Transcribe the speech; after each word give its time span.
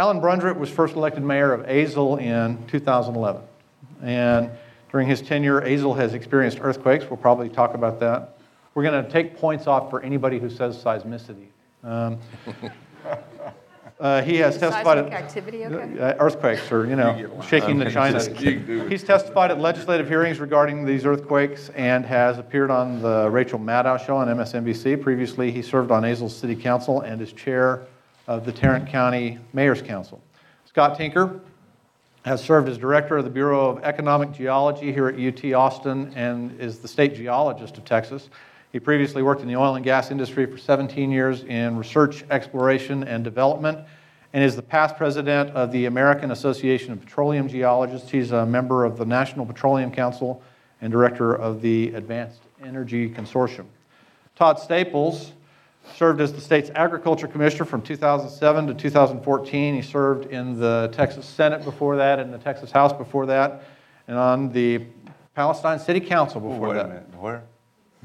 Alan 0.00 0.18
Brundrett 0.18 0.56
was 0.56 0.70
first 0.70 0.96
elected 0.96 1.22
mayor 1.22 1.52
of 1.52 1.60
Azle 1.66 2.18
in 2.18 2.66
2011. 2.68 3.42
And 4.02 4.50
during 4.90 5.06
his 5.06 5.20
tenure, 5.20 5.60
Azle 5.60 5.94
has 5.94 6.14
experienced 6.14 6.56
earthquakes. 6.62 7.04
We'll 7.10 7.18
probably 7.18 7.50
talk 7.50 7.74
about 7.74 8.00
that. 8.00 8.38
We're 8.72 8.82
going 8.82 9.04
to 9.04 9.10
take 9.10 9.36
points 9.36 9.66
off 9.66 9.90
for 9.90 10.00
anybody 10.00 10.38
who 10.38 10.48
says 10.48 10.82
seismicity. 10.82 11.48
Um, 11.84 12.18
uh, 14.00 14.22
he 14.22 14.36
has 14.36 14.56
testified 14.56 14.96
at 14.96 15.12
activity, 15.12 15.66
okay? 15.66 16.00
uh, 16.00 16.14
earthquakes 16.18 16.72
or, 16.72 16.86
you 16.86 16.96
know, 16.96 17.42
shaking 17.46 17.76
the 17.76 17.90
china. 17.90 18.24
He's 18.88 19.04
testified 19.04 19.50
at 19.50 19.60
legislative 19.60 20.08
hearings 20.08 20.40
regarding 20.40 20.86
these 20.86 21.04
earthquakes 21.04 21.68
and 21.76 22.06
has 22.06 22.38
appeared 22.38 22.70
on 22.70 23.02
the 23.02 23.28
Rachel 23.28 23.58
Maddow 23.58 24.02
show 24.06 24.16
on 24.16 24.28
MSNBC. 24.28 25.02
Previously, 25.02 25.50
he 25.50 25.60
served 25.60 25.90
on 25.90 26.04
Azle's 26.04 26.34
City 26.34 26.56
Council 26.56 27.02
and 27.02 27.20
is 27.20 27.34
chair 27.34 27.82
of 28.30 28.44
the 28.44 28.52
Tarrant 28.52 28.86
County 28.86 29.40
Mayor's 29.52 29.82
Council. 29.82 30.22
Scott 30.64 30.96
Tinker 30.96 31.40
has 32.24 32.40
served 32.40 32.68
as 32.68 32.78
director 32.78 33.16
of 33.16 33.24
the 33.24 33.30
Bureau 33.30 33.68
of 33.68 33.82
Economic 33.82 34.30
Geology 34.30 34.92
here 34.92 35.08
at 35.08 35.18
UT 35.18 35.52
Austin 35.52 36.12
and 36.14 36.58
is 36.60 36.78
the 36.78 36.86
state 36.86 37.16
geologist 37.16 37.76
of 37.76 37.84
Texas. 37.84 38.30
He 38.70 38.78
previously 38.78 39.24
worked 39.24 39.42
in 39.42 39.48
the 39.48 39.56
oil 39.56 39.74
and 39.74 39.84
gas 39.84 40.12
industry 40.12 40.46
for 40.46 40.58
17 40.58 41.10
years 41.10 41.42
in 41.42 41.76
research, 41.76 42.24
exploration, 42.30 43.02
and 43.02 43.24
development, 43.24 43.80
and 44.32 44.44
is 44.44 44.54
the 44.54 44.62
past 44.62 44.96
president 44.96 45.50
of 45.50 45.72
the 45.72 45.86
American 45.86 46.30
Association 46.30 46.92
of 46.92 47.00
Petroleum 47.00 47.48
Geologists. 47.48 48.10
He's 48.10 48.30
a 48.30 48.46
member 48.46 48.84
of 48.84 48.96
the 48.96 49.04
National 49.04 49.44
Petroleum 49.44 49.90
Council 49.90 50.40
and 50.80 50.92
director 50.92 51.34
of 51.34 51.62
the 51.62 51.92
Advanced 51.94 52.42
Energy 52.62 53.10
Consortium. 53.10 53.66
Todd 54.36 54.60
Staples 54.60 55.32
served 55.96 56.20
as 56.20 56.32
the 56.32 56.40
state's 56.40 56.70
agriculture 56.74 57.26
commissioner 57.26 57.64
from 57.64 57.82
2007 57.82 58.66
to 58.68 58.74
2014. 58.74 59.74
He 59.74 59.82
served 59.82 60.26
in 60.30 60.58
the 60.58 60.88
Texas 60.92 61.26
Senate 61.26 61.64
before 61.64 61.96
that 61.96 62.18
and 62.18 62.32
the 62.32 62.38
Texas 62.38 62.70
House 62.70 62.92
before 62.92 63.26
that, 63.26 63.64
and 64.08 64.16
on 64.16 64.52
the 64.52 64.82
Palestine 65.34 65.78
City 65.78 66.00
Council 66.00 66.40
before 66.40 66.68
Wait 66.68 66.70
a 66.70 66.74
that. 66.82 66.88
minute, 66.88 67.20
where? 67.20 67.42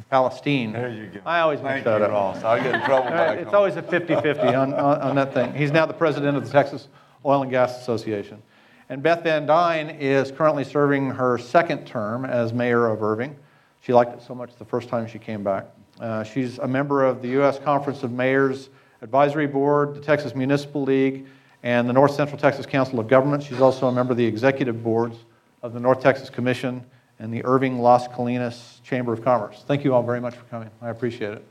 Palestine. 0.09 0.73
There 0.73 0.89
you 0.89 1.07
go. 1.07 1.19
I 1.25 1.39
always 1.39 1.59
Thank 1.61 1.75
mix 1.75 1.85
that 1.85 1.99
you, 1.99 2.05
up. 2.05 2.11
Ross. 2.11 2.43
I 2.43 2.61
get 2.61 2.75
in 2.75 2.81
trouble 2.81 3.07
Uh, 3.07 3.11
back 3.11 3.37
It's 3.37 3.45
home. 3.45 3.55
always 3.55 3.75
a 3.77 3.81
50-50 3.81 4.47
on, 4.61 4.73
on, 4.73 5.01
on 5.01 5.15
that 5.15 5.33
thing. 5.33 5.53
He's 5.53 5.71
now 5.71 5.85
the 5.85 5.93
president 5.93 6.35
of 6.35 6.43
the 6.45 6.51
Texas 6.51 6.89
Oil 7.25 7.41
and 7.43 7.51
Gas 7.51 7.79
Association. 7.81 8.41
And 8.89 9.01
Beth 9.01 9.23
Van 9.23 9.45
Duyne 9.47 9.89
is 9.99 10.31
currently 10.31 10.63
serving 10.65 11.11
her 11.11 11.37
second 11.37 11.85
term 11.87 12.25
as 12.25 12.51
mayor 12.53 12.87
of 12.87 13.01
Irving. 13.01 13.35
She 13.81 13.93
liked 13.93 14.13
it 14.13 14.21
so 14.21 14.35
much 14.35 14.55
the 14.57 14.65
first 14.65 14.89
time 14.89 15.07
she 15.07 15.17
came 15.17 15.43
back. 15.43 15.65
Uh, 15.99 16.23
she's 16.23 16.59
a 16.59 16.67
member 16.67 17.05
of 17.05 17.21
the 17.21 17.29
U.S. 17.29 17.57
Conference 17.59 18.03
of 18.03 18.11
Mayors 18.11 18.69
Advisory 19.01 19.47
Board, 19.47 19.95
the 19.95 20.01
Texas 20.01 20.35
Municipal 20.35 20.83
League, 20.83 21.25
and 21.63 21.87
the 21.87 21.93
North 21.93 22.13
Central 22.13 22.37
Texas 22.37 22.65
Council 22.65 22.99
of 22.99 23.07
Government. 23.07 23.41
She's 23.43 23.61
also 23.61 23.87
a 23.87 23.91
member 23.91 24.11
of 24.11 24.17
the 24.17 24.25
executive 24.25 24.83
boards 24.83 25.17
of 25.63 25.73
the 25.73 25.79
North 25.79 26.01
Texas 26.01 26.29
Commission 26.29 26.85
and 27.19 27.33
the 27.33 27.43
Irving 27.45 27.79
Las 27.79 28.07
Colinas 28.09 28.83
Chamber 28.83 29.13
of 29.13 29.23
Commerce. 29.23 29.63
Thank 29.65 29.83
you 29.83 29.93
all 29.93 30.03
very 30.03 30.19
much 30.19 30.35
for 30.35 30.43
coming. 30.45 30.69
I 30.81 30.89
appreciate 30.89 31.33
it. 31.33 31.47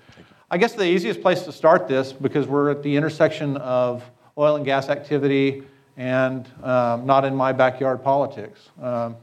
I 0.50 0.58
guess 0.58 0.74
the 0.74 0.86
easiest 0.86 1.22
place 1.22 1.42
to 1.42 1.52
start 1.52 1.88
this, 1.88 2.12
because 2.12 2.46
we're 2.46 2.70
at 2.70 2.82
the 2.82 2.94
intersection 2.96 3.56
of 3.56 4.04
oil 4.36 4.56
and 4.56 4.64
gas 4.64 4.88
activity 4.88 5.62
and 5.96 6.46
um, 6.62 7.06
not 7.06 7.24
in 7.24 7.34
my 7.34 7.52
backyard 7.52 8.02
politics. 8.02 8.68
Um, 8.80 9.16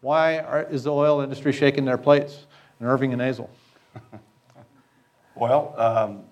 why 0.00 0.38
are, 0.38 0.62
is 0.62 0.84
the 0.84 0.92
oil 0.92 1.20
industry 1.20 1.52
shaking 1.52 1.84
their 1.84 1.98
plates 1.98 2.46
in 2.80 2.86
Irving 2.86 3.12
and 3.12 3.20
Azle? 3.20 3.48
Well, 5.38 5.72
um, 5.78 6.24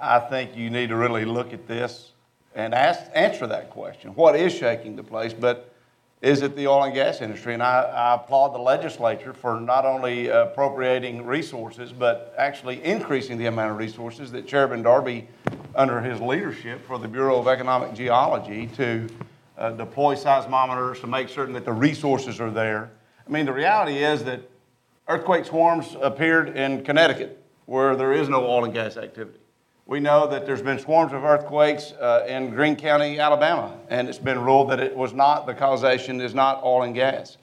I 0.00 0.20
think 0.20 0.56
you 0.56 0.70
need 0.70 0.88
to 0.88 0.96
really 0.96 1.26
look 1.26 1.52
at 1.52 1.68
this 1.68 2.12
and 2.54 2.74
ask, 2.74 3.02
answer 3.14 3.46
that 3.46 3.68
question. 3.68 4.14
What 4.14 4.36
is 4.36 4.54
shaking 4.54 4.96
the 4.96 5.02
place? 5.02 5.34
But 5.34 5.74
is 6.22 6.40
it 6.40 6.56
the 6.56 6.66
oil 6.66 6.84
and 6.84 6.94
gas 6.94 7.20
industry? 7.20 7.52
And 7.52 7.62
I, 7.62 7.82
I 7.82 8.14
applaud 8.14 8.54
the 8.54 8.58
legislature 8.58 9.34
for 9.34 9.60
not 9.60 9.84
only 9.84 10.28
appropriating 10.28 11.26
resources, 11.26 11.92
but 11.92 12.34
actually 12.38 12.82
increasing 12.82 13.36
the 13.36 13.46
amount 13.46 13.72
of 13.72 13.76
resources 13.76 14.32
that 14.32 14.46
Chairman 14.46 14.80
Darby, 14.80 15.28
under 15.74 16.00
his 16.00 16.18
leadership 16.22 16.86
for 16.86 16.98
the 16.98 17.08
Bureau 17.08 17.38
of 17.38 17.48
Economic 17.48 17.92
Geology, 17.92 18.68
to 18.76 19.06
uh, 19.58 19.72
deploy 19.72 20.14
seismometers 20.14 21.02
to 21.02 21.06
make 21.06 21.28
certain 21.28 21.52
that 21.52 21.66
the 21.66 21.72
resources 21.72 22.40
are 22.40 22.50
there. 22.50 22.92
I 23.26 23.30
mean, 23.30 23.44
the 23.44 23.52
reality 23.52 23.98
is 23.98 24.24
that 24.24 24.40
earthquake 25.06 25.44
swarms 25.44 25.96
appeared 26.00 26.56
in 26.56 26.82
Connecticut, 26.82 27.43
where 27.66 27.96
there 27.96 28.12
is 28.12 28.28
no 28.28 28.46
oil 28.46 28.64
and 28.64 28.74
gas 28.74 28.96
activity. 28.96 29.38
We 29.86 30.00
know 30.00 30.26
that 30.28 30.46
there's 30.46 30.62
been 30.62 30.78
swarms 30.78 31.12
of 31.12 31.24
earthquakes 31.24 31.92
uh, 31.92 32.24
in 32.26 32.50
Greene 32.50 32.76
County, 32.76 33.18
Alabama, 33.18 33.76
and 33.88 34.08
it's 34.08 34.18
been 34.18 34.40
ruled 34.42 34.70
that 34.70 34.80
it 34.80 34.96
was 34.96 35.12
not, 35.12 35.46
the 35.46 35.54
causation 35.54 36.20
is 36.22 36.34
not 36.34 36.62
oil 36.64 36.82
and 36.82 36.94
gas. 36.94 37.36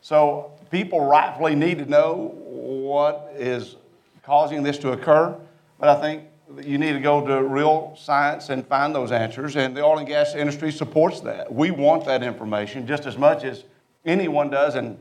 So 0.00 0.52
people 0.70 1.06
rightfully 1.06 1.54
need 1.54 1.78
to 1.78 1.86
know 1.86 2.34
what 2.44 3.32
is 3.36 3.76
causing 4.24 4.62
this 4.64 4.76
to 4.78 4.90
occur, 4.90 5.36
but 5.78 5.88
I 5.88 6.00
think 6.00 6.24
you 6.62 6.78
need 6.78 6.92
to 6.92 7.00
go 7.00 7.24
to 7.26 7.42
real 7.42 7.96
science 7.96 8.48
and 8.48 8.66
find 8.66 8.94
those 8.94 9.12
answers, 9.12 9.56
and 9.56 9.76
the 9.76 9.82
oil 9.82 9.98
and 9.98 10.08
gas 10.08 10.34
industry 10.34 10.72
supports 10.72 11.20
that. 11.20 11.52
We 11.52 11.70
want 11.70 12.04
that 12.06 12.22
information 12.22 12.86
just 12.86 13.06
as 13.06 13.16
much 13.16 13.44
as 13.44 13.64
anyone 14.04 14.50
does 14.50 14.74
in 14.74 14.98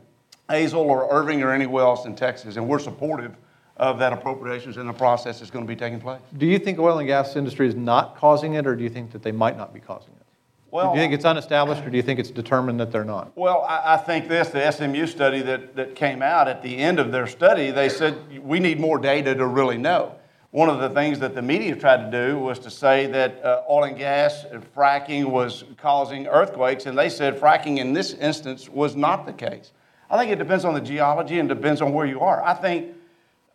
Azle 0.50 0.76
or 0.76 1.08
Irving 1.12 1.42
or 1.42 1.52
anywhere 1.52 1.84
else 1.84 2.06
in 2.06 2.16
Texas, 2.16 2.56
and 2.56 2.68
we're 2.68 2.80
supportive 2.80 3.36
of 3.78 4.00
that 4.00 4.14
appropriations 4.14 4.78
and 4.78 4.88
the 4.88 4.94
process 4.94 5.40
that's 5.40 5.52
going 5.52 5.66
to 5.66 5.68
be 5.68 5.76
taking 5.76 6.00
place. 6.00 6.22
Do 6.38 6.46
you 6.46 6.60
think 6.60 6.80
oil 6.80 7.00
and 7.00 7.08
gas 7.08 7.36
industry 7.36 7.68
is 7.68 7.76
not 7.76 8.16
causing 8.16 8.54
it, 8.54 8.68
or 8.68 8.76
do 8.76 8.84
you 8.84 8.90
think 8.90 9.12
that 9.12 9.24
they 9.24 9.32
might 9.32 9.58
not 9.58 9.74
be 9.74 9.80
causing 9.80 10.14
it? 10.14 10.26
Well, 10.70 10.92
do 10.92 11.00
you 11.00 11.04
think 11.04 11.14
it's 11.14 11.26
unestablished, 11.26 11.84
or 11.86 11.92
do 11.92 11.98
you 11.98 12.02
think 12.02 12.20
it's 12.20 12.32
determined 12.32 12.80
that 12.80 12.92
they're 12.92 13.06
not? 13.06 13.32
Well, 13.38 13.62
I, 13.62 13.94
I 13.94 13.98
think 13.98 14.28
this, 14.28 14.50
the 14.50 14.72
SMU 14.72 15.06
study 15.06 15.42
that, 15.44 15.76
that 15.76 15.96
came 15.96 16.24
out 16.24 16.48
at 16.48 16.64
the 16.64 16.76
end 16.76 17.00
of 17.00 17.12
their 17.12 17.28
study, 17.28 17.70
they 17.70 17.90
said 17.90 18.44
we 18.44 18.60
need 18.60 18.80
more 18.80 18.98
data 18.98 19.36
to 19.36 19.46
really 19.46 19.78
know. 19.78 20.16
One 20.50 20.70
of 20.70 20.80
the 20.80 20.90
things 20.90 21.20
that 21.20 21.34
the 21.34 21.42
media 21.42 21.76
tried 21.76 22.12
to 22.12 22.28
do 22.28 22.40
was 22.40 22.60
to 22.60 22.70
say 22.70 23.08
that 23.08 23.44
uh, 23.44 23.64
oil 23.70 23.86
and 23.86 23.98
gas 23.98 24.46
and 24.52 24.64
fracking 24.76 25.26
was 25.26 25.64
causing 25.78 26.28
earthquakes, 26.28 26.86
and 26.86 26.98
they 26.98 27.10
said 27.10 27.40
fracking 27.40 27.78
in 27.78 27.94
this 27.94 28.14
instance 28.14 28.70
was 28.70 28.96
not 28.96 29.26
the 29.26 29.34
case. 29.34 29.72
I 30.10 30.18
think 30.18 30.32
it 30.32 30.38
depends 30.38 30.64
on 30.64 30.76
the 30.76 30.82
geology 30.82 31.40
and 31.40 31.50
depends 31.50 31.82
on 31.82 31.92
where 31.94 32.06
you 32.06 32.20
are. 32.20 32.44
I 32.44 32.54
think 32.54 32.93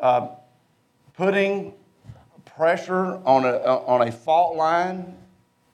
uh, 0.01 0.29
putting 1.15 1.75
pressure 2.45 3.21
on 3.25 3.45
a, 3.45 3.59
on 3.59 4.09
a 4.09 4.13
fault 4.13 4.57
line 4.57 5.17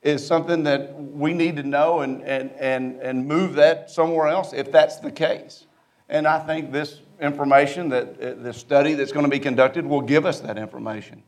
is 0.02 0.24
something 0.24 0.62
that 0.64 0.94
we 0.94 1.32
need 1.32 1.56
to 1.56 1.62
know 1.62 2.00
and, 2.00 2.22
and, 2.22 2.50
and, 2.52 3.00
and 3.00 3.26
move 3.26 3.54
that 3.54 3.90
somewhere 3.90 4.28
else 4.28 4.52
if 4.52 4.70
that's 4.70 4.96
the 4.96 5.10
case. 5.10 5.66
And 6.08 6.26
I 6.26 6.38
think 6.38 6.72
this 6.72 7.00
information, 7.20 7.88
that 7.88 8.20
uh, 8.20 8.34
the 8.42 8.52
study 8.52 8.94
that's 8.94 9.12
going 9.12 9.24
to 9.24 9.30
be 9.30 9.38
conducted, 9.38 9.86
will 9.86 10.02
give 10.02 10.26
us 10.26 10.40
that 10.40 10.58
information. 10.58 11.22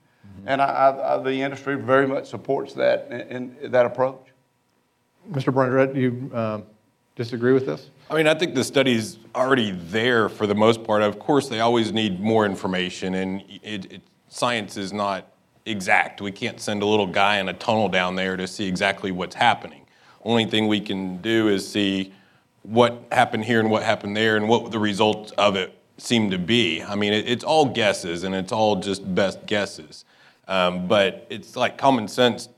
And 0.47 0.63
I, 0.63 0.67
I, 0.67 1.15
I, 1.15 1.23
the 1.23 1.35
industry 1.35 1.77
very 1.77 2.07
much 2.07 2.29
supports 2.29 2.73
that 2.75 3.09
in, 3.11 3.57
in 3.61 3.71
that 3.73 3.85
approach. 3.85 4.21
Mr. 5.33 5.53
Brundrett, 5.53 5.93
do 5.93 6.01
you 6.01 6.31
um, 6.37 6.65
disagree 7.17 7.53
with 7.53 7.67
this? 7.67 7.91
I 8.09 8.15
mean, 8.15 8.29
I 8.29 8.35
think 8.35 8.55
the 8.55 8.63
study's 8.63 9.19
already 9.35 9.73
there 9.73 10.29
for 10.29 10.47
the 10.47 10.55
most 10.55 10.85
part. 10.85 11.03
Of 11.03 11.19
course, 11.19 11.49
they 11.49 11.59
always 11.59 11.93
need 11.93 12.21
more 12.21 12.47
information, 12.47 13.15
and 13.15 13.43
it, 13.65 13.93
it, 13.93 14.03
science 14.29 14.77
is 14.77 14.93
not 14.93 15.33
exact. 15.65 16.21
We 16.21 16.31
can't 16.31 16.61
send 16.61 16.83
a 16.83 16.87
little 16.87 17.09
guy 17.09 17.39
in 17.39 17.49
a 17.49 17.53
tunnel 17.53 17.89
down 17.89 18.15
there 18.15 18.37
to 18.37 18.47
see 18.47 18.69
exactly 18.69 19.11
what's 19.11 19.35
happening. 19.35 19.87
Only 20.25 20.45
thing 20.45 20.69
we 20.69 20.81
can 20.81 21.21
do 21.21 21.49
is 21.49 21.69
see 21.69 22.13
what 22.63 23.03
happened 23.11 23.45
here 23.45 23.59
and 23.59 23.71
what 23.71 23.83
happened 23.83 24.17
there 24.17 24.37
and 24.37 24.49
what 24.49 24.71
the 24.71 24.79
results 24.79 25.33
of 25.33 25.57
it 25.57 25.77
seem 25.99 26.31
to 26.31 26.39
be. 26.39 26.85
I 26.85 26.95
mean, 26.95 27.13
it, 27.13 27.29
it's 27.29 27.43
all 27.43 27.65
guesses, 27.65 28.23
and 28.23 28.37
it's 28.37 28.53
all 28.53 28.77
just 28.77 29.17
best 29.17 29.47
guesses. 29.47 30.05
Um, 30.47 30.87
but 30.87 31.27
it's 31.29 31.57
like 31.57 31.77
common 31.77 32.07
sense 32.07 32.49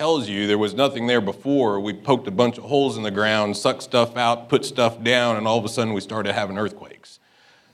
tells 0.00 0.30
you 0.30 0.46
there 0.46 0.56
was 0.56 0.72
nothing 0.72 1.06
there 1.06 1.20
before. 1.20 1.78
We 1.78 1.92
poked 1.92 2.26
a 2.26 2.30
bunch 2.30 2.56
of 2.56 2.64
holes 2.64 2.96
in 2.96 3.02
the 3.02 3.10
ground, 3.10 3.54
sucked 3.54 3.82
stuff 3.82 4.16
out, 4.16 4.48
put 4.48 4.64
stuff 4.64 5.04
down, 5.04 5.36
and 5.36 5.46
all 5.46 5.58
of 5.58 5.64
a 5.66 5.68
sudden 5.68 5.92
we 5.92 6.00
started 6.00 6.32
having 6.32 6.56
earthquakes. 6.56 7.18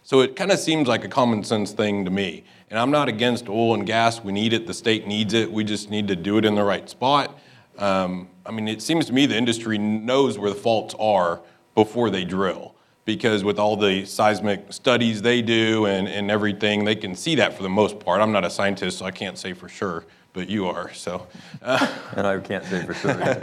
So 0.02 0.22
it 0.22 0.34
kind 0.34 0.50
of 0.50 0.58
seems 0.58 0.88
like 0.88 1.04
a 1.04 1.08
common 1.08 1.44
sense 1.44 1.70
thing 1.70 2.04
to 2.04 2.10
me. 2.10 2.42
And 2.68 2.80
I'm 2.80 2.90
not 2.90 3.08
against 3.08 3.48
oil 3.48 3.74
and 3.74 3.86
gas. 3.86 4.24
We 4.24 4.32
need 4.32 4.52
it. 4.52 4.66
The 4.66 4.74
state 4.74 5.06
needs 5.06 5.34
it. 5.34 5.52
We 5.52 5.62
just 5.62 5.88
need 5.88 6.08
to 6.08 6.16
do 6.16 6.36
it 6.36 6.44
in 6.44 6.56
the 6.56 6.64
right 6.64 6.90
spot. 6.90 7.38
Um, 7.78 8.28
I 8.44 8.50
mean, 8.50 8.66
it 8.66 8.82
seems 8.82 9.06
to 9.06 9.12
me 9.12 9.26
the 9.26 9.36
industry 9.36 9.78
knows 9.78 10.36
where 10.36 10.50
the 10.50 10.56
faults 10.56 10.96
are 10.98 11.42
before 11.76 12.10
they 12.10 12.24
drill 12.24 12.74
because 13.04 13.44
with 13.44 13.60
all 13.60 13.76
the 13.76 14.04
seismic 14.04 14.72
studies 14.72 15.22
they 15.22 15.42
do 15.42 15.86
and, 15.86 16.08
and 16.08 16.28
everything, 16.28 16.86
they 16.86 16.96
can 16.96 17.14
see 17.14 17.36
that 17.36 17.56
for 17.56 17.62
the 17.62 17.68
most 17.68 18.00
part. 18.00 18.20
I'm 18.20 18.32
not 18.32 18.44
a 18.44 18.50
scientist, 18.50 18.98
so 18.98 19.04
I 19.04 19.12
can't 19.12 19.38
say 19.38 19.52
for 19.52 19.68
sure, 19.68 20.04
but 20.36 20.50
you 20.50 20.66
are, 20.66 20.92
so. 20.92 21.26
Uh, 21.62 21.88
And 22.14 22.26
I 22.26 22.38
can't 22.38 22.62
say 22.66 22.84
for 22.84 22.92
sure. 22.92 23.14
but 23.14 23.40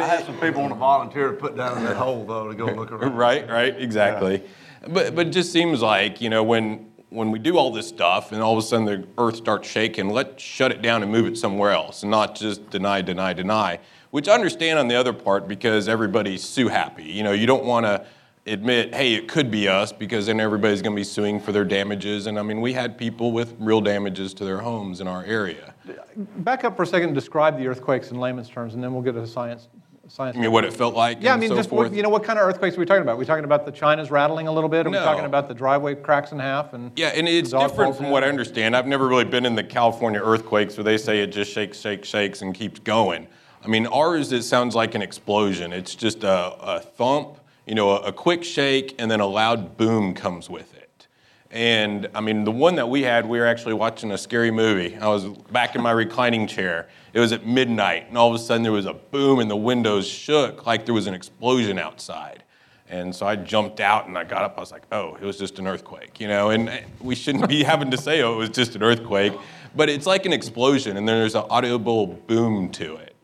I 0.00 0.06
had 0.06 0.24
some 0.24 0.38
people 0.38 0.62
want 0.62 0.72
to 0.72 0.78
volunteer 0.78 1.32
to 1.32 1.36
put 1.36 1.56
down 1.56 1.76
in 1.76 1.84
that 1.84 1.96
hole, 1.96 2.24
though, 2.24 2.46
to 2.48 2.54
go 2.54 2.66
look 2.66 2.92
around. 2.92 3.14
Right, 3.18 3.50
right, 3.50 3.74
exactly. 3.76 4.44
But, 4.86 5.16
but 5.16 5.26
it 5.26 5.30
just 5.30 5.52
seems 5.52 5.82
like, 5.82 6.20
you 6.20 6.30
know, 6.30 6.44
when, 6.44 6.92
when 7.10 7.32
we 7.32 7.40
do 7.40 7.58
all 7.58 7.72
this 7.72 7.88
stuff 7.88 8.30
and 8.30 8.40
all 8.40 8.52
of 8.52 8.58
a 8.58 8.62
sudden 8.62 8.86
the 8.86 9.08
earth 9.18 9.34
starts 9.34 9.68
shaking, 9.68 10.08
let's 10.08 10.40
shut 10.40 10.70
it 10.70 10.82
down 10.82 11.02
and 11.02 11.10
move 11.10 11.26
it 11.26 11.36
somewhere 11.36 11.72
else 11.72 12.04
and 12.04 12.12
not 12.12 12.36
just 12.36 12.70
deny, 12.70 13.02
deny, 13.02 13.32
deny. 13.32 13.80
which 14.12 14.28
I 14.28 14.34
understand 14.34 14.78
on 14.78 14.86
the 14.86 14.94
other 14.94 15.12
part 15.12 15.48
because 15.48 15.88
everybody's 15.88 16.44
sue 16.44 16.68
happy. 16.68 17.02
You 17.02 17.24
know, 17.24 17.32
you 17.32 17.48
don't 17.48 17.64
want 17.64 17.86
to 17.86 18.06
admit, 18.48 18.94
hey, 18.94 19.14
it 19.14 19.28
could 19.28 19.50
be 19.50 19.68
us 19.68 19.92
because 19.92 20.26
then 20.26 20.40
everybody's 20.40 20.82
going 20.82 20.94
to 20.94 21.00
be 21.00 21.04
suing 21.04 21.40
for 21.40 21.52
their 21.52 21.64
damages. 21.64 22.26
And 22.26 22.38
I 22.38 22.42
mean, 22.42 22.60
we 22.60 22.72
had 22.72 22.98
people 22.98 23.32
with 23.32 23.54
real 23.58 23.80
damages 23.80 24.34
to 24.34 24.44
their 24.44 24.58
homes 24.58 25.00
in 25.00 25.08
our 25.08 25.24
area. 25.24 25.74
Back 26.16 26.64
up 26.64 26.76
for 26.76 26.82
a 26.82 26.86
second 26.86 27.08
and 27.08 27.14
describe 27.14 27.58
the 27.58 27.66
earthquakes 27.66 28.10
in 28.10 28.18
layman's 28.18 28.48
terms, 28.48 28.74
and 28.74 28.82
then 28.82 28.92
we'll 28.92 29.02
get 29.02 29.12
to 29.12 29.26
science. 29.26 29.68
Science. 30.08 30.38
I 30.38 30.40
mean, 30.40 30.52
what 30.52 30.64
it 30.64 30.72
felt 30.72 30.94
like. 30.94 31.18
Yeah, 31.20 31.34
I 31.34 31.36
mean, 31.36 31.50
so 31.50 31.56
just 31.56 31.68
forth. 31.68 31.90
what, 31.90 31.96
you 31.96 32.02
know, 32.02 32.08
what 32.08 32.24
kind 32.24 32.38
of 32.38 32.48
earthquakes 32.48 32.76
are 32.76 32.80
we 32.80 32.86
talking 32.86 33.02
about? 33.02 33.12
Are 33.12 33.18
we 33.18 33.26
talking 33.26 33.44
about 33.44 33.66
the 33.66 33.72
China's 33.72 34.10
rattling 34.10 34.48
a 34.48 34.52
little 34.52 34.70
bit? 34.70 34.86
Are 34.86 34.90
we 34.90 34.96
talking 34.96 35.26
about 35.26 35.48
the 35.48 35.54
driveway 35.54 35.96
cracks 35.96 36.32
in 36.32 36.38
half? 36.38 36.72
And 36.72 36.92
Yeah, 36.96 37.08
and 37.08 37.28
it's 37.28 37.50
different 37.50 37.94
from 37.94 38.06
in? 38.06 38.10
what 38.12 38.24
I 38.24 38.28
understand. 38.28 38.74
I've 38.74 38.86
never 38.86 39.06
really 39.06 39.26
been 39.26 39.44
in 39.44 39.54
the 39.54 39.64
California 39.64 40.20
earthquakes 40.22 40.78
where 40.78 40.84
they 40.84 40.96
say 40.96 41.20
it 41.20 41.26
just 41.26 41.52
shakes, 41.52 41.78
shakes, 41.78 42.08
shakes 42.08 42.40
and 42.40 42.54
keeps 42.54 42.80
going. 42.80 43.28
I 43.62 43.68
mean, 43.68 43.86
ours, 43.86 44.32
it 44.32 44.44
sounds 44.44 44.74
like 44.74 44.94
an 44.94 45.02
explosion. 45.02 45.74
It's 45.74 45.94
just 45.94 46.24
a, 46.24 46.54
a 46.58 46.80
thump, 46.80 47.38
you 47.68 47.74
know, 47.74 47.90
a, 47.90 48.08
a 48.08 48.12
quick 48.12 48.44
shake, 48.44 48.94
and 48.98 49.10
then 49.10 49.20
a 49.20 49.26
loud 49.26 49.76
boom 49.76 50.14
comes 50.14 50.48
with 50.48 50.74
it. 50.74 51.06
And 51.50 52.08
I 52.14 52.20
mean, 52.20 52.44
the 52.44 52.50
one 52.50 52.76
that 52.76 52.88
we 52.88 53.02
had, 53.02 53.26
we 53.26 53.38
were 53.38 53.46
actually 53.46 53.74
watching 53.74 54.10
a 54.10 54.18
scary 54.18 54.50
movie. 54.50 54.96
I 54.96 55.08
was 55.08 55.24
back 55.24 55.74
in 55.74 55.82
my 55.82 55.92
reclining 55.92 56.46
chair. 56.46 56.88
It 57.12 57.20
was 57.20 57.32
at 57.32 57.46
midnight, 57.46 58.06
and 58.08 58.18
all 58.18 58.28
of 58.28 58.34
a 58.34 58.38
sudden 58.38 58.62
there 58.62 58.72
was 58.72 58.86
a 58.86 58.94
boom, 58.94 59.38
and 59.38 59.50
the 59.50 59.56
windows 59.56 60.06
shook 60.06 60.66
like 60.66 60.86
there 60.86 60.94
was 60.94 61.06
an 61.06 61.14
explosion 61.14 61.78
outside. 61.78 62.42
And 62.90 63.14
so 63.14 63.26
I 63.26 63.36
jumped 63.36 63.80
out 63.80 64.06
and 64.06 64.16
I 64.16 64.24
got 64.24 64.44
up. 64.44 64.54
I 64.56 64.60
was 64.60 64.72
like, 64.72 64.84
oh, 64.92 65.16
it 65.16 65.22
was 65.22 65.36
just 65.36 65.58
an 65.58 65.66
earthquake, 65.66 66.20
you 66.20 66.26
know? 66.26 66.48
And 66.48 66.70
eh, 66.70 66.84
we 67.02 67.14
shouldn't 67.14 67.46
be 67.46 67.62
having 67.72 67.90
to 67.90 67.98
say, 67.98 68.22
oh, 68.22 68.34
it 68.34 68.38
was 68.38 68.48
just 68.48 68.76
an 68.76 68.82
earthquake. 68.82 69.34
But 69.76 69.90
it's 69.90 70.06
like 70.06 70.24
an 70.24 70.32
explosion, 70.32 70.96
and 70.96 71.06
then 71.06 71.18
there's 71.18 71.34
an 71.34 71.44
audible 71.50 72.06
boom 72.06 72.70
to 72.72 72.96
it. 72.96 73.14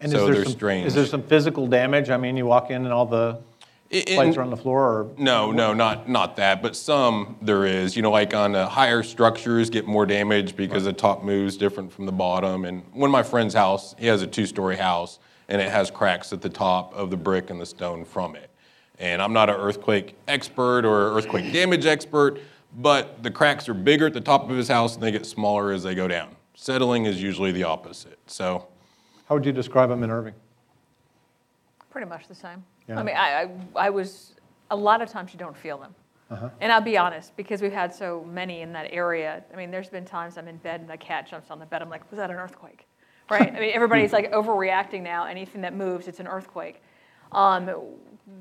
And 0.00 0.10
so 0.10 0.18
is 0.18 0.24
there 0.24 0.34
they're 0.34 0.44
some, 0.44 0.52
strange. 0.52 0.86
Is 0.88 0.94
there 0.94 1.06
some 1.06 1.22
physical 1.22 1.68
damage? 1.68 2.10
I 2.10 2.16
mean, 2.16 2.36
you 2.36 2.46
walk 2.46 2.70
in 2.70 2.84
and 2.84 2.92
all 2.92 3.06
the 3.06 3.38
It- 3.92 4.08
it- 4.08 4.14
plates 4.14 4.38
are 4.38 4.42
on 4.42 4.48
the 4.50 4.56
floor, 4.56 4.82
or 4.84 5.10
No, 5.18 5.52
no, 5.52 5.74
not 5.74 6.08
not 6.08 6.36
that, 6.36 6.62
but 6.62 6.74
some 6.74 7.36
there 7.42 7.66
is. 7.66 7.94
You 7.94 8.00
know, 8.02 8.10
like 8.10 8.34
on 8.34 8.52
the 8.52 8.66
higher 8.66 9.02
structures 9.02 9.68
get 9.68 9.86
more 9.86 10.06
damage 10.06 10.56
because 10.56 10.84
the 10.84 10.94
top 10.94 11.22
moves 11.22 11.58
different 11.58 11.92
from 11.92 12.06
the 12.06 12.12
bottom. 12.12 12.64
And 12.64 12.82
one 12.94 13.08
of 13.08 13.12
my 13.12 13.22
friend's 13.22 13.52
house, 13.54 13.94
he 13.98 14.06
has 14.06 14.22
a 14.22 14.26
two-story 14.26 14.76
house, 14.76 15.18
and 15.46 15.60
it 15.60 15.70
has 15.70 15.90
cracks 15.90 16.32
at 16.32 16.40
the 16.40 16.48
top 16.48 16.94
of 16.94 17.10
the 17.10 17.18
brick 17.18 17.50
and 17.50 17.60
the 17.60 17.66
stone 17.66 18.04
from 18.06 18.34
it. 18.34 18.48
And 18.98 19.20
I'm 19.20 19.34
not 19.34 19.50
an 19.50 19.56
earthquake 19.56 20.16
expert 20.26 20.86
or 20.86 21.14
earthquake 21.14 21.52
damage 21.52 21.84
expert, 21.84 22.40
but 22.74 23.22
the 23.22 23.30
cracks 23.30 23.68
are 23.68 23.74
bigger 23.74 24.06
at 24.06 24.14
the 24.14 24.20
top 24.22 24.48
of 24.48 24.56
his 24.56 24.68
house 24.68 24.94
and 24.94 25.02
they 25.02 25.10
get 25.12 25.26
smaller 25.26 25.70
as 25.70 25.82
they 25.82 25.94
go 25.94 26.08
down. 26.08 26.34
Settling 26.54 27.04
is 27.04 27.22
usually 27.22 27.52
the 27.52 27.64
opposite. 27.64 28.18
So. 28.26 28.68
how 29.28 29.34
would 29.34 29.44
you 29.44 29.52
describe 29.52 29.88
them 29.90 30.02
in 30.02 30.10
Irving? 30.10 30.34
Pretty 31.90 32.06
much 32.08 32.28
the 32.28 32.34
same. 32.34 32.64
Yeah. 32.88 32.98
I 32.98 33.02
mean, 33.02 33.16
I, 33.16 33.42
I, 33.42 33.86
I 33.86 33.90
was, 33.90 34.34
a 34.70 34.76
lot 34.76 35.02
of 35.02 35.08
times 35.08 35.32
you 35.32 35.38
don't 35.38 35.56
feel 35.56 35.78
them. 35.78 35.94
Uh-huh. 36.30 36.48
And 36.60 36.72
I'll 36.72 36.80
be 36.80 36.96
honest, 36.96 37.36
because 37.36 37.60
we've 37.60 37.72
had 37.72 37.94
so 37.94 38.26
many 38.30 38.62
in 38.62 38.72
that 38.72 38.88
area, 38.90 39.44
I 39.52 39.56
mean, 39.56 39.70
there's 39.70 39.90
been 39.90 40.04
times 40.04 40.38
I'm 40.38 40.48
in 40.48 40.56
bed 40.58 40.80
and 40.80 40.90
a 40.90 40.96
cat 40.96 41.28
jumps 41.28 41.50
on 41.50 41.58
the 41.58 41.66
bed, 41.66 41.82
I'm 41.82 41.90
like, 41.90 42.10
was 42.10 42.18
that 42.18 42.30
an 42.30 42.36
earthquake? 42.36 42.86
Right? 43.30 43.54
I 43.54 43.60
mean, 43.60 43.70
everybody's 43.74 44.12
like 44.12 44.32
overreacting 44.32 45.02
now. 45.02 45.26
Anything 45.26 45.60
that 45.60 45.74
moves, 45.74 46.08
it's 46.08 46.20
an 46.20 46.26
earthquake. 46.26 46.82
Um, 47.32 47.70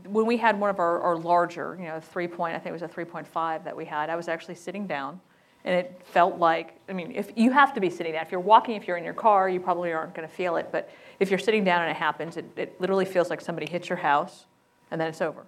when 0.06 0.26
we 0.26 0.38
had 0.38 0.60
one 0.60 0.70
of 0.70 0.80
our, 0.80 1.02
our 1.02 1.18
larger, 1.18 1.76
you 1.80 1.86
know, 1.86 2.00
three 2.00 2.28
point, 2.28 2.56
I 2.56 2.60
think 2.60 2.70
it 2.70 2.82
was 2.82 2.82
a 2.82 2.88
3.5 2.88 3.64
that 3.64 3.76
we 3.76 3.86
had, 3.86 4.10
I 4.10 4.16
was 4.16 4.28
actually 4.28 4.56
sitting 4.56 4.88
down 4.88 5.20
and 5.64 5.76
it 5.76 6.02
felt 6.06 6.38
like, 6.38 6.80
I 6.90 6.94
mean, 6.94 7.12
if 7.16 7.32
you 7.36 7.52
have 7.52 7.74
to 7.76 7.82
be 7.82 7.90
sitting 7.90 8.14
down. 8.14 8.24
If 8.24 8.32
you're 8.32 8.40
walking, 8.40 8.76
if 8.76 8.88
you're 8.88 8.98
in 8.98 9.04
your 9.04 9.14
car, 9.14 9.48
you 9.48 9.60
probably 9.60 9.94
aren't 9.94 10.16
going 10.16 10.28
to 10.28 10.34
feel 10.34 10.56
it. 10.56 10.70
But 10.72 10.90
if 11.20 11.30
you're 11.30 11.40
sitting 11.40 11.64
down 11.64 11.84
and 11.84 11.92
it 11.92 11.98
happens, 11.98 12.38
it, 12.38 12.46
it 12.56 12.82
literally 12.82 13.06
feels 13.06 13.30
like 13.30 13.42
somebody 13.42 13.70
hits 13.70 13.88
your 13.88 13.98
house 13.98 14.46
and 14.90 15.00
then 15.00 15.08
it's 15.08 15.22
over. 15.22 15.46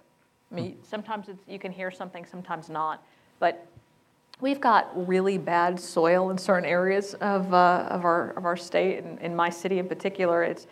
I 0.52 0.54
mean, 0.54 0.78
sometimes 0.88 1.28
it's, 1.28 1.42
you 1.48 1.58
can 1.58 1.72
hear 1.72 1.90
something, 1.90 2.24
sometimes 2.24 2.68
not. 2.68 3.04
But 3.40 3.66
we've 4.40 4.60
got 4.60 5.08
really 5.08 5.36
bad 5.36 5.80
soil 5.80 6.30
in 6.30 6.38
certain 6.38 6.68
areas 6.68 7.14
of, 7.14 7.52
uh, 7.52 7.88
of, 7.90 8.04
our, 8.04 8.30
of 8.30 8.44
our 8.44 8.56
state, 8.56 9.02
and 9.02 9.18
in 9.18 9.34
my 9.34 9.50
city 9.50 9.80
in 9.80 9.88
particular. 9.88 10.44
It's, 10.44 10.68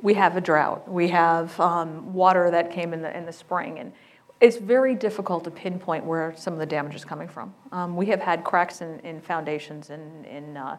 we 0.00 0.14
have 0.14 0.36
a 0.36 0.40
drought. 0.40 0.88
We 0.88 1.08
have 1.08 1.58
um, 1.58 2.14
water 2.14 2.50
that 2.52 2.70
came 2.70 2.94
in 2.94 3.02
the, 3.02 3.16
in 3.16 3.26
the 3.26 3.32
spring. 3.32 3.80
And 3.80 3.92
it's 4.40 4.56
very 4.56 4.94
difficult 4.94 5.44
to 5.44 5.50
pinpoint 5.50 6.04
where 6.04 6.34
some 6.36 6.54
of 6.54 6.58
the 6.58 6.66
damage 6.66 6.94
is 6.94 7.04
coming 7.04 7.28
from. 7.28 7.54
Um, 7.72 7.94
we 7.94 8.06
have 8.06 8.20
had 8.20 8.42
cracks 8.42 8.80
in, 8.80 8.98
in 9.00 9.20
foundations 9.20 9.90
and 9.90 10.24
in 10.24 10.56
uh, 10.56 10.78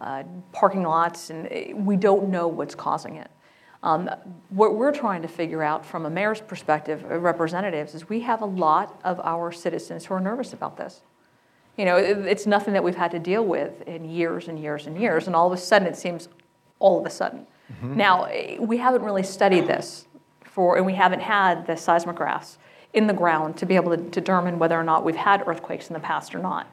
uh, 0.00 0.22
parking 0.52 0.84
lots, 0.84 1.30
and 1.30 1.48
eh, 1.50 1.72
we 1.74 1.96
don't 1.96 2.28
know 2.28 2.46
what's 2.46 2.74
causing 2.74 3.16
it. 3.16 3.30
Um, 3.82 4.08
what 4.50 4.76
we're 4.76 4.92
trying 4.92 5.22
to 5.22 5.28
figure 5.28 5.62
out 5.62 5.84
from 5.84 6.06
a 6.06 6.10
mayor's 6.10 6.40
perspective, 6.40 7.04
uh, 7.10 7.18
representatives, 7.18 7.94
is 7.94 8.08
we 8.08 8.20
have 8.20 8.40
a 8.40 8.46
lot 8.46 9.00
of 9.02 9.20
our 9.20 9.50
citizens 9.50 10.04
who 10.06 10.14
are 10.14 10.20
nervous 10.20 10.52
about 10.52 10.76
this. 10.76 11.00
You 11.76 11.84
know, 11.84 11.96
it, 11.96 12.18
it's 12.18 12.46
nothing 12.46 12.72
that 12.74 12.84
we've 12.84 12.94
had 12.94 13.10
to 13.10 13.18
deal 13.18 13.44
with 13.44 13.82
in 13.82 14.04
years 14.04 14.46
and 14.46 14.58
years 14.58 14.86
and 14.86 14.96
years, 14.96 15.26
and 15.26 15.34
all 15.34 15.48
of 15.48 15.52
a 15.52 15.60
sudden 15.60 15.88
it 15.88 15.96
seems 15.96 16.28
all 16.78 17.00
of 17.00 17.06
a 17.06 17.10
sudden. 17.10 17.46
Now, 17.96 18.24
eh, 18.24 18.58
we 18.60 18.76
haven't 18.76 19.02
really 19.02 19.22
studied 19.22 19.66
this 19.66 20.06
for, 20.44 20.76
and 20.76 20.86
we 20.86 20.94
haven't 20.94 21.20
had 21.20 21.66
the 21.66 21.72
seismographs 21.72 22.58
in 22.92 23.06
the 23.06 23.14
ground 23.14 23.56
to 23.58 23.66
be 23.66 23.76
able 23.76 23.90
to 23.90 23.96
determine 23.96 24.58
whether 24.58 24.78
or 24.78 24.84
not 24.84 25.04
we've 25.04 25.16
had 25.16 25.42
earthquakes 25.46 25.88
in 25.88 25.94
the 25.94 26.00
past 26.00 26.34
or 26.34 26.38
not. 26.38 26.70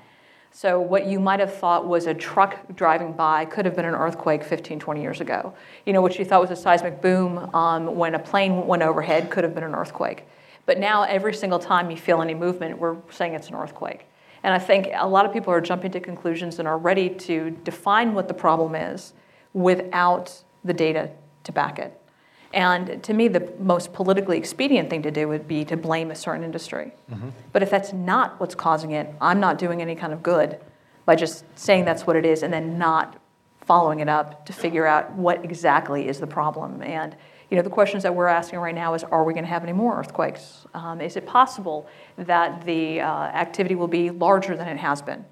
So 0.52 0.80
what 0.80 1.06
you 1.06 1.20
might 1.20 1.40
have 1.40 1.54
thought 1.54 1.88
was 1.88 2.08
a 2.08 2.14
truck 2.14 2.58
driving 2.76 3.14
by 3.14 3.46
could 3.46 3.66
have 3.66 3.76
been 3.76 3.86
an 3.86 3.94
earthquake 3.94 4.44
15, 4.44 4.80
20 4.80 5.02
years 5.02 5.22
ago. 5.22 5.54
You 5.86 5.94
know, 5.94 6.02
what 6.02 6.18
you 6.18 6.26
thought 6.26 6.42
was 6.42 6.52
a 6.52 6.56
seismic 6.56 7.02
boom 7.02 7.54
um, 7.56 7.96
when 7.96 8.16
a 8.16 8.20
plane 8.20 8.66
went 8.66 8.82
overhead 8.82 9.30
could 9.30 9.44
have 9.44 9.54
been 9.54 9.64
an 9.64 9.76
earthquake. 9.76 10.26
But 10.66 10.80
now 10.80 11.04
every 11.04 11.34
single 11.34 11.60
time 11.60 11.90
you 11.92 11.98
feel 11.98 12.22
any 12.22 12.34
movement, 12.34 12.80
we're 12.80 12.98
saying 13.12 13.34
it's 13.34 13.50
an 13.50 13.56
earthquake. 13.56 14.06
And 14.44 14.54
I 14.54 14.60
think 14.60 14.90
a 14.94 15.08
lot 15.08 15.26
of 15.26 15.34
people 15.34 15.54
are 15.54 15.62
jumping 15.62 15.92
to 15.92 16.00
conclusions 16.00 16.60
and 16.60 16.68
are 16.68 16.78
ready 16.78 17.10
to 17.10 17.52
define 17.64 18.14
what 18.14 18.28
the 18.28 18.34
problem 18.34 18.76
is 18.76 19.14
without 19.54 20.44
the 20.64 20.74
data 20.74 21.12
to 21.44 21.52
back 21.52 21.80
it. 21.80 22.00
And 22.54 23.04
to 23.04 23.14
me, 23.14 23.28
the 23.28 23.52
most 23.60 23.94
politically 23.94 24.38
expedient 24.38 24.90
thing 24.90 25.04
to 25.04 25.12
do 25.12 25.28
would 25.28 25.48
be 25.48 25.64
to 25.66 25.78
blame 25.78 26.10
a 26.10 26.16
certain 26.16 26.44
industry. 26.44 26.94
But 27.54 27.62
if 27.62 27.70
that's 27.70 27.94
not 27.94 28.40
what's 28.40 28.56
causing 28.56 28.92
it, 28.92 29.14
I'm 29.22 29.40
not 29.40 29.60
doing 29.60 29.82
any 29.82 29.96
kind 29.96 30.14
of 30.14 30.24
good 30.24 30.60
by 31.06 31.16
just 31.16 31.46
saying 31.56 31.86
that's 31.86 32.08
what 32.08 32.16
it 32.16 32.26
is 32.26 32.44
and 32.44 32.52
then 32.52 32.78
not 32.78 33.20
following 33.62 34.00
it 34.00 34.10
up 34.10 34.46
to 34.48 34.54
figure 34.54 34.88
out 34.88 35.12
what 35.12 35.46
exactly 35.46 36.08
is 36.08 36.20
the 36.20 36.28
problem. 36.28 36.82
And 36.82 37.16
you 37.50 37.58
know, 37.58 37.64
the 37.64 37.70
questions 37.70 38.04
that 38.04 38.14
we're 38.14 38.28
asking 38.28 38.60
right 38.60 38.76
now 38.76 38.94
is, 38.94 39.04
are 39.04 39.24
we 39.24 39.34
going 39.34 39.44
to 39.44 39.50
have 39.50 39.64
any 39.64 39.74
more 39.74 40.00
earthquakes? 40.00 40.68
Um, 40.74 41.02
is 41.02 41.16
it 41.16 41.26
possible 41.26 41.88
that 42.18 42.64
the 42.66 43.02
uh, 43.02 43.08
activity 43.08 43.76
will 43.76 43.88
be 43.88 44.12
larger 44.12 44.56
than 44.56 44.68
it 44.68 44.78
has 44.78 45.02
been? 45.02 45.26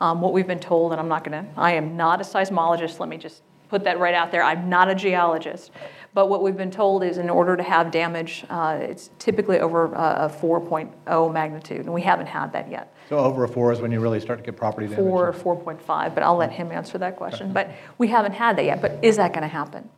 Um, 0.00 0.20
what 0.20 0.32
we've 0.32 0.46
been 0.46 0.60
told, 0.60 0.92
and 0.92 1.00
I'm 1.00 1.08
not 1.08 1.24
going 1.24 1.44
to, 1.44 1.50
I 1.56 1.72
am 1.72 1.96
not 1.96 2.20
a 2.20 2.24
seismologist, 2.24 3.00
let 3.00 3.08
me 3.08 3.16
just 3.16 3.42
put 3.68 3.84
that 3.84 3.98
right 3.98 4.14
out 4.14 4.30
there. 4.30 4.42
I'm 4.42 4.68
not 4.68 4.88
a 4.88 4.94
geologist. 4.94 5.72
But 6.14 6.28
what 6.28 6.42
we've 6.42 6.56
been 6.56 6.70
told 6.70 7.02
is 7.02 7.18
in 7.18 7.28
order 7.28 7.56
to 7.56 7.62
have 7.64 7.90
damage, 7.90 8.44
uh, 8.48 8.78
it's 8.80 9.10
typically 9.18 9.58
over 9.58 9.86
a, 9.86 10.26
a 10.26 10.28
4.0 10.28 11.32
magnitude, 11.32 11.80
and 11.80 11.92
we 11.92 12.02
haven't 12.02 12.26
had 12.26 12.52
that 12.52 12.70
yet. 12.70 12.94
So 13.08 13.18
over 13.18 13.42
a 13.42 13.48
four 13.48 13.72
is 13.72 13.80
when 13.80 13.90
you 13.90 13.98
really 13.98 14.20
start 14.20 14.38
to 14.38 14.44
get 14.44 14.56
property 14.56 14.86
damage. 14.86 15.00
Four 15.00 15.28
or 15.28 15.32
4.5, 15.32 16.14
but 16.14 16.22
I'll 16.22 16.36
let 16.36 16.52
him 16.52 16.70
answer 16.70 16.98
that 16.98 17.16
question. 17.16 17.52
But 17.52 17.70
we 17.98 18.06
haven't 18.06 18.32
had 18.32 18.56
that 18.58 18.64
yet, 18.64 18.80
but 18.80 18.98
is 19.02 19.16
that 19.16 19.32
going 19.32 19.42
to 19.42 19.48
happen? 19.48 19.90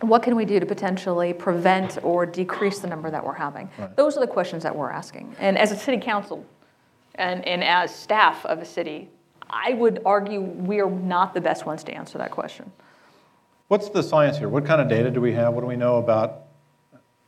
What 0.00 0.22
can 0.22 0.36
we 0.36 0.44
do 0.44 0.60
to 0.60 0.66
potentially 0.66 1.32
prevent 1.32 1.98
or 2.04 2.26
decrease 2.26 2.80
the 2.80 2.86
number 2.86 3.10
that 3.10 3.24
we're 3.24 3.32
having? 3.32 3.70
Those 3.96 4.18
are 4.18 4.20
the 4.20 4.28
questions 4.28 4.62
that 4.62 4.76
we're 4.76 4.90
asking. 4.90 5.34
And 5.40 5.56
as 5.56 5.72
a 5.72 5.76
city 5.76 5.98
council 5.98 6.44
and, 7.14 7.44
and 7.48 7.64
as 7.64 7.92
staff 7.92 8.44
of 8.44 8.60
a 8.60 8.66
city, 8.66 9.08
I 9.50 9.72
would 9.72 10.02
argue 10.04 10.40
we 10.40 10.80
are 10.80 10.90
not 10.90 11.32
the 11.32 11.40
best 11.40 11.64
ones 11.64 11.82
to 11.84 11.92
answer 11.92 12.18
that 12.18 12.30
question. 12.30 12.70
What's 13.68 13.90
the 13.90 14.02
science 14.02 14.38
here? 14.38 14.48
What 14.48 14.64
kind 14.64 14.80
of 14.80 14.88
data 14.88 15.10
do 15.10 15.20
we 15.20 15.32
have? 15.34 15.52
What 15.52 15.60
do 15.60 15.66
we 15.66 15.76
know 15.76 15.96
about 15.98 16.44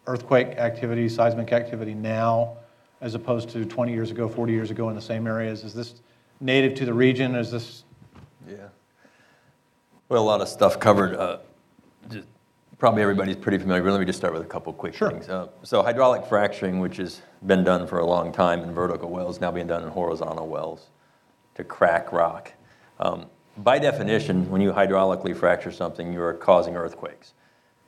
earthquake 0.07 0.57
activity, 0.57 1.09
seismic 1.09 1.53
activity 1.53 1.93
now, 1.95 2.57
as 3.03 3.15
opposed 3.15 3.51
to 3.51 3.65
20 3.67 3.93
years 3.93 4.11
ago, 4.11 4.29
40 4.29 4.53
years 4.53 4.71
ago 4.71 4.89
in 4.89 4.95
the 4.95 5.03
same 5.03 5.27
areas? 5.27 5.65
Is 5.65 5.75
this 5.75 6.01
native 6.41 6.75
to 6.77 6.87
the 6.87 6.95
region? 6.95 7.35
Is 7.35 7.51
this, 7.51 7.85
Yeah. 8.49 8.57
Well, 10.09 10.23
a 10.23 10.25
lot 10.25 10.41
of 10.41 10.49
stuff 10.49 10.81
covered. 10.81 11.15
uh, 11.15 11.39
just- 12.09 12.27
Probably 12.79 13.03
everybody's 13.03 13.37
pretty 13.37 13.59
familiar, 13.59 13.83
but 13.83 13.91
let 13.93 14.01
me 14.01 14.07
just 14.07 14.19
start 14.19 14.33
with 14.33 14.41
a 14.43 14.47
couple 14.47 14.73
quick 14.73 14.95
Sure. 14.95 15.11
things. 15.11 15.29
Uh, 15.29 15.49
So 15.63 15.83
hydraulic 15.83 16.25
fracturing, 16.25 16.81
which 16.81 16.97
has 16.97 17.21
been 17.47 17.63
done 17.63 17.87
for 17.87 17.99
a 17.99 18.07
long 18.07 18.33
time 18.33 18.63
in 18.63 18.73
vertical 18.73 19.11
wells, 19.11 19.39
now 19.43 19.51
being 19.51 19.67
done 19.67 19.83
in 19.83 19.91
horizontal 19.91 20.49
wells 20.49 20.89
to 21.57 21.63
crack 21.65 22.11
rock. 22.11 22.55
Um, 22.99 23.27
By 23.57 23.79
definition, 23.79 24.49
when 24.51 24.61
you 24.61 24.73
hydraulically 24.73 25.37
fracture 25.37 25.73
something, 25.73 26.13
you 26.13 26.23
are 26.23 26.35
causing 26.35 26.77
earthquakes, 26.77 27.35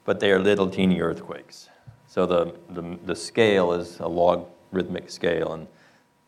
but 0.05 0.21
they 0.21 0.31
are 0.33 0.39
little 0.39 0.69
teeny 0.69 1.01
earthquakes. 1.01 1.69
So 2.07 2.27
the, 2.27 2.55
the, 2.69 2.99
the 3.07 3.17
scale 3.17 3.73
is 3.73 4.01
a 4.01 4.07
logarithmic 4.07 5.11
scale, 5.11 5.55
and 5.55 5.67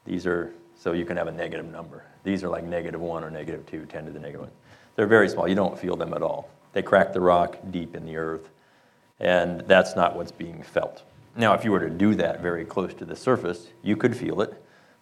these 0.04 0.26
are, 0.26 0.54
so 0.78 0.92
you 0.92 1.04
can 1.04 1.16
have 1.16 1.26
a 1.26 1.32
negative 1.32 1.66
number. 1.66 2.04
These 2.22 2.42
are 2.42 2.48
like 2.48 2.64
negative 2.64 3.00
one 3.00 3.22
or 3.22 3.30
negative 3.30 3.66
two, 3.66 3.84
10 3.84 4.06
to 4.06 4.10
the 4.10 4.18
negative 4.18 4.42
one. 4.42 4.50
They're 4.96 5.06
very 5.06 5.28
small, 5.28 5.48
you 5.48 5.54
don't 5.54 5.78
feel 5.78 5.96
them 5.96 6.14
at 6.14 6.22
all. 6.22 6.48
They 6.72 6.82
crack 6.82 7.12
the 7.12 7.20
rock 7.20 7.58
deep 7.70 7.94
in 7.94 8.06
the 8.06 8.16
earth, 8.16 8.48
And 9.20 9.60
that's 9.62 9.94
not 9.94 10.16
what's 10.16 10.32
being 10.32 10.62
felt. 10.62 11.02
Now, 11.36 11.54
if 11.54 11.64
you 11.64 11.72
were 11.72 11.80
to 11.80 11.90
do 11.90 12.14
that 12.14 12.40
very 12.40 12.64
close 12.64 12.94
to 12.94 13.04
the 13.04 13.16
surface, 13.16 13.68
you 13.82 13.96
could 13.96 14.16
feel 14.16 14.40
it, 14.40 14.54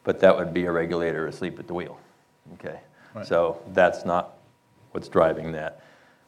but 0.04 0.20
that 0.20 0.36
would 0.36 0.52
be 0.52 0.64
a 0.64 0.72
regulator 0.72 1.26
asleep 1.26 1.58
at 1.58 1.66
the 1.66 1.74
wheel. 1.74 1.98
Okay? 2.54 2.80
Right. 3.14 3.26
So 3.26 3.60
that's 3.72 4.04
not 4.04 4.38
what's 4.92 5.08
driving 5.08 5.52
that. 5.52 5.82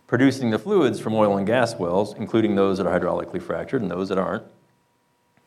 Producing 0.07 0.51
the 0.51 0.59
fluids 0.59 1.01
from 1.01 1.15
oil 1.15 1.37
and 1.37 1.47
gas 1.47 1.75
wells, 1.77 2.15
including 2.15 2.55
those 2.55 2.79
that 2.79 2.87
are 2.87 2.99
hydraulically 2.99 3.43
fractured 3.43 3.83
and 3.83 3.91
those 3.91 4.09
that 4.11 4.19
aren't, 4.19 4.45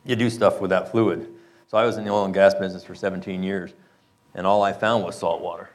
you 0.03 0.15
do 0.15 0.29
stuff 0.29 0.59
with 0.59 0.69
that 0.71 0.91
fluid. 0.91 1.27
So 1.67 1.77
I 1.77 1.85
was 1.85 1.97
in 1.97 2.05
the 2.05 2.11
oil 2.11 2.25
and 2.25 2.33
gas 2.33 2.53
business 2.53 2.83
for 2.83 2.95
17 2.95 3.43
years, 3.43 3.73
and 4.33 4.47
all 4.47 4.63
I 4.63 4.73
found 4.73 5.03
was 5.03 5.17
salt 5.17 5.41
water. 5.41 5.69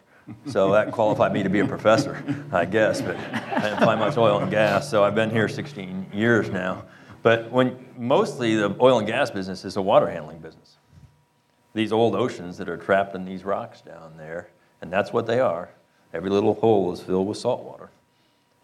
So 0.47 0.73
that 0.73 0.93
qualified 0.93 1.33
me 1.33 1.43
to 1.43 1.49
be 1.49 1.59
a 1.61 1.67
professor, 1.67 2.23
I 2.53 2.65
guess, 2.65 3.03
but 3.03 3.17
I 3.17 3.61
didn't 3.61 3.81
find 3.81 3.99
much 4.01 4.17
oil 4.17 4.39
and 4.39 4.51
gas, 4.51 4.89
so 4.89 5.05
I've 5.05 5.15
been 5.15 5.31
here 5.31 5.49
16 5.49 6.07
years 6.15 6.49
now. 6.49 6.85
But 7.23 7.51
when 7.51 7.77
mostly 7.97 8.55
the 8.57 8.75
oil 8.81 8.99
and 8.99 9.07
gas 9.07 9.31
business 9.31 9.65
is 9.65 9.77
a 9.77 9.83
water 9.83 10.09
handling 10.09 10.39
business. 10.39 10.77
These 11.75 11.93
old 11.93 12.15
oceans 12.15 12.57
that 12.59 12.69
are 12.69 12.77
trapped 12.77 13.15
in 13.15 13.25
these 13.25 13.45
rocks 13.45 13.81
down 13.81 14.17
there, 14.17 14.49
and 14.83 14.93
that's 14.93 15.13
what 15.13 15.27
they 15.27 15.41
are. 15.41 15.71
Every 16.13 16.29
little 16.29 16.55
hole 16.55 16.93
is 16.93 17.01
filled 17.01 17.29
with 17.29 17.39
salt 17.39 17.63
water. 17.63 17.89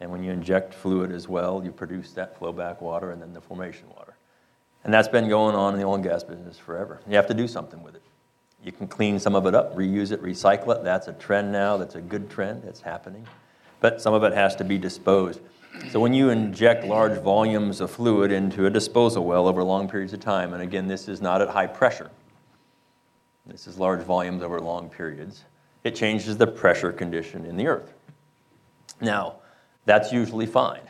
And 0.00 0.10
when 0.10 0.22
you 0.22 0.30
inject 0.30 0.74
fluid 0.74 1.10
as 1.10 1.28
well, 1.28 1.62
you 1.64 1.72
produce 1.72 2.12
that 2.12 2.38
flowback 2.38 2.82
water 2.82 3.10
and 3.10 3.22
then 3.22 3.32
the 3.32 3.40
formation 3.40 3.88
water. 3.96 4.14
And 4.84 4.92
that's 4.92 5.08
been 5.08 5.28
going 5.28 5.54
on 5.54 5.74
in 5.74 5.80
the 5.80 5.86
oil 5.86 5.94
and 5.94 6.04
gas 6.04 6.22
business 6.22 6.58
forever. 6.58 7.00
You 7.08 7.16
have 7.16 7.26
to 7.28 7.34
do 7.34 7.48
something 7.48 7.82
with 7.82 7.94
it. 7.94 8.02
You 8.62 8.72
can 8.72 8.86
clean 8.88 9.18
some 9.18 9.34
of 9.34 9.46
it 9.46 9.54
up, 9.54 9.74
reuse 9.74 10.12
it, 10.12 10.22
recycle 10.22 10.76
it. 10.76 10.84
That's 10.84 11.08
a 11.08 11.12
trend 11.14 11.52
now. 11.52 11.76
That's 11.76 11.94
a 11.94 12.00
good 12.00 12.28
trend. 12.28 12.64
It's 12.64 12.80
happening. 12.80 13.26
But 13.80 14.00
some 14.00 14.14
of 14.14 14.24
it 14.24 14.32
has 14.34 14.56
to 14.56 14.64
be 14.64 14.78
disposed. 14.78 15.40
So 15.90 16.00
when 16.00 16.12
you 16.12 16.30
inject 16.30 16.84
large 16.84 17.20
volumes 17.20 17.80
of 17.80 17.90
fluid 17.90 18.32
into 18.32 18.66
a 18.66 18.70
disposal 18.70 19.24
well 19.24 19.46
over 19.46 19.62
long 19.62 19.88
periods 19.88 20.12
of 20.12 20.20
time, 20.20 20.52
and 20.52 20.62
again, 20.62 20.88
this 20.88 21.08
is 21.08 21.20
not 21.20 21.40
at 21.40 21.48
high 21.48 21.68
pressure. 21.68 22.10
This 23.46 23.66
is 23.66 23.78
large 23.78 24.00
volumes 24.00 24.42
over 24.42 24.60
long 24.60 24.90
periods. 24.90 25.44
It 25.88 25.94
changes 25.94 26.36
the 26.36 26.46
pressure 26.46 26.92
condition 26.92 27.46
in 27.46 27.56
the 27.56 27.66
earth. 27.66 27.94
Now, 29.00 29.36
that's 29.86 30.12
usually 30.12 30.44
fine. 30.44 30.82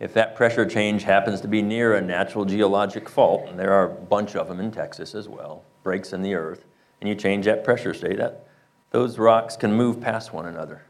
If 0.00 0.12
that 0.12 0.36
pressure 0.36 0.66
change 0.66 1.02
happens 1.02 1.40
to 1.40 1.48
be 1.48 1.62
near 1.62 1.94
a 1.94 2.02
natural 2.02 2.44
geologic 2.44 3.08
fault, 3.08 3.48
and 3.48 3.58
there 3.58 3.72
are 3.72 3.86
a 3.86 3.94
bunch 3.94 4.36
of 4.36 4.48
them 4.48 4.60
in 4.60 4.70
Texas 4.70 5.14
as 5.14 5.30
well, 5.30 5.64
breaks 5.82 6.12
in 6.12 6.20
the 6.20 6.34
earth, 6.34 6.66
and 7.00 7.08
you 7.08 7.14
change 7.14 7.46
that 7.46 7.64
pressure 7.64 7.94
state, 7.94 8.18
that, 8.18 8.46
those 8.90 9.18
rocks 9.18 9.56
can 9.56 9.72
move 9.72 9.98
past 9.98 10.34
one 10.34 10.44
another. 10.44 10.82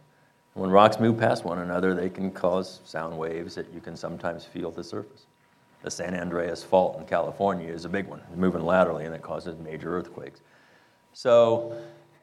When 0.55 0.71
rocks 0.71 0.99
move 0.99 1.17
past 1.17 1.45
one 1.45 1.61
another, 1.61 1.95
they 1.95 2.11
can 2.11 2.33
cause 2.33 2.81
sound 2.85 3.17
waves 3.17 3.55
that 3.55 3.73
you 3.73 3.81
can 3.81 3.95
sometimes 3.97 4.45
feel 4.45 4.71
at 4.71 4.75
the 4.75 4.83
surface. 4.83 5.27
The 5.83 5.93
San 5.93 6.17
Andreas 6.17 6.65
Fault 6.65 6.99
in 6.99 7.07
California 7.07 7.73
is 7.73 7.85
a 7.85 7.89
big 7.89 8.09
one, 8.09 8.21
moving 8.35 8.65
laterally, 8.65 9.05
and 9.05 9.15
it 9.15 9.23
causes 9.23 9.57
major 9.61 9.97
earthquakes. 9.97 10.41
So 11.13 11.77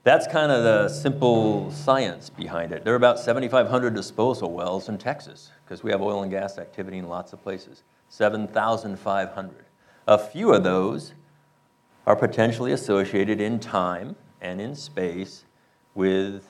that's 0.03 0.27
kind 0.27 0.51
of 0.51 0.63
the 0.63 0.89
simple 0.89 1.71
science 1.71 2.29
behind 2.29 2.71
it. 2.71 2.83
There 2.83 2.93
are 2.93 2.97
about 2.97 3.19
7,500 3.19 3.93
disposal 3.93 4.51
wells 4.51 4.89
in 4.89 4.97
Texas 4.97 5.51
because 5.63 5.83
we 5.83 5.91
have 5.91 6.01
oil 6.01 6.23
and 6.23 6.31
gas 6.31 6.57
activity 6.57 6.97
in 6.97 7.07
lots 7.07 7.33
of 7.33 7.41
places. 7.43 7.83
7,500. 8.09 9.65
A 10.07 10.17
few 10.17 10.53
of 10.53 10.63
those 10.63 11.13
are 12.07 12.15
potentially 12.15 12.71
associated 12.71 13.39
in 13.39 13.59
time 13.59 14.15
and 14.41 14.59
in 14.59 14.75
space 14.75 15.45
with 15.93 16.49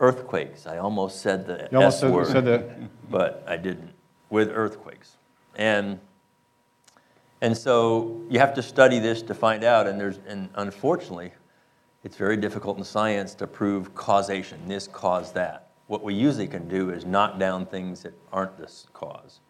earthquakes. 0.00 0.66
I 0.66 0.78
almost 0.78 1.20
said 1.20 1.46
the 1.46 1.68
You 1.70 1.80
S 1.80 2.02
word, 2.02 2.26
said 2.26 2.90
but 3.08 3.44
I 3.46 3.56
didn't. 3.56 3.92
With 4.28 4.50
earthquakes, 4.52 5.18
and 5.54 6.00
and 7.40 7.56
so 7.56 8.22
you 8.28 8.40
have 8.40 8.54
to 8.54 8.62
study 8.62 8.98
this 8.98 9.22
to 9.22 9.34
find 9.34 9.62
out. 9.62 9.86
And 9.86 10.00
there's 10.00 10.18
and 10.26 10.48
unfortunately, 10.56 11.30
it's 12.06 12.16
very 12.16 12.36
difficult 12.36 12.78
in 12.78 12.84
science 12.84 13.34
to 13.34 13.48
prove 13.48 13.92
causation. 13.96 14.60
This 14.68 14.86
caused 14.86 15.34
that. 15.34 15.70
What 15.88 16.04
we 16.04 16.14
usually 16.14 16.46
can 16.46 16.68
do 16.68 16.90
is 16.90 17.04
knock 17.04 17.36
down 17.36 17.66
things 17.66 18.04
that 18.04 18.14
aren't 18.32 18.56
this 18.56 18.86
cause. 18.92 19.40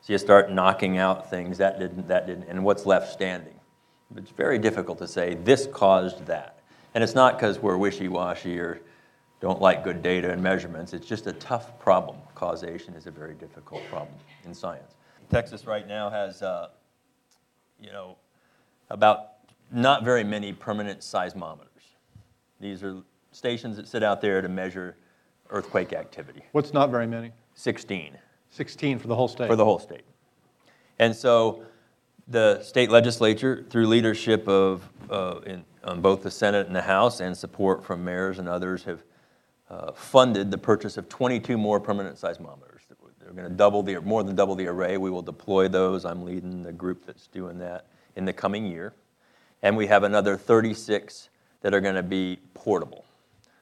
So 0.00 0.14
you 0.14 0.18
start 0.18 0.50
knocking 0.50 0.96
out 0.96 1.28
things 1.28 1.58
that 1.58 1.78
didn't, 1.78 2.08
that 2.08 2.26
didn't, 2.26 2.44
and 2.44 2.64
what's 2.64 2.86
left 2.86 3.12
standing. 3.12 3.60
It's 4.16 4.30
very 4.30 4.58
difficult 4.58 4.96
to 5.00 5.06
say 5.06 5.34
this 5.34 5.68
caused 5.70 6.24
that. 6.24 6.60
And 6.94 7.04
it's 7.04 7.14
not 7.14 7.36
because 7.36 7.58
we're 7.58 7.76
wishy 7.76 8.08
washy 8.08 8.58
or 8.58 8.80
don't 9.42 9.60
like 9.60 9.84
good 9.84 10.02
data 10.02 10.32
and 10.32 10.42
measurements. 10.42 10.94
It's 10.94 11.06
just 11.06 11.26
a 11.26 11.34
tough 11.34 11.78
problem. 11.78 12.16
Causation 12.34 12.94
is 12.94 13.06
a 13.06 13.10
very 13.10 13.34
difficult 13.34 13.82
problem 13.90 14.16
in 14.46 14.54
science. 14.54 14.94
Texas 15.28 15.66
right 15.66 15.86
now 15.86 16.08
has, 16.08 16.40
uh, 16.40 16.68
you 17.78 17.92
know, 17.92 18.16
about 18.88 19.32
not 19.70 20.04
very 20.04 20.24
many 20.24 20.54
permanent 20.54 21.00
seismometers. 21.00 21.67
These 22.60 22.82
are 22.82 23.02
stations 23.32 23.76
that 23.76 23.88
sit 23.88 24.02
out 24.02 24.20
there 24.20 24.40
to 24.40 24.48
measure 24.48 24.96
earthquake 25.50 25.92
activity. 25.92 26.42
What's 26.52 26.72
not 26.72 26.90
very 26.90 27.06
many? 27.06 27.32
16 27.54 28.16
16 28.50 28.98
for 28.98 29.08
the 29.08 29.14
whole 29.14 29.28
state. 29.28 29.46
for 29.46 29.56
the 29.56 29.64
whole 29.64 29.78
state. 29.78 30.04
And 30.98 31.14
so 31.14 31.64
the 32.28 32.62
state 32.62 32.90
legislature, 32.90 33.64
through 33.68 33.86
leadership 33.86 34.48
of, 34.48 34.88
uh, 35.10 35.40
in, 35.44 35.64
on 35.84 36.00
both 36.00 36.22
the 36.22 36.30
Senate 36.30 36.66
and 36.66 36.74
the 36.74 36.82
House 36.82 37.20
and 37.20 37.36
support 37.36 37.84
from 37.84 38.04
mayors 38.04 38.38
and 38.38 38.48
others, 38.48 38.84
have 38.84 39.02
uh, 39.70 39.92
funded 39.92 40.50
the 40.50 40.56
purchase 40.56 40.96
of 40.96 41.08
22 41.10 41.58
more 41.58 41.78
permanent 41.78 42.16
seismometers. 42.16 42.68
They're 43.28 43.34
going 43.34 43.50
to 43.50 43.54
double 43.54 43.82
the, 43.82 43.96
or 43.96 44.00
more 44.00 44.24
than 44.24 44.34
double 44.34 44.54
the 44.54 44.66
array. 44.66 44.96
We 44.96 45.10
will 45.10 45.20
deploy 45.20 45.68
those. 45.68 46.06
I'm 46.06 46.24
leading 46.24 46.62
the 46.62 46.72
group 46.72 47.04
that's 47.04 47.26
doing 47.26 47.58
that 47.58 47.84
in 48.16 48.24
the 48.24 48.32
coming 48.32 48.64
year. 48.64 48.94
And 49.62 49.76
we 49.76 49.86
have 49.88 50.02
another 50.02 50.38
36 50.38 51.28
that 51.60 51.74
are 51.74 51.80
going 51.82 51.96
to 51.96 52.02
be 52.02 52.38
portable, 52.68 53.06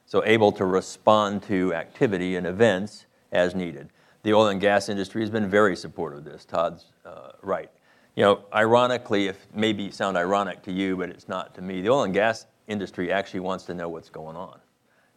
so 0.05 0.21
able 0.25 0.51
to 0.51 0.65
respond 0.65 1.41
to 1.41 1.73
activity 1.73 2.35
and 2.35 2.45
events 2.45 3.05
as 3.31 3.55
needed. 3.55 3.87
The 4.23 4.33
oil 4.33 4.47
and 4.47 4.59
gas 4.59 4.89
industry 4.89 5.21
has 5.21 5.29
been 5.29 5.49
very 5.49 5.77
supportive 5.77 6.19
of 6.19 6.25
this. 6.25 6.43
Todd's 6.43 6.87
uh, 7.05 7.31
right. 7.41 7.71
You 8.17 8.23
know, 8.23 8.41
ironically, 8.53 9.27
if 9.27 9.47
maybe 9.55 9.91
sound 9.91 10.17
ironic 10.17 10.61
to 10.63 10.73
you, 10.73 10.97
but 10.97 11.09
it's 11.09 11.29
not 11.29 11.55
to 11.55 11.61
me, 11.61 11.81
the 11.81 11.89
oil 11.89 12.03
and 12.03 12.13
gas 12.13 12.47
industry 12.67 13.09
actually 13.09 13.39
wants 13.39 13.63
to 13.63 13.73
know 13.73 13.87
what's 13.87 14.09
going 14.09 14.35
on 14.35 14.59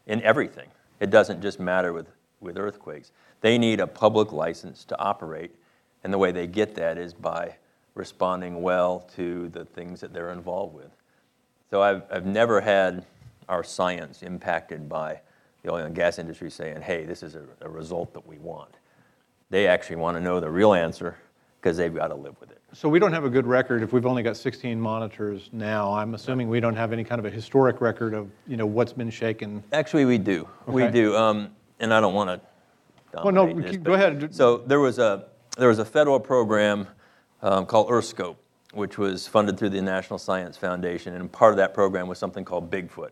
in 0.06 0.22
everything. 0.22 0.68
It 1.00 1.10
doesn't 1.10 1.42
just 1.42 1.58
matter 1.58 1.92
with, 1.92 2.06
with 2.38 2.58
earthquakes. 2.58 3.10
They 3.40 3.58
need 3.58 3.80
a 3.80 3.88
public 3.88 4.30
license 4.30 4.84
to 4.84 4.98
operate, 5.00 5.50
and 6.04 6.12
the 6.12 6.18
way 6.18 6.30
they 6.30 6.46
get 6.46 6.76
that 6.76 6.96
is 6.96 7.12
by 7.12 7.56
responding 7.96 8.62
well 8.62 9.00
to 9.16 9.48
the 9.48 9.64
things 9.64 10.00
that 10.00 10.12
they're 10.12 10.30
involved 10.30 10.76
with. 10.76 10.92
So 11.70 11.82
I've, 11.82 12.04
I've 12.08 12.26
never 12.26 12.60
had 12.60 13.04
our 13.50 13.64
science 13.64 14.22
impacted 14.22 14.88
by 14.88 15.20
the 15.62 15.70
oil 15.70 15.84
and 15.84 15.94
gas 15.94 16.18
industry 16.18 16.50
saying, 16.50 16.80
hey, 16.80 17.04
this 17.04 17.22
is 17.22 17.34
a, 17.34 17.42
a 17.60 17.68
result 17.68 18.14
that 18.14 18.26
we 18.26 18.38
want. 18.38 18.76
They 19.50 19.66
actually 19.66 19.96
want 19.96 20.16
to 20.16 20.22
know 20.22 20.40
the 20.40 20.48
real 20.48 20.72
answer 20.72 21.18
because 21.60 21.76
they've 21.76 21.94
got 21.94 22.08
to 22.08 22.14
live 22.14 22.36
with 22.40 22.52
it. 22.52 22.58
So 22.72 22.88
we 22.88 23.00
don't 23.00 23.12
have 23.12 23.24
a 23.24 23.28
good 23.28 23.46
record 23.46 23.82
if 23.82 23.92
we've 23.92 24.06
only 24.06 24.22
got 24.22 24.36
16 24.36 24.80
monitors 24.80 25.50
now. 25.52 25.92
I'm 25.92 26.14
assuming 26.14 26.48
we 26.48 26.60
don't 26.60 26.76
have 26.76 26.92
any 26.92 27.02
kind 27.02 27.18
of 27.18 27.24
a 27.24 27.30
historic 27.30 27.80
record 27.80 28.14
of, 28.14 28.30
you 28.46 28.56
know, 28.56 28.64
what's 28.64 28.92
been 28.92 29.10
shaken. 29.10 29.62
Actually, 29.72 30.04
we 30.04 30.16
do. 30.16 30.48
We 30.66 30.86
do. 30.86 31.16
Um, 31.16 31.50
and 31.80 31.92
I 31.92 32.00
don't 32.00 32.14
want 32.14 32.30
to. 32.30 33.20
Well, 33.24 33.32
no, 33.32 33.52
keep- 33.62 33.82
go 33.82 33.94
ahead. 33.94 34.32
So 34.32 34.58
there 34.58 34.78
was 34.78 35.00
a 35.00 35.26
there 35.58 35.68
was 35.68 35.80
a 35.80 35.84
federal 35.84 36.20
program 36.20 36.86
um, 37.42 37.66
called 37.66 37.88
EarthScope, 37.88 38.36
which 38.72 38.98
was 38.98 39.26
funded 39.26 39.58
through 39.58 39.70
the 39.70 39.82
National 39.82 40.16
Science 40.16 40.56
Foundation, 40.56 41.16
and 41.16 41.30
part 41.30 41.52
of 41.52 41.56
that 41.56 41.74
program 41.74 42.06
was 42.06 42.18
something 42.18 42.44
called 42.44 42.70
Bigfoot, 42.70 43.10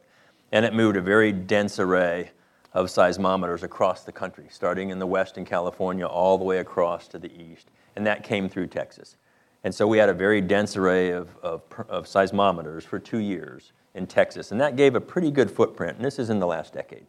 and 0.52 0.64
it 0.64 0.74
moved 0.74 0.96
a 0.96 1.00
very 1.00 1.32
dense 1.32 1.78
array 1.78 2.30
of 2.72 2.86
seismometers 2.86 3.62
across 3.62 4.04
the 4.04 4.12
country, 4.12 4.46
starting 4.50 4.90
in 4.90 4.98
the 4.98 5.06
west 5.06 5.38
in 5.38 5.44
California 5.44 6.06
all 6.06 6.38
the 6.38 6.44
way 6.44 6.58
across 6.58 7.08
to 7.08 7.18
the 7.18 7.32
east, 7.40 7.70
and 7.96 8.06
that 8.06 8.22
came 8.22 8.48
through 8.48 8.66
Texas. 8.66 9.16
And 9.64 9.74
so 9.74 9.86
we 9.86 9.98
had 9.98 10.08
a 10.08 10.14
very 10.14 10.40
dense 10.40 10.76
array 10.76 11.10
of, 11.10 11.36
of, 11.42 11.62
of 11.88 12.06
seismometers 12.06 12.84
for 12.84 12.98
two 12.98 13.18
years 13.18 13.72
in 13.94 14.06
Texas, 14.06 14.52
and 14.52 14.60
that 14.60 14.76
gave 14.76 14.94
a 14.94 15.00
pretty 15.00 15.30
good 15.30 15.50
footprint, 15.50 15.96
and 15.96 16.04
this 16.04 16.18
is 16.18 16.30
in 16.30 16.38
the 16.38 16.46
last 16.46 16.72
decade 16.72 17.06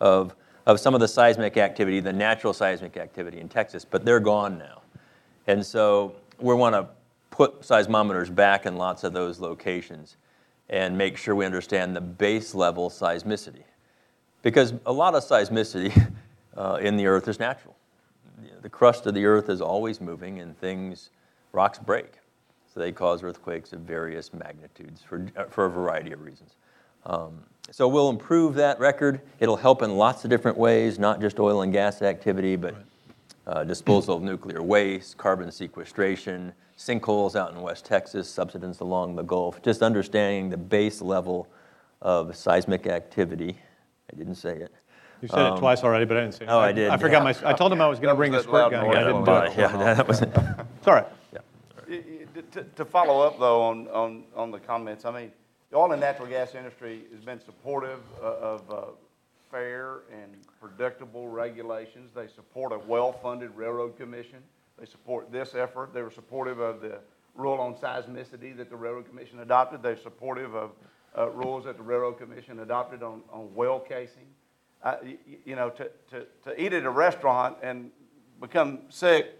of, 0.00 0.34
of 0.66 0.78
some 0.78 0.94
of 0.94 1.00
the 1.00 1.08
seismic 1.08 1.56
activity, 1.56 2.00
the 2.00 2.12
natural 2.12 2.52
seismic 2.52 2.96
activity 2.96 3.40
in 3.40 3.48
Texas, 3.48 3.84
but 3.84 4.04
they're 4.04 4.20
gone 4.20 4.58
now. 4.58 4.82
And 5.46 5.64
so 5.64 6.14
we 6.38 6.54
want 6.54 6.74
to 6.74 6.86
put 7.30 7.62
seismometers 7.62 8.32
back 8.32 8.66
in 8.66 8.76
lots 8.76 9.04
of 9.04 9.12
those 9.12 9.40
locations 9.40 10.16
and 10.68 10.96
make 10.96 11.16
sure 11.16 11.34
we 11.34 11.44
understand 11.44 11.94
the 11.94 12.00
base 12.00 12.54
level 12.54 12.90
seismicity. 12.90 13.64
Because 14.42 14.74
a 14.86 14.92
lot 14.92 15.14
of 15.14 15.22
seismicity 15.22 16.10
uh, 16.56 16.78
in 16.80 16.96
the 16.96 17.06
earth 17.06 17.28
is 17.28 17.38
natural. 17.38 17.76
The 18.62 18.68
crust 18.68 19.06
of 19.06 19.14
the 19.14 19.24
earth 19.24 19.48
is 19.48 19.60
always 19.60 20.00
moving 20.00 20.40
and 20.40 20.58
things, 20.58 21.10
rocks 21.52 21.78
break. 21.78 22.14
So 22.72 22.80
they 22.80 22.92
cause 22.92 23.22
earthquakes 23.22 23.72
of 23.72 23.80
various 23.80 24.32
magnitudes 24.32 25.02
for, 25.02 25.26
uh, 25.36 25.44
for 25.44 25.66
a 25.66 25.70
variety 25.70 26.12
of 26.12 26.22
reasons. 26.22 26.56
Um, 27.04 27.42
so 27.70 27.86
we'll 27.86 28.10
improve 28.10 28.54
that 28.54 28.78
record. 28.78 29.20
It'll 29.40 29.56
help 29.56 29.82
in 29.82 29.96
lots 29.96 30.24
of 30.24 30.30
different 30.30 30.56
ways, 30.56 30.98
not 30.98 31.20
just 31.20 31.38
oil 31.38 31.62
and 31.62 31.72
gas 31.72 32.02
activity, 32.02 32.56
but 32.56 32.74
uh, 33.46 33.64
disposal 33.64 34.16
of 34.16 34.22
nuclear 34.22 34.62
waste, 34.62 35.18
carbon 35.18 35.50
sequestration, 35.50 36.52
sinkholes 36.86 37.36
out 37.36 37.52
in 37.52 37.60
West 37.60 37.84
Texas, 37.84 38.28
subsidence 38.28 38.80
along 38.80 39.14
the 39.16 39.22
Gulf, 39.22 39.62
just 39.62 39.82
understanding 39.82 40.50
the 40.50 40.56
base 40.56 41.00
level 41.00 41.48
of 42.00 42.36
seismic 42.36 42.86
activity. 42.86 43.56
I 44.12 44.16
didn't 44.16 44.34
say 44.34 44.56
it. 44.56 44.72
You 45.20 45.28
said 45.28 45.52
it 45.52 45.58
twice 45.58 45.84
already, 45.84 46.04
but 46.04 46.16
I 46.16 46.20
didn't 46.22 46.34
say 46.34 46.44
it. 46.46 46.48
Oh, 46.48 46.58
I 46.58 46.72
did, 46.72 46.90
I 46.90 46.96
forgot 46.96 47.18
yeah. 47.24 47.32
my, 47.42 47.50
I 47.50 47.52
told 47.52 47.72
him 47.72 47.80
I 47.80 47.86
was 47.86 48.00
going 48.00 48.12
to 48.12 48.16
bring 48.16 48.32
the 48.32 48.38
was 48.38 48.44
squirt 48.46 48.72
gun. 48.72 48.86
noise 48.86 48.96
I 48.96 49.00
didn't 49.04 49.28
on 49.28 49.46
do 49.46 49.52
it. 49.52 49.56
Yeah, 49.56 49.94
that 49.94 50.08
was, 50.08 50.20
It's 50.22 50.88
all 50.88 50.94
right. 50.94 51.06
Y- 51.88 52.02
y- 52.34 52.42
To 52.52 52.64
to 52.64 52.84
follow 52.84 53.20
up, 53.24 53.38
though, 53.38 53.62
on, 53.62 53.86
on, 53.88 54.24
on 54.34 54.50
the 54.50 54.58
comments, 54.58 55.04
I 55.04 55.12
mean, 55.12 55.30
the 55.70 55.76
oil 55.76 55.92
and 55.92 56.00
natural 56.00 56.26
gas 56.26 56.54
industry 56.56 57.02
has 57.14 57.24
been 57.24 57.38
supportive 57.40 58.00
o- 58.20 58.26
of 58.26 58.70
uh, 58.70 58.82
fair 59.50 60.00
and 60.12 60.32
predictable 60.60 61.28
regulations. 61.28 62.10
They 62.14 62.26
support 62.26 62.72
a 62.72 62.78
well-funded 62.80 63.54
railroad 63.56 63.96
commission. 63.96 64.38
They 64.82 64.86
support 64.90 65.30
this 65.30 65.54
effort. 65.54 65.94
They 65.94 66.02
were 66.02 66.10
supportive 66.10 66.58
of 66.58 66.80
the 66.80 66.98
rule 67.36 67.60
on 67.60 67.74
seismicity 67.76 68.56
that 68.56 68.68
the 68.68 68.74
railroad 68.74 69.06
commission 69.08 69.38
adopted. 69.38 69.80
They're 69.80 69.96
supportive 69.96 70.56
of 70.56 70.72
uh, 71.16 71.30
rules 71.30 71.66
that 71.66 71.76
the 71.76 71.84
railroad 71.84 72.18
commission 72.18 72.58
adopted 72.58 73.00
on, 73.00 73.22
on 73.32 73.54
well 73.54 73.78
casing. 73.78 74.26
Uh, 74.82 74.96
y- 75.04 75.16
y- 75.28 75.36
You 75.44 75.54
know, 75.54 75.70
to, 75.70 75.88
to, 76.10 76.26
to 76.42 76.60
eat 76.60 76.72
at 76.72 76.82
a 76.84 76.90
restaurant 76.90 77.58
and 77.62 77.92
become 78.40 78.80
sick 78.88 79.38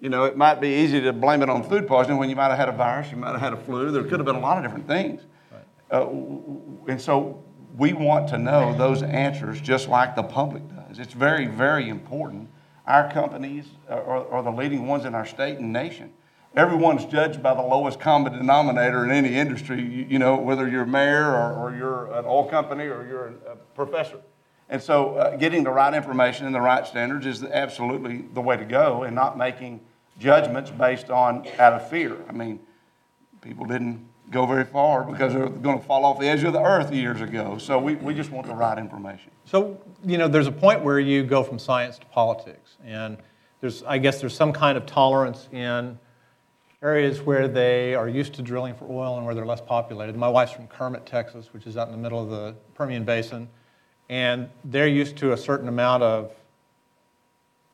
you 0.00 0.08
know, 0.08 0.26
it 0.26 0.36
might 0.36 0.60
be 0.60 0.68
easy 0.68 1.00
to 1.00 1.12
blame 1.12 1.42
it 1.42 1.48
on 1.50 1.64
food 1.68 1.88
poisoning 1.88 2.18
when 2.18 2.30
you 2.30 2.36
might 2.36 2.50
have 2.50 2.56
had 2.58 2.68
a 2.68 2.72
virus, 2.72 3.10
you 3.10 3.16
might 3.16 3.32
have 3.32 3.40
had 3.40 3.52
a 3.52 3.56
flu. 3.56 3.90
There 3.90 4.04
could 4.04 4.20
have 4.20 4.26
been 4.26 4.36
a 4.36 4.40
lot 4.40 4.56
of 4.56 4.62
different 4.62 4.86
things. 4.86 5.22
Uh, 5.90 5.98
w- 6.04 6.22
w- 6.22 6.84
and 6.86 7.00
so 7.00 7.42
we 7.76 7.94
want 7.94 8.28
to 8.28 8.38
know 8.38 8.72
those 8.78 9.02
answers 9.02 9.60
just 9.60 9.88
like 9.88 10.14
the 10.14 10.22
public 10.22 10.62
does. 10.68 11.00
It's 11.00 11.14
very, 11.14 11.46
very 11.48 11.88
important. 11.88 12.48
Our 12.88 13.12
companies 13.12 13.66
are, 13.90 14.26
are 14.32 14.42
the 14.42 14.50
leading 14.50 14.86
ones 14.86 15.04
in 15.04 15.14
our 15.14 15.26
state 15.26 15.58
and 15.58 15.74
nation. 15.74 16.10
Everyone's 16.56 17.04
judged 17.04 17.42
by 17.42 17.52
the 17.52 17.62
lowest 17.62 18.00
common 18.00 18.32
denominator 18.32 19.04
in 19.04 19.10
any 19.10 19.36
industry, 19.36 19.82
you, 19.82 20.06
you 20.08 20.18
know, 20.18 20.36
whether 20.36 20.66
you're 20.66 20.86
mayor 20.86 21.26
or, 21.26 21.52
or 21.52 21.76
you're 21.76 22.06
an 22.18 22.24
oil 22.24 22.48
company 22.48 22.84
or 22.84 23.06
you're 23.06 23.26
a 23.46 23.56
professor. 23.74 24.20
And 24.70 24.82
so 24.82 25.16
uh, 25.16 25.36
getting 25.36 25.64
the 25.64 25.70
right 25.70 25.92
information 25.92 26.46
and 26.46 26.54
the 26.54 26.62
right 26.62 26.86
standards 26.86 27.26
is 27.26 27.44
absolutely 27.44 28.24
the 28.32 28.40
way 28.40 28.56
to 28.56 28.64
go 28.64 29.02
and 29.02 29.14
not 29.14 29.36
making 29.36 29.80
judgments 30.18 30.70
based 30.70 31.10
on 31.10 31.46
out 31.58 31.74
of 31.74 31.90
fear. 31.90 32.16
I 32.26 32.32
mean, 32.32 32.58
people 33.42 33.66
didn't 33.66 34.08
go 34.30 34.46
very 34.46 34.64
far 34.64 35.04
because 35.04 35.32
they 35.32 35.40
were 35.40 35.48
going 35.48 35.78
to 35.78 35.84
fall 35.84 36.04
off 36.04 36.18
the 36.18 36.26
edge 36.26 36.44
of 36.44 36.52
the 36.52 36.62
earth 36.62 36.92
years 36.92 37.20
ago. 37.20 37.58
So 37.58 37.78
we, 37.78 37.96
we 37.96 38.14
just 38.14 38.30
want 38.30 38.46
the 38.46 38.54
right 38.54 38.78
information. 38.78 39.30
So, 39.44 39.80
you 40.04 40.18
know, 40.18 40.28
there's 40.28 40.46
a 40.46 40.52
point 40.52 40.82
where 40.82 40.98
you 41.00 41.24
go 41.24 41.42
from 41.42 41.58
science 41.58 41.98
to 41.98 42.06
politics. 42.06 42.67
And 42.84 43.16
there's, 43.60 43.82
I 43.82 43.98
guess 43.98 44.20
there's 44.20 44.34
some 44.34 44.52
kind 44.52 44.78
of 44.78 44.86
tolerance 44.86 45.48
in 45.52 45.98
areas 46.82 47.20
where 47.20 47.48
they 47.48 47.94
are 47.94 48.08
used 48.08 48.34
to 48.34 48.42
drilling 48.42 48.74
for 48.74 48.86
oil 48.88 49.16
and 49.16 49.26
where 49.26 49.34
they're 49.34 49.46
less 49.46 49.60
populated. 49.60 50.16
My 50.16 50.28
wife's 50.28 50.52
from 50.52 50.68
Kermit, 50.68 51.06
Texas, 51.06 51.52
which 51.52 51.66
is 51.66 51.76
out 51.76 51.88
in 51.88 51.92
the 51.92 51.98
middle 51.98 52.22
of 52.22 52.30
the 52.30 52.54
Permian 52.74 53.04
Basin. 53.04 53.48
And 54.08 54.48
they're 54.64 54.88
used 54.88 55.16
to 55.18 55.32
a 55.32 55.36
certain 55.36 55.68
amount 55.68 56.02
of 56.02 56.32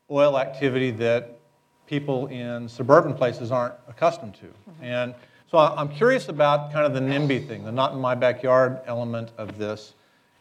oil 0.09 0.39
activity 0.39 0.91
that 0.91 1.39
people 1.87 2.27
in 2.27 2.67
suburban 2.67 3.13
places 3.13 3.51
aren't 3.51 3.75
accustomed 3.87 4.33
to. 4.35 4.45
Mm-hmm. 4.45 4.83
And 4.83 5.15
so 5.49 5.59
I'm 5.59 5.89
curious 5.89 6.27
about 6.27 6.73
kind 6.73 6.85
of 6.85 6.93
the 6.93 6.99
NIMBY 6.99 7.47
thing, 7.47 7.63
the 7.63 7.71
not 7.71 7.93
in 7.93 7.99
my 7.99 8.15
backyard 8.15 8.79
element 8.87 9.31
of 9.37 9.57
this, 9.57 9.93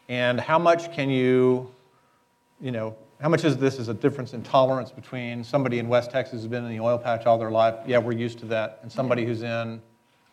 and 0.09 0.40
how 0.40 0.59
much 0.59 0.92
can 0.92 1.11
you, 1.11 1.71
you 2.61 2.71
know, 2.71 2.97
how 3.21 3.28
much 3.28 3.44
is 3.44 3.56
this 3.56 3.78
is 3.78 3.88
a 3.88 3.94
difference 3.94 4.35
in 4.35 4.42
tolerance 4.42 4.90
between 4.90 5.42
somebody 5.44 5.78
in 5.78 5.88
West 5.88 6.11
Texas 6.11 6.40
who's 6.42 6.49
been 6.49 6.64
in 6.64 6.71
the 6.71 6.80
oil 6.80 6.99
patch 6.99 7.26
all 7.26 7.38
their 7.38 7.50
life, 7.50 7.75
yeah, 7.87 7.99
we're 7.99 8.12
used 8.12 8.38
to 8.40 8.47
that, 8.47 8.80
and 8.83 8.90
somebody 8.90 9.25
who's 9.25 9.42
in 9.42 9.80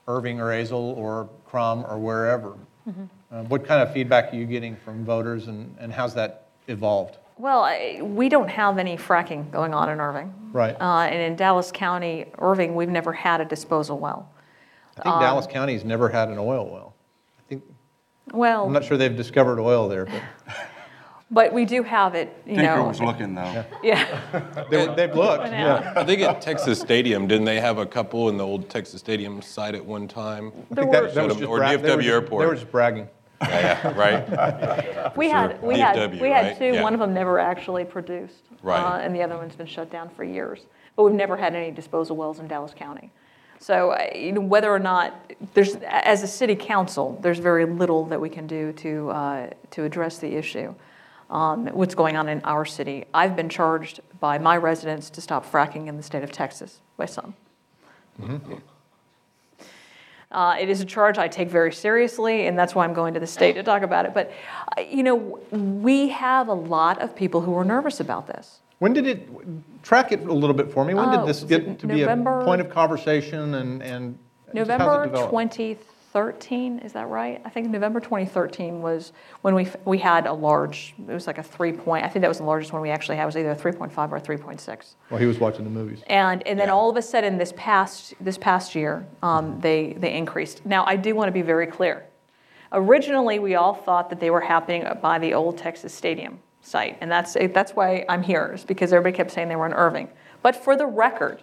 Irving 0.07 0.41
or 0.41 0.47
Azle 0.47 0.95
or 0.97 1.29
Krum 1.50 1.89
or 1.89 1.97
wherever? 1.97 2.56
Uh, 3.32 3.43
What 3.43 3.65
kind 3.65 3.82
of 3.82 3.93
feedback 3.93 4.34
are 4.34 4.36
you 4.36 4.45
getting 4.45 4.75
from 4.75 5.06
voters, 5.06 5.47
and, 5.47 5.73
and 5.79 5.93
how's 5.93 6.13
that 6.15 6.47
evolved? 6.67 7.17
Well, 7.38 7.62
I- 7.62 7.99
we 8.01 8.27
don't 8.29 8.49
have 8.49 8.77
any 8.77 8.97
fracking 8.97 9.49
going 9.51 9.73
on 9.73 9.89
in 9.89 10.01
Irving. 10.01 10.34
Right. 10.51 10.75
Uh, 10.79 11.01
And 11.10 11.21
in 11.21 11.36
Dallas 11.36 11.71
County, 11.71 12.25
Irving, 12.39 12.75
we've 12.75 12.89
never 12.89 13.13
had 13.13 13.39
a 13.41 13.45
disposal 13.45 13.97
well. 13.99 14.27
I 14.97 15.03
think 15.03 15.19
Dallas 15.21 15.47
County's 15.47 15.86
never 15.86 16.10
had 16.10 16.27
an 16.29 16.38
oil 16.38 16.69
well. 16.69 16.93
I 17.39 17.41
think, 17.47 17.63
Well, 18.34 18.65
I'm 18.65 18.73
not 18.73 18.84
sure 18.84 18.97
they've 18.97 19.15
discovered 19.15 19.60
oil 19.60 19.88
there, 19.88 20.06
but 20.06 20.21
but 21.32 21.54
we 21.54 21.65
do 21.65 21.82
have 21.82 22.13
it, 22.13 22.36
you 22.46 22.56
Tinker 22.58 22.76
know. 22.76 22.88
was 22.89 23.00
looking 23.02 23.34
though. 23.34 23.65
Yeah. 23.82 24.06
they, 24.70 24.94
they've 24.96 25.15
looked, 25.15 25.46
yeah. 25.48 25.94
I 25.96 26.04
think 26.04 26.22
at 26.22 26.41
Texas 26.41 26.80
Stadium, 26.80 27.28
didn't 27.28 27.46
they 27.46 27.60
have 27.60 27.78
a 27.78 27.86
couple 27.86 28.30
in 28.30 28.38
the 28.38 28.46
old 28.46 28.70
Texas 28.70 29.00
Stadium 29.00 29.41
site 29.41 29.74
at 29.74 29.84
one 29.84 30.08
time? 30.08 30.52
I 30.72 30.76
There 30.76 30.84
think 30.84 30.91
that, 30.94 31.04
were- 31.04 31.12
that 31.12 31.28
was 31.28 31.41
Or 31.44 31.60
just 31.60 31.74
DFW 31.80 31.82
they 31.82 31.96
were 31.96 32.02
just- 32.02 32.10
airport. 32.10 32.41
They 32.44 32.48
were 32.48 32.56
just 32.56 32.72
bragging. 32.72 33.08
Yeah, 33.41 33.80
yeah, 33.84 33.98
right? 33.98 35.15
We 35.17 35.30
had, 35.30 35.52
sure. 35.60 35.67
we 35.67 35.80
had, 35.80 36.22
we 36.22 36.30
had 36.30 36.46
right? 36.46 36.58
two, 36.60 36.65
Yeah. 36.76 36.84
one 36.84 36.94
of 36.94 37.00
them 37.00 37.13
never 37.13 37.39
actually 37.39 37.86
produced. 37.86 38.44
Right. 38.62 38.80
uh, 38.80 39.00
And 39.00 39.15
the 39.15 39.24
other 39.24 39.36
one's 39.38 39.56
been 39.56 39.65
shut 39.65 39.89
down 39.89 40.10
for 40.10 40.24
years. 40.24 40.65
But 40.96 41.04
we've 41.04 41.15
never 41.15 41.36
had 41.38 41.56
any 41.56 41.72
disposal 41.72 42.15
wells 42.15 42.39
in 42.39 42.48
Dallas 42.48 42.74
County. 42.76 43.10
So, 43.58 43.91
uh, 43.91 44.10
you 44.15 44.32
know, 44.32 44.41
whether 44.41 44.72
or 44.72 44.78
not, 44.80 45.32
there's, 45.54 45.76
as 45.88 46.22
a 46.24 46.28
city 46.28 46.56
council, 46.56 47.17
there's 47.22 47.39
very 47.39 47.65
little 47.65 48.06
that 48.06 48.20
we 48.22 48.30
can 48.30 48.46
do 48.48 48.74
to, 48.74 49.10
uh, 49.10 49.50
to 49.72 49.84
address 49.86 50.20
the 50.20 50.36
issue. 50.36 50.74
Um, 51.32 51.67
What's 51.67 51.96
going 51.96 52.17
on 52.17 52.28
in 52.28 52.41
our 52.44 52.65
city. 52.65 53.06
I've 53.13 53.36
been 53.38 53.48
charged 53.48 54.02
by 54.20 54.38
my 54.38 54.58
residents 54.58 55.10
to 55.12 55.22
stop 55.22 55.50
fracking 55.50 55.88
in 55.88 55.96
the 55.96 56.04
state 56.04 56.24
of 56.24 56.32
Texas 56.32 56.82
by 56.98 57.06
some. 57.06 57.34
Uh, 60.32 60.56
It 60.60 60.70
is 60.70 60.82
a 60.82 60.86
charge 60.86 61.17
I 61.17 61.30
take 61.30 61.50
very 61.50 61.72
seriously, 61.72 62.48
and 62.48 62.60
that's 62.60 62.76
why 62.76 62.84
I'm 62.84 62.94
going 62.94 63.13
to 63.13 63.20
the 63.20 63.28
state 63.28 63.54
to 63.54 63.63
talk 63.63 63.82
about 63.82 64.06
it. 64.06 64.13
But, 64.13 64.32
uh, 64.78 64.82
you 64.82 65.04
know, 65.04 65.39
we 65.52 66.10
have 66.10 66.50
a 66.50 66.54
lot 66.54 67.02
of 67.02 67.15
people 67.15 67.41
who 67.41 67.56
are 67.56 67.65
nervous 67.65 68.02
about 68.02 68.28
this. 68.28 68.60
When 68.80 68.94
did 68.94 69.08
it, 69.08 69.30
track 69.84 70.12
it 70.12 70.22
a 70.22 70.34
little 70.34 70.56
bit 70.56 70.72
for 70.72 70.84
me, 70.84 70.94
when 70.94 71.10
Oh, 71.10 71.17
did 71.20 71.28
this 71.28 71.44
get 71.44 71.63
it 71.63 71.80
to 71.80 71.88
be 71.88 72.04
a 72.04 72.15
point 72.44 72.60
of 72.60 72.70
conversation 72.70 73.54
and, 73.56 73.82
and 73.82 74.17
just 74.54 74.58
how's 74.58 74.67
it 74.67 74.72
November 74.72 75.06
developed? 75.06 75.32
2013, 76.12 76.80
is 76.80 76.91
that 76.91 77.08
right? 77.08 77.41
I 77.45 77.50
think 77.50 77.69
November 77.69 78.02
2013 78.02 78.82
was 78.82 79.13
when 79.43 79.56
we, 79.56 79.67
we 79.86 79.97
had 79.97 80.28
a 80.28 80.34
large, 80.34 80.93
it 81.00 81.13
was 81.13 81.26
like 81.26 81.38
a 81.38 81.43
three 81.43 81.71
point, 81.71 82.04
I 82.04 82.10
think 82.10 82.21
that 82.21 82.28
was 82.28 82.39
the 82.39 82.43
largest 82.43 82.74
one 82.74 82.82
we 82.82 82.89
actually 82.89 83.15
had, 83.15 83.24
it 83.24 83.28
was 83.28 83.38
either 83.38 83.52
a 83.52 83.56
3.5 83.56 84.12
or 84.12 84.17
a 84.17 84.21
3.6. 84.21 84.95
Well, 85.10 85.19
he 85.19 85.26
was 85.26 85.39
watching 85.39 85.63
the 85.63 85.69
movies. 85.69 86.04
And, 86.08 86.45
and 86.45 86.60
then 86.60 86.67
Yeah. 86.67 86.74
all 86.74 86.89
of 86.89 86.97
a 86.97 87.02
sudden, 87.02 87.38
this 87.38 87.54
past, 87.56 88.13
this 88.19 88.38
past 88.38 88.76
year, 88.76 89.06
um, 89.24 89.60
they, 89.62 89.93
they 89.93 90.13
increased. 90.13 90.65
Now, 90.65 90.84
I 90.86 90.97
do 90.97 91.15
want 91.15 91.30
to 91.30 91.34
be 91.34 91.41
very 91.43 91.67
clear. 91.67 92.06
Originally, 92.74 93.39
we 93.39 93.56
all 93.56 93.74
thought 93.74 94.10
that 94.10 94.19
they 94.19 94.30
were 94.30 94.41
happening 94.41 94.86
by 95.02 95.17
the 95.17 95.34
old 95.34 95.58
Texas 95.58 95.93
Stadium 95.93 96.39
site, 96.62 96.97
and 97.00 97.10
that's, 97.10 97.34
that's 97.54 97.71
why 97.74 98.06
I'm 98.10 98.21
here, 98.24 98.52
is 98.56 98.65
because 98.65 98.91
everybody 98.91 99.15
kept 99.15 99.32
saying 99.32 99.47
they 99.47 99.56
were 99.56 99.65
in 99.65 99.74
Irving. 99.74 100.10
But 100.41 100.56
for 100.56 100.76
the 100.76 100.86
record, 100.86 101.41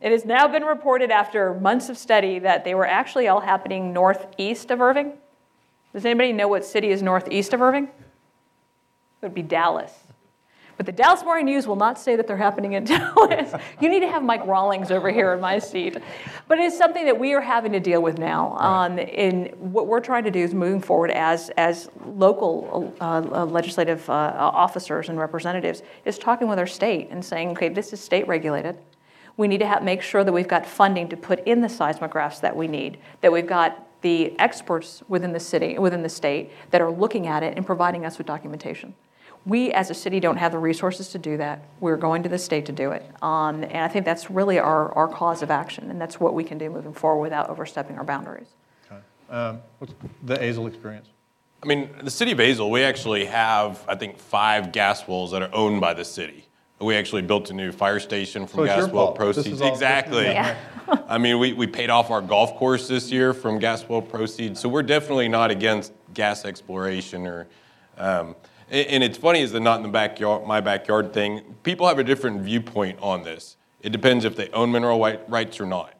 it 0.00 0.12
has 0.12 0.24
now 0.24 0.46
been 0.46 0.62
reported 0.62 1.10
after 1.10 1.54
months 1.54 1.88
of 1.88 1.98
study 1.98 2.38
that 2.38 2.64
they 2.64 2.74
were 2.74 2.86
actually 2.86 3.28
all 3.28 3.40
happening 3.40 3.92
northeast 3.92 4.70
of 4.70 4.80
Irving. 4.80 5.12
Does 5.92 6.04
anybody 6.04 6.32
know 6.32 6.48
what 6.48 6.64
city 6.64 6.90
is 6.90 7.02
northeast 7.02 7.52
of 7.52 7.60
Irving? 7.60 7.84
It 7.84 7.90
would 9.22 9.34
be 9.34 9.42
Dallas. 9.42 9.92
But 10.76 10.86
the 10.86 10.92
Dallas 10.92 11.24
Morning 11.24 11.46
News 11.46 11.66
will 11.66 11.74
not 11.74 11.98
say 11.98 12.14
that 12.14 12.28
they're 12.28 12.36
happening 12.36 12.74
in 12.74 12.84
Dallas. 12.84 13.52
you 13.80 13.88
need 13.88 13.98
to 14.00 14.08
have 14.08 14.22
Mike 14.22 14.46
Rawlings 14.46 14.92
over 14.92 15.10
here 15.10 15.32
in 15.34 15.40
my 15.40 15.58
seat. 15.58 15.96
But 16.46 16.60
it's 16.60 16.78
something 16.78 17.04
that 17.06 17.18
we 17.18 17.34
are 17.34 17.40
having 17.40 17.72
to 17.72 17.80
deal 17.80 18.00
with 18.00 18.18
now. 18.18 18.56
Um, 18.58 19.00
and 19.00 19.52
what 19.56 19.88
we're 19.88 19.98
trying 19.98 20.22
to 20.22 20.30
do 20.30 20.38
is 20.38 20.54
moving 20.54 20.80
forward 20.80 21.10
as, 21.10 21.50
as 21.56 21.90
local 22.06 22.94
uh, 23.00 23.26
uh, 23.32 23.44
legislative 23.46 24.08
uh, 24.08 24.12
officers 24.12 25.08
and 25.08 25.18
representatives 25.18 25.82
is 26.04 26.16
talking 26.16 26.46
with 26.46 26.60
our 26.60 26.66
state 26.66 27.08
and 27.10 27.24
saying, 27.24 27.50
okay, 27.50 27.68
this 27.68 27.92
is 27.92 28.00
state 28.00 28.28
regulated. 28.28 28.78
We 29.38 29.48
need 29.48 29.58
to 29.58 29.66
have, 29.66 29.82
make 29.82 30.02
sure 30.02 30.24
that 30.24 30.32
we've 30.32 30.48
got 30.48 30.66
funding 30.66 31.08
to 31.08 31.16
put 31.16 31.46
in 31.46 31.62
the 31.62 31.68
seismographs 31.68 32.40
that 32.40 32.54
we 32.54 32.68
need, 32.68 32.98
that 33.22 33.32
we've 33.32 33.46
got 33.46 33.86
the 34.02 34.38
experts 34.38 35.02
within 35.08 35.32
the 35.32 35.40
city, 35.40 35.78
within 35.78 36.02
the 36.02 36.08
state, 36.08 36.50
that 36.70 36.80
are 36.80 36.90
looking 36.90 37.26
at 37.26 37.42
it 37.42 37.56
and 37.56 37.64
providing 37.64 38.04
us 38.04 38.18
with 38.18 38.26
documentation. 38.26 38.94
We, 39.46 39.72
as 39.72 39.90
a 39.90 39.94
city, 39.94 40.18
don't 40.20 40.36
have 40.36 40.52
the 40.52 40.58
resources 40.58 41.08
to 41.10 41.18
do 41.18 41.36
that. 41.36 41.62
We're 41.78 41.96
going 41.96 42.24
to 42.24 42.28
the 42.28 42.38
state 42.38 42.66
to 42.66 42.72
do 42.72 42.90
it. 42.90 43.08
Um, 43.22 43.62
and 43.62 43.78
I 43.78 43.88
think 43.88 44.04
that's 44.04 44.28
really 44.28 44.58
our, 44.58 44.92
our 44.92 45.08
cause 45.08 45.40
of 45.42 45.50
action, 45.50 45.88
and 45.88 46.00
that's 46.00 46.18
what 46.18 46.34
we 46.34 46.42
can 46.42 46.58
do 46.58 46.68
moving 46.68 46.92
forward 46.92 47.22
without 47.22 47.48
overstepping 47.48 47.96
our 47.96 48.04
boundaries. 48.04 48.48
Um, 49.30 49.60
What's 49.78 49.94
the 50.24 50.36
Azle 50.36 50.66
experience? 50.66 51.08
I 51.62 51.66
mean, 51.66 51.90
the 52.02 52.10
city 52.10 52.32
of 52.32 52.38
Azle, 52.38 52.70
we 52.70 52.82
actually 52.82 53.26
have, 53.26 53.84
I 53.86 53.94
think, 53.94 54.18
five 54.18 54.72
gas 54.72 55.06
wells 55.06 55.30
that 55.30 55.42
are 55.42 55.50
owned 55.52 55.80
by 55.80 55.94
the 55.94 56.04
city. 56.04 56.47
We 56.80 56.94
actually 56.94 57.22
built 57.22 57.50
a 57.50 57.54
new 57.54 57.72
fire 57.72 57.98
station 57.98 58.46
from 58.46 58.60
it's 58.60 58.76
your 58.76 58.84
gas 58.84 58.92
well 58.92 59.06
fault. 59.06 59.16
Proceeds. 59.16 59.60
Exactly. 59.60 60.24
Yeah. 60.24 60.56
I 61.08 61.18
mean, 61.18 61.38
we, 61.38 61.52
we 61.52 61.66
paid 61.66 61.90
off 61.90 62.10
our 62.10 62.20
golf 62.20 62.54
course 62.54 62.88
this 62.88 63.10
year 63.10 63.34
from 63.34 63.58
gas 63.58 63.88
well 63.88 64.00
proceeds, 64.00 64.60
so 64.60 64.68
we're 64.68 64.82
definitely 64.82 65.28
not 65.28 65.50
against 65.50 65.92
gas 66.14 66.44
exploration 66.44 67.26
or, 67.26 67.46
um, 67.98 68.36
And, 68.70 68.86
and 68.88 69.04
it's 69.04 69.18
funny 69.18 69.40
is 69.40 69.52
the 69.52 69.60
not 69.60 69.78
in 69.78 69.82
the 69.82 69.88
backyard, 69.88 70.46
my 70.46 70.60
backyard 70.60 71.12
thing. 71.12 71.56
People 71.62 71.88
have 71.88 71.98
a 71.98 72.04
different 72.04 72.40
viewpoint 72.42 72.98
on 73.00 73.22
this. 73.22 73.56
It 73.82 73.90
depends 73.90 74.24
if 74.24 74.36
they 74.36 74.48
own 74.50 74.72
mineral 74.72 75.00
rights 75.28 75.60
or 75.60 75.66
not. 75.66 75.94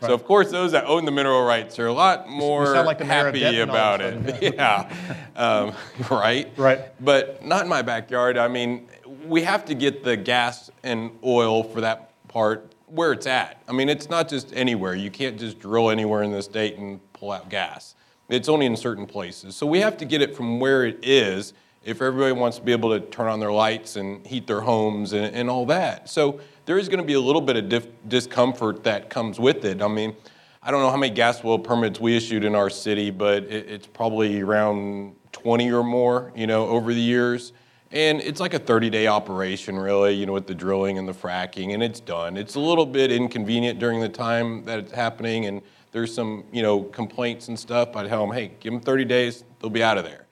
So 0.00 0.14
of 0.14 0.24
course, 0.24 0.50
those 0.50 0.72
that 0.72 0.86
own 0.86 1.04
the 1.04 1.10
mineral 1.10 1.44
rights 1.44 1.78
are 1.78 1.86
a 1.86 1.92
lot 1.92 2.26
more 2.28 2.82
like 2.84 3.00
happy 3.00 3.60
about 3.60 4.00
it. 4.00 4.54
yeah, 4.54 4.90
um, 5.36 5.74
right. 6.10 6.50
Right. 6.56 6.80
But 7.04 7.44
not 7.44 7.64
in 7.64 7.68
my 7.68 7.82
backyard. 7.82 8.38
I 8.38 8.48
mean, 8.48 8.88
we 9.26 9.42
have 9.42 9.64
to 9.66 9.74
get 9.74 10.04
the 10.04 10.16
gas 10.16 10.70
and 10.82 11.10
oil 11.24 11.62
for 11.62 11.80
that 11.80 12.12
part 12.28 12.74
where 12.86 13.12
it's 13.12 13.26
at. 13.26 13.62
I 13.68 13.72
mean, 13.72 13.88
it's 13.88 14.08
not 14.08 14.28
just 14.28 14.52
anywhere. 14.54 14.94
You 14.94 15.10
can't 15.10 15.38
just 15.38 15.58
drill 15.58 15.90
anywhere 15.90 16.22
in 16.22 16.32
the 16.32 16.42
state 16.42 16.78
and 16.78 17.00
pull 17.12 17.32
out 17.32 17.48
gas. 17.48 17.94
It's 18.28 18.48
only 18.48 18.66
in 18.66 18.76
certain 18.76 19.06
places. 19.06 19.56
So 19.56 19.66
we 19.66 19.80
have 19.80 19.96
to 19.98 20.04
get 20.04 20.22
it 20.22 20.36
from 20.36 20.60
where 20.60 20.84
it 20.84 20.98
is 21.02 21.52
if 21.82 22.02
everybody 22.02 22.32
wants 22.32 22.58
to 22.58 22.62
be 22.62 22.72
able 22.72 22.90
to 22.90 23.00
turn 23.06 23.26
on 23.28 23.40
their 23.40 23.52
lights 23.52 23.96
and 23.96 24.24
heat 24.26 24.46
their 24.46 24.60
homes 24.60 25.12
and, 25.12 25.34
and 25.34 25.48
all 25.48 25.66
that. 25.66 26.08
So 26.08 26.40
there 26.66 26.78
is 26.78 26.88
going 26.88 27.00
to 27.00 27.06
be 27.06 27.14
a 27.14 27.20
little 27.20 27.40
bit 27.40 27.56
of 27.56 27.68
dif- 27.68 27.88
discomfort 28.06 28.84
that 28.84 29.10
comes 29.10 29.40
with 29.40 29.64
it. 29.64 29.82
I 29.82 29.88
mean, 29.88 30.14
I 30.62 30.70
don't 30.70 30.82
know 30.82 30.90
how 30.90 30.96
many 30.96 31.14
gas 31.14 31.42
well 31.42 31.58
permits 31.58 31.98
we 31.98 32.16
issued 32.16 32.44
in 32.44 32.54
our 32.54 32.70
city, 32.70 33.10
but 33.10 33.44
it, 33.44 33.68
it's 33.68 33.86
probably 33.86 34.42
around 34.42 35.14
20 35.32 35.72
or 35.72 35.82
more, 35.82 36.32
you 36.36 36.46
know, 36.46 36.66
over 36.68 36.92
the 36.92 37.00
years. 37.00 37.52
And 37.92 38.20
it's 38.20 38.38
like 38.38 38.54
a 38.54 38.58
30 38.58 38.90
day 38.90 39.06
operation, 39.08 39.78
really, 39.78 40.14
you 40.14 40.26
know, 40.26 40.32
with 40.32 40.46
the 40.46 40.54
drilling 40.54 40.98
and 40.98 41.08
the 41.08 41.12
fracking, 41.12 41.74
and 41.74 41.82
it's 41.82 42.00
done. 42.00 42.36
It's 42.36 42.54
a 42.54 42.60
little 42.60 42.86
bit 42.86 43.10
inconvenient 43.10 43.78
during 43.78 44.00
the 44.00 44.08
time 44.08 44.64
that 44.66 44.78
it's 44.78 44.92
happening, 44.92 45.46
and 45.46 45.60
there's 45.92 46.14
some, 46.14 46.44
you 46.52 46.62
know, 46.62 46.84
complaints 46.84 47.48
and 47.48 47.58
stuff, 47.58 47.96
I'd 47.96 48.08
tell 48.08 48.26
them, 48.26 48.34
hey, 48.34 48.52
give 48.60 48.72
them 48.72 48.80
30 48.80 49.04
days, 49.06 49.44
they'll 49.60 49.70
be 49.70 49.82
out 49.82 49.98
of 49.98 50.04
there. 50.04 50.26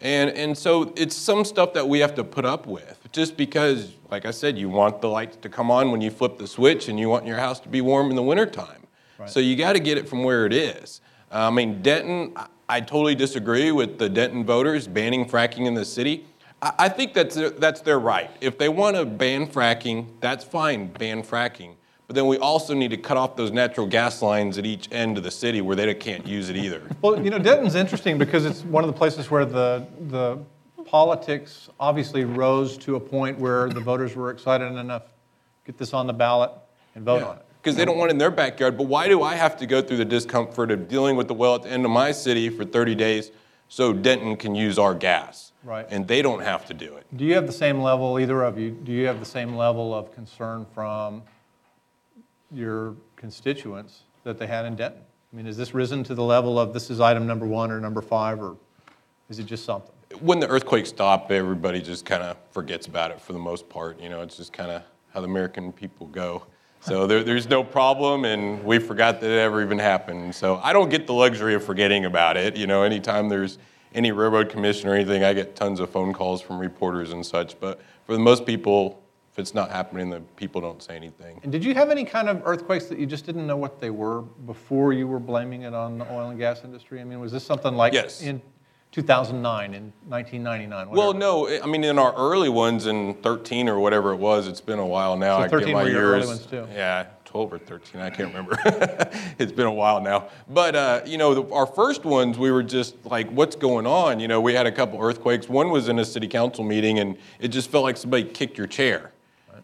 And, 0.00 0.30
and 0.30 0.56
so 0.56 0.92
it's 0.96 1.14
some 1.16 1.44
stuff 1.44 1.72
that 1.74 1.88
we 1.88 2.00
have 2.00 2.14
to 2.16 2.24
put 2.24 2.44
up 2.44 2.66
with 2.66 2.98
just 3.12 3.36
because, 3.36 3.92
like 4.10 4.26
I 4.26 4.30
said, 4.30 4.58
you 4.58 4.68
want 4.68 5.00
the 5.00 5.08
lights 5.08 5.36
to 5.42 5.48
come 5.48 5.70
on 5.70 5.90
when 5.90 6.00
you 6.00 6.10
flip 6.10 6.36
the 6.38 6.46
switch 6.46 6.88
and 6.88 6.98
you 6.98 7.08
want 7.08 7.26
your 7.26 7.38
house 7.38 7.60
to 7.60 7.68
be 7.68 7.80
warm 7.80 8.10
in 8.10 8.16
the 8.16 8.22
wintertime. 8.22 8.86
Right. 9.18 9.30
So 9.30 9.40
you 9.40 9.56
got 9.56 9.74
to 9.74 9.80
get 9.80 9.96
it 9.96 10.08
from 10.08 10.24
where 10.24 10.46
it 10.46 10.52
is. 10.52 11.00
Uh, 11.32 11.48
I 11.48 11.50
mean, 11.50 11.80
Denton, 11.80 12.34
I 12.68 12.80
totally 12.80 13.14
disagree 13.14 13.72
with 13.72 13.98
the 13.98 14.08
Denton 14.08 14.44
voters 14.44 14.88
banning 14.88 15.26
fracking 15.26 15.66
in 15.66 15.74
the 15.74 15.84
city. 15.84 16.26
I, 16.78 16.88
think 16.88 17.14
that's, 17.14 17.34
that's 17.34 17.80
their 17.82 17.98
right. 17.98 18.30
If 18.40 18.58
they 18.58 18.68
want 18.68 18.96
to 18.96 19.04
ban 19.04 19.46
fracking, 19.46 20.06
that's 20.20 20.44
fine, 20.44 20.86
ban 20.86 21.22
fracking. 21.22 21.74
But 22.06 22.16
then 22.16 22.26
we 22.26 22.38
also 22.38 22.74
need 22.74 22.90
to 22.90 22.96
cut 22.96 23.16
off 23.16 23.36
those 23.36 23.50
natural 23.50 23.86
gas 23.86 24.22
lines 24.22 24.58
at 24.58 24.66
each 24.66 24.88
end 24.92 25.16
of 25.18 25.24
the 25.24 25.30
city 25.30 25.60
where 25.60 25.76
they 25.76 25.92
can't 25.94 26.26
use 26.26 26.50
it 26.50 26.56
either. 26.56 26.82
Well, 27.02 27.22
you 27.22 27.30
know, 27.30 27.38
Denton's 27.38 27.74
interesting 27.74 28.18
because 28.18 28.44
it's 28.44 28.62
one 28.64 28.84
of 28.84 28.88
the 28.88 28.96
places 28.96 29.30
where 29.30 29.44
the, 29.44 29.86
the 30.08 30.38
politics 30.84 31.68
obviously 31.80 32.24
rose 32.24 32.76
to 32.78 32.96
a 32.96 33.00
point 33.00 33.38
where 33.38 33.68
the 33.68 33.80
voters 33.80 34.14
were 34.14 34.30
excited 34.30 34.72
enough 34.72 35.04
get 35.64 35.78
this 35.78 35.94
on 35.94 36.06
the 36.06 36.12
ballot 36.12 36.50
and 36.94 37.04
vote 37.04 37.20
yeah. 37.20 37.26
on 37.26 37.36
it. 37.36 37.46
Because 37.62 37.76
they 37.76 37.86
don't 37.86 37.96
want 37.96 38.10
it 38.10 38.12
in 38.12 38.18
their 38.18 38.30
backyard. 38.30 38.76
But 38.76 38.88
why 38.88 39.08
do 39.08 39.22
I 39.22 39.34
have 39.34 39.56
to 39.56 39.66
go 39.66 39.80
through 39.80 39.96
the 39.96 40.04
discomfort 40.04 40.70
of 40.70 40.86
dealing 40.86 41.16
with 41.16 41.28
the 41.28 41.34
well 41.34 41.54
at 41.54 41.62
the 41.62 41.70
end 41.70 41.86
of 41.86 41.90
my 41.90 42.12
city 42.12 42.50
for 42.50 42.64
30 42.64 42.94
days 42.94 43.30
so 43.68 43.92
Denton 43.92 44.36
can 44.36 44.54
use 44.54 44.78
our 44.78 44.94
gas? 44.94 45.52
Right. 45.62 45.86
And 45.88 46.06
they 46.06 46.22
don't 46.22 46.42
have 46.42 46.66
to 46.66 46.74
do 46.74 46.94
it. 46.96 47.06
Do 47.16 47.24
you 47.24 47.34
have 47.34 47.46
the 47.46 47.52
same 47.52 47.80
level, 47.80 48.18
either 48.20 48.42
of 48.42 48.58
you, 48.58 48.70
do 48.70 48.92
you 48.92 49.06
have 49.06 49.20
the 49.20 49.26
same 49.26 49.56
level 49.56 49.94
of 49.94 50.12
concern 50.14 50.66
from 50.74 51.22
your 52.52 52.94
constituents 53.16 54.02
that 54.24 54.38
they 54.38 54.46
had 54.46 54.64
in 54.66 54.76
Denton? 54.76 55.02
I 55.32 55.36
mean, 55.36 55.46
has 55.46 55.56
this 55.56 55.74
risen 55.74 56.04
to 56.04 56.14
the 56.14 56.22
level 56.22 56.58
of 56.58 56.72
this 56.72 56.90
is 56.90 57.00
item 57.00 57.26
number 57.26 57.46
one 57.46 57.70
or 57.70 57.80
number 57.80 58.00
five, 58.02 58.40
or 58.40 58.56
is 59.28 59.38
it 59.38 59.46
just 59.46 59.64
something? 59.64 59.90
When 60.20 60.38
the 60.38 60.46
earthquake 60.46 60.86
stopped, 60.86 61.32
everybody 61.32 61.82
just 61.82 62.04
kind 62.04 62.22
of 62.22 62.36
forgets 62.52 62.86
about 62.86 63.10
it 63.10 63.20
for 63.20 63.32
the 63.32 63.38
most 63.38 63.68
part. 63.68 63.98
You 64.00 64.10
know, 64.10 64.20
it's 64.20 64.36
just 64.36 64.52
kind 64.52 64.70
of 64.70 64.82
how 65.12 65.20
the 65.20 65.26
American 65.26 65.72
people 65.72 66.06
go. 66.06 66.44
So 66.84 67.06
there, 67.06 67.24
there's 67.24 67.48
no 67.48 67.64
problem, 67.64 68.26
and 68.26 68.62
we 68.62 68.78
forgot 68.78 69.20
that 69.22 69.30
it 69.30 69.38
ever 69.38 69.62
even 69.62 69.78
happened. 69.78 70.34
So 70.34 70.60
I 70.62 70.74
don't 70.74 70.90
get 70.90 71.06
the 71.06 71.14
luxury 71.14 71.54
of 71.54 71.64
forgetting 71.64 72.04
about 72.04 72.36
it. 72.36 72.56
You 72.56 72.66
know, 72.66 72.82
anytime 72.82 73.30
there's 73.30 73.58
any 73.94 74.12
railroad 74.12 74.50
commission 74.50 74.90
or 74.90 74.94
anything, 74.94 75.24
I 75.24 75.32
get 75.32 75.56
tons 75.56 75.80
of 75.80 75.88
phone 75.88 76.12
calls 76.12 76.42
from 76.42 76.58
reporters 76.58 77.12
and 77.12 77.24
such. 77.24 77.58
But 77.58 77.80
for 78.04 78.12
the 78.12 78.18
most 78.18 78.44
people, 78.44 79.02
if 79.32 79.38
it's 79.38 79.54
not 79.54 79.70
happening, 79.70 80.10
the 80.10 80.20
people 80.36 80.60
don't 80.60 80.82
say 80.82 80.94
anything. 80.94 81.40
And 81.42 81.50
did 81.50 81.64
you 81.64 81.72
have 81.72 81.90
any 81.90 82.04
kind 82.04 82.28
of 82.28 82.42
earthquakes 82.44 82.84
that 82.86 82.98
you 82.98 83.06
just 83.06 83.24
didn't 83.24 83.46
know 83.46 83.56
what 83.56 83.80
they 83.80 83.90
were 83.90 84.20
before 84.20 84.92
you 84.92 85.08
were 85.08 85.18
blaming 85.18 85.62
it 85.62 85.72
on 85.72 85.96
the 85.96 86.12
oil 86.12 86.28
and 86.28 86.38
gas 86.38 86.64
industry? 86.64 87.00
I 87.00 87.04
mean, 87.04 87.18
was 87.18 87.32
this 87.32 87.44
something 87.44 87.74
like 87.74 87.94
yes. 87.94 88.20
in 88.20 88.42
2009, 88.94 89.74
in 89.74 89.92
1999? 90.06 90.88
Whatever? 90.88 90.96
Well, 90.96 91.14
no. 91.14 91.48
I 91.60 91.66
mean, 91.66 91.82
in 91.82 91.98
our 91.98 92.14
early 92.14 92.48
ones 92.48 92.86
in 92.86 93.14
13 93.14 93.68
or 93.68 93.80
whatever 93.80 94.12
it 94.12 94.18
was, 94.18 94.46
it's 94.46 94.60
been 94.60 94.78
a 94.78 94.86
while 94.86 95.16
now. 95.16 95.42
So 95.42 95.48
13 95.48 95.56
I 95.56 95.66
get 95.66 95.74
my 95.74 95.82
were 95.82 95.88
your 95.88 96.00
years. 96.00 96.14
early 96.14 96.26
ones 96.28 96.46
too. 96.46 96.68
Yeah, 96.72 97.06
12 97.24 97.52
or 97.54 97.58
13, 97.58 98.00
I 98.00 98.10
can't 98.10 98.28
remember. 98.28 98.56
it's 99.36 99.50
been 99.50 99.66
a 99.66 99.72
while 99.72 100.00
now. 100.00 100.28
But, 100.48 100.76
uh, 100.76 101.00
you 101.06 101.18
know, 101.18 101.34
the, 101.34 101.52
our 101.52 101.66
first 101.66 102.04
ones, 102.04 102.38
we 102.38 102.52
were 102.52 102.62
just 102.62 103.04
like, 103.04 103.28
what's 103.30 103.56
going 103.56 103.84
on? 103.84 104.20
You 104.20 104.28
know, 104.28 104.40
we 104.40 104.54
had 104.54 104.68
a 104.68 104.72
couple 104.72 105.00
earthquakes. 105.02 105.48
One 105.48 105.70
was 105.70 105.88
in 105.88 105.98
a 105.98 106.04
city 106.04 106.28
council 106.28 106.62
meeting, 106.62 107.00
and 107.00 107.16
it 107.40 107.48
just 107.48 107.70
felt 107.70 107.82
like 107.82 107.96
somebody 107.96 108.22
kicked 108.22 108.56
your 108.56 108.68
chair. 108.68 109.10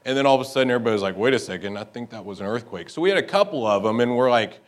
And 0.04 0.18
then 0.18 0.26
all 0.26 0.34
of 0.34 0.40
a 0.40 0.44
sudden, 0.44 0.72
everybody 0.72 0.94
was 0.94 1.02
like, 1.02 1.16
wait 1.16 1.34
a 1.34 1.38
second, 1.38 1.76
I 1.76 1.84
think 1.84 2.10
that 2.10 2.24
was 2.24 2.40
an 2.40 2.46
earthquake. 2.46 2.90
So 2.90 3.00
we 3.00 3.10
had 3.10 3.18
a 3.18 3.22
couple 3.22 3.64
of 3.64 3.84
them, 3.84 4.00
and 4.00 4.16
we're 4.16 4.30
like, 4.30 4.58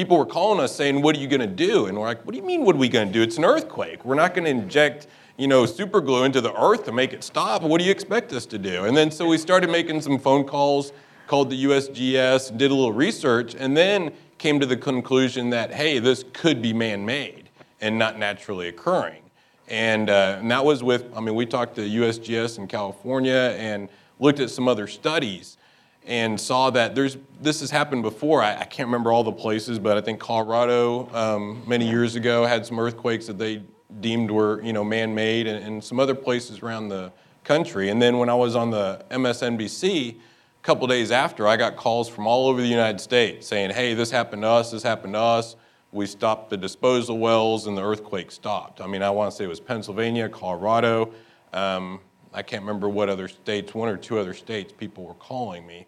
people 0.00 0.16
were 0.16 0.24
calling 0.24 0.58
us 0.60 0.74
saying, 0.74 1.02
what 1.02 1.14
are 1.14 1.18
you 1.18 1.28
going 1.28 1.42
to 1.42 1.46
do? 1.46 1.84
And 1.84 1.98
we're 1.98 2.06
like, 2.06 2.24
what 2.24 2.32
do 2.32 2.38
you 2.38 2.46
mean, 2.46 2.64
what 2.64 2.74
are 2.74 2.78
we 2.78 2.88
going 2.88 3.08
to 3.08 3.12
do? 3.12 3.20
It's 3.20 3.36
an 3.36 3.44
earthquake. 3.44 4.02
We're 4.02 4.14
not 4.14 4.32
going 4.32 4.44
to 4.44 4.50
inject 4.50 5.06
you 5.36 5.46
know, 5.46 5.66
super 5.66 6.00
glue 6.00 6.24
into 6.24 6.40
the 6.40 6.58
earth 6.58 6.86
to 6.86 6.92
make 6.92 7.12
it 7.12 7.22
stop. 7.22 7.60
What 7.60 7.80
do 7.80 7.84
you 7.84 7.90
expect 7.90 8.32
us 8.32 8.46
to 8.46 8.56
do? 8.56 8.86
And 8.86 8.96
then 8.96 9.10
so 9.10 9.26
we 9.26 9.36
started 9.36 9.68
making 9.68 10.00
some 10.00 10.18
phone 10.18 10.44
calls, 10.44 10.94
called 11.26 11.50
the 11.50 11.64
USGS, 11.64 12.56
did 12.56 12.70
a 12.70 12.74
little 12.74 12.94
research, 12.94 13.54
and 13.54 13.76
then 13.76 14.14
came 14.38 14.58
to 14.58 14.64
the 14.64 14.76
conclusion 14.76 15.50
that, 15.50 15.70
hey, 15.70 15.98
this 15.98 16.24
could 16.32 16.62
be 16.62 16.72
man 16.72 17.04
made 17.04 17.50
and 17.82 17.98
not 17.98 18.18
naturally 18.18 18.68
occurring. 18.68 19.22
And, 19.68 20.08
uh, 20.08 20.38
and 20.40 20.50
that 20.50 20.64
was 20.64 20.82
with, 20.82 21.04
I 21.14 21.20
mean, 21.20 21.34
we 21.34 21.44
talked 21.44 21.74
to 21.74 21.82
USGS 21.82 22.56
in 22.56 22.68
California 22.68 23.54
and 23.58 23.90
looked 24.18 24.40
at 24.40 24.48
some 24.48 24.66
other 24.66 24.86
studies 24.86 25.58
and 26.06 26.40
saw 26.40 26.70
that 26.70 26.94
there's 26.94 27.16
this 27.40 27.60
has 27.60 27.70
happened 27.70 28.02
before. 28.02 28.42
I, 28.42 28.60
I 28.60 28.64
can't 28.64 28.86
remember 28.86 29.12
all 29.12 29.24
the 29.24 29.32
places, 29.32 29.78
but 29.78 29.96
I 29.96 30.00
think 30.00 30.20
Colorado 30.20 31.08
um, 31.14 31.62
many 31.66 31.88
years 31.88 32.14
ago 32.16 32.44
had 32.44 32.66
some 32.66 32.78
earthquakes 32.78 33.26
that 33.26 33.38
they 33.38 33.62
deemed 34.00 34.30
were 34.30 34.62
you 34.62 34.72
know 34.72 34.84
man-made, 34.84 35.46
and, 35.46 35.64
and, 35.64 35.84
some 35.84 35.98
other 35.98 36.14
places 36.14 36.60
around 36.60 36.88
the 36.88 37.12
country. 37.44 37.88
And 37.88 38.00
then 38.00 38.18
when 38.18 38.28
I 38.28 38.34
was 38.34 38.54
on 38.54 38.70
the 38.70 39.04
MSNBC, 39.10 40.14
a 40.14 40.16
couple 40.62 40.86
days 40.86 41.10
after, 41.10 41.48
I 41.48 41.56
got 41.56 41.76
calls 41.76 42.08
from 42.08 42.26
all 42.26 42.48
over 42.48 42.60
the 42.60 42.68
United 42.68 43.00
States 43.00 43.46
saying, 43.46 43.70
"Hey, 43.70 43.94
this 43.94 44.10
happened 44.10 44.42
to 44.42 44.48
us. 44.48 44.70
This 44.70 44.82
happened 44.82 45.14
to 45.14 45.20
us." 45.20 45.56
We 45.92 46.06
stopped 46.06 46.50
the 46.50 46.56
disposal 46.56 47.18
wells, 47.18 47.66
and 47.66 47.76
the 47.76 47.84
earthquake 47.84 48.30
stopped. 48.30 48.80
I 48.80 48.86
mean, 48.86 49.02
I 49.02 49.10
want 49.10 49.32
to 49.32 49.36
say 49.36 49.44
it 49.44 49.48
was 49.48 49.60
Pennsylvania, 49.60 50.28
Colorado. 50.28 51.12
Um, 51.52 52.00
I 52.32 52.42
can't 52.42 52.62
remember 52.62 52.88
what 52.88 53.08
other 53.08 53.28
states, 53.28 53.74
one 53.74 53.88
or 53.88 53.96
two 53.96 54.18
other 54.18 54.34
states, 54.34 54.72
people 54.72 55.04
were 55.04 55.14
calling 55.14 55.66
me. 55.66 55.86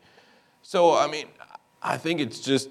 So, 0.62 0.96
I 0.96 1.07
mean, 1.07 1.26
I 1.83 1.96
think 1.96 2.20
it's 2.20 2.40
just, 2.40 2.68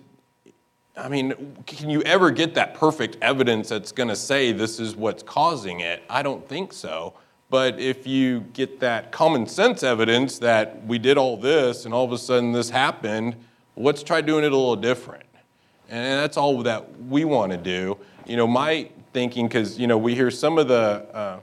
I 0.95 1.07
mean, 1.07 1.55
can 1.65 1.89
you 1.89 2.01
ever 2.01 2.31
get 2.31 2.53
that 2.55 2.73
perfect 2.73 3.17
evidence 3.21 3.69
that's 3.69 3.91
going 3.91 4.10
to 4.10 4.15
say 4.15 4.51
this 4.51 4.79
is 4.79 4.95
what's 4.95 5.23
causing 5.23 5.79
it? 5.79 6.03
I 6.10 6.21
don't 6.21 6.47
think 6.47 6.73
so. 6.73 7.13
But 7.49 7.79
if 7.79 8.07
you 8.07 8.41
get 8.53 8.79
that 8.79 9.12
common 9.12 9.45
sense 9.45 9.84
evidence 9.84 10.39
that 10.39 10.86
we 10.86 10.97
did 10.97 11.17
all 11.17 11.36
this 11.36 11.84
and 11.86 11.93
all 11.93 12.05
of 12.05 12.13
a 12.13 12.17
sudden 12.17 12.53
this 12.53 12.69
happened, 12.69 13.36
let's 13.75 14.03
try 14.03 14.21
doing 14.21 14.45
it 14.45 14.53
a 14.53 14.55
little 14.55 14.77
different. 14.77 15.25
And 15.89 16.19
that's 16.19 16.38
all 16.38 16.63
that 16.63 17.01
we 17.01 17.25
want 17.25 17.51
to 17.51 17.57
do. 17.57 17.97
You 18.25 18.38
know, 18.38 18.47
my 18.47 18.89
thinking, 19.12 19.47
because, 19.47 19.77
you 19.77 19.88
know, 19.88 19.97
we 19.97 20.15
hear 20.15 20.31
some 20.31 20.57
of 20.57 20.69
the, 20.69 21.05
uh, 21.13 21.39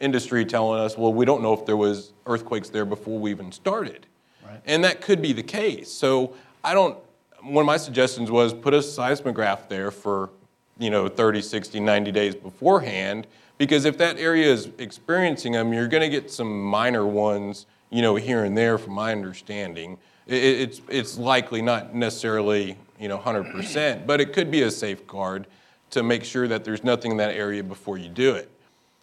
industry 0.00 0.44
telling 0.44 0.80
us, 0.80 0.96
well, 0.96 1.12
we 1.12 1.24
don't 1.24 1.42
know 1.42 1.52
if 1.52 1.64
there 1.66 1.76
was 1.76 2.12
earthquakes 2.26 2.68
there 2.68 2.84
before 2.84 3.18
we 3.18 3.30
even 3.30 3.52
started. 3.52 4.06
Right. 4.44 4.60
And 4.66 4.84
that 4.84 5.00
could 5.00 5.22
be 5.22 5.32
the 5.32 5.42
case. 5.42 5.90
So 5.90 6.34
I 6.62 6.74
don't, 6.74 6.98
one 7.42 7.62
of 7.62 7.66
my 7.66 7.76
suggestions 7.76 8.30
was 8.30 8.52
put 8.52 8.74
a 8.74 8.82
seismograph 8.82 9.68
there 9.68 9.90
for, 9.90 10.30
you 10.78 10.90
know, 10.90 11.08
30, 11.08 11.42
60, 11.42 11.80
90 11.80 12.12
days 12.12 12.34
beforehand, 12.34 13.26
because 13.58 13.84
if 13.84 13.96
that 13.98 14.18
area 14.18 14.52
is 14.52 14.70
experiencing 14.78 15.52
them, 15.52 15.72
you're 15.72 15.88
going 15.88 16.02
to 16.02 16.08
get 16.08 16.30
some 16.30 16.62
minor 16.62 17.06
ones, 17.06 17.66
you 17.90 18.02
know, 18.02 18.16
here 18.16 18.44
and 18.44 18.56
there 18.56 18.76
from 18.76 18.92
my 18.92 19.12
understanding. 19.12 19.96
it's, 20.26 20.82
it's 20.88 21.16
likely 21.16 21.62
not 21.62 21.94
necessarily, 21.94 22.76
you 22.98 23.08
know, 23.08 23.18
100%, 23.18 24.06
but 24.06 24.20
it 24.20 24.32
could 24.32 24.50
be 24.50 24.62
a 24.62 24.70
safeguard 24.70 25.46
to 25.90 26.02
make 26.02 26.24
sure 26.24 26.48
that 26.48 26.64
there's 26.64 26.84
nothing 26.84 27.12
in 27.12 27.16
that 27.16 27.34
area 27.34 27.62
before 27.62 27.96
you 27.96 28.08
do 28.08 28.34
it. 28.34 28.50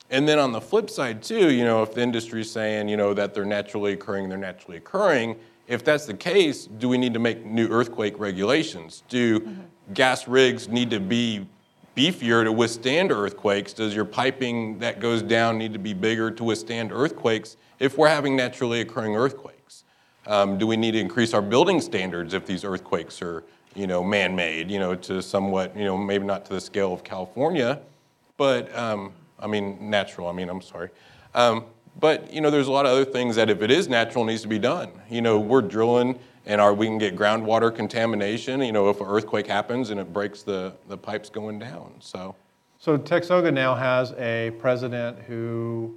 And 0.09 0.27
then 0.27 0.37
on 0.37 0.51
the 0.51 0.61
flip 0.61 0.89
side, 0.89 1.23
too, 1.23 1.51
you 1.51 1.63
know, 1.63 1.81
if 1.81 1.93
the 1.93 2.01
industry's 2.01 2.51
saying, 2.51 2.87
you 2.87 2.97
know, 2.97 3.13
that 3.13 3.33
they're 3.33 3.45
naturally 3.45 3.93
occurring, 3.93 4.29
they're 4.29 4.37
naturally 4.37 4.77
occurring, 4.77 5.37
if 5.67 5.83
that's 5.83 6.05
the 6.05 6.13
case, 6.13 6.65
do 6.65 6.89
we 6.89 6.97
need 6.97 7.13
to 7.13 7.19
make 7.19 7.45
new 7.45 7.67
earthquake 7.69 8.19
regulations? 8.19 9.03
Do 9.07 9.39
mm-hmm. 9.39 9.93
gas 9.93 10.27
rigs 10.27 10.67
need 10.67 10.89
to 10.91 10.99
be 10.99 11.47
beefier 11.95 12.43
to 12.43 12.51
withstand 12.51 13.11
earthquakes? 13.11 13.73
Does 13.73 13.95
your 13.95 14.05
piping 14.05 14.79
that 14.79 14.99
goes 14.99 15.21
down 15.21 15.57
need 15.57 15.73
to 15.73 15.79
be 15.79 15.93
bigger 15.93 16.31
to 16.31 16.43
withstand 16.43 16.91
earthquakes 16.91 17.57
if 17.79 17.97
we're 17.97 18.09
having 18.09 18.35
naturally 18.35 18.81
occurring 18.81 19.15
earthquakes? 19.15 19.83
Um, 20.25 20.57
do 20.57 20.67
we 20.67 20.77
need 20.77 20.91
to 20.91 20.99
increase 20.99 21.33
our 21.33 21.41
building 21.41 21.81
standards 21.81 22.33
if 22.33 22.45
these 22.45 22.63
earthquakes 22.63 23.21
are, 23.21 23.43
you 23.75 23.87
know, 23.87 24.03
man-made, 24.03 24.71
you 24.71 24.79
know, 24.79 24.95
to 24.95 25.21
somewhat, 25.21 25.75
you 25.75 25.83
know, 25.83 25.97
maybe 25.97 26.25
not 26.25 26.45
to 26.45 26.53
the 26.53 26.61
scale 26.61 26.93
of 26.93 27.03
California, 27.03 27.81
but 28.37 28.73
um, 28.75 29.13
I 29.43 29.47
mean 29.47 29.89
natural. 29.89 30.27
I 30.27 30.32
mean, 30.32 30.49
I'm 30.49 30.62
sorry. 30.62 30.89
Um, 31.36 31.65
but 31.99 32.32
you 32.34 32.41
know, 32.41 32.49
there's 32.49 32.67
a 32.67 32.71
lot 32.71 32.86
of 32.86 32.91
other 32.93 33.06
things 33.06 33.36
that 33.36 33.49
if 33.49 33.62
it 33.62 33.69
is 33.69 33.88
natural, 33.88 34.23
needs 34.23 34.41
to 34.41 34.47
be 34.47 34.60
done. 34.60 34.89
You 35.10 35.21
know, 35.21 35.39
we're 35.39 35.62
drilling 35.62 36.17
and 36.45 36.60
our, 36.60 36.73
we 36.73 36.88
can 36.88 36.97
get 36.97 37.15
groundwater 37.15 37.73
contamination, 37.73 38.62
you 38.62 38.71
know, 38.71 38.89
if 38.89 38.99
an 38.99 39.08
earthquake 39.08 39.47
happens 39.47 39.89
and 39.91 39.99
it 39.99 40.12
breaks 40.12 40.43
the, 40.43 40.73
the 40.88 40.97
pipes 40.97 41.29
going 41.29 41.60
down, 41.60 41.93
so. 41.99 42.36
So 42.79 42.97
TXOGA 42.97 43.53
now 43.53 43.75
has 43.75 44.12
a 44.17 44.51
president 44.60 45.19
who 45.19 45.95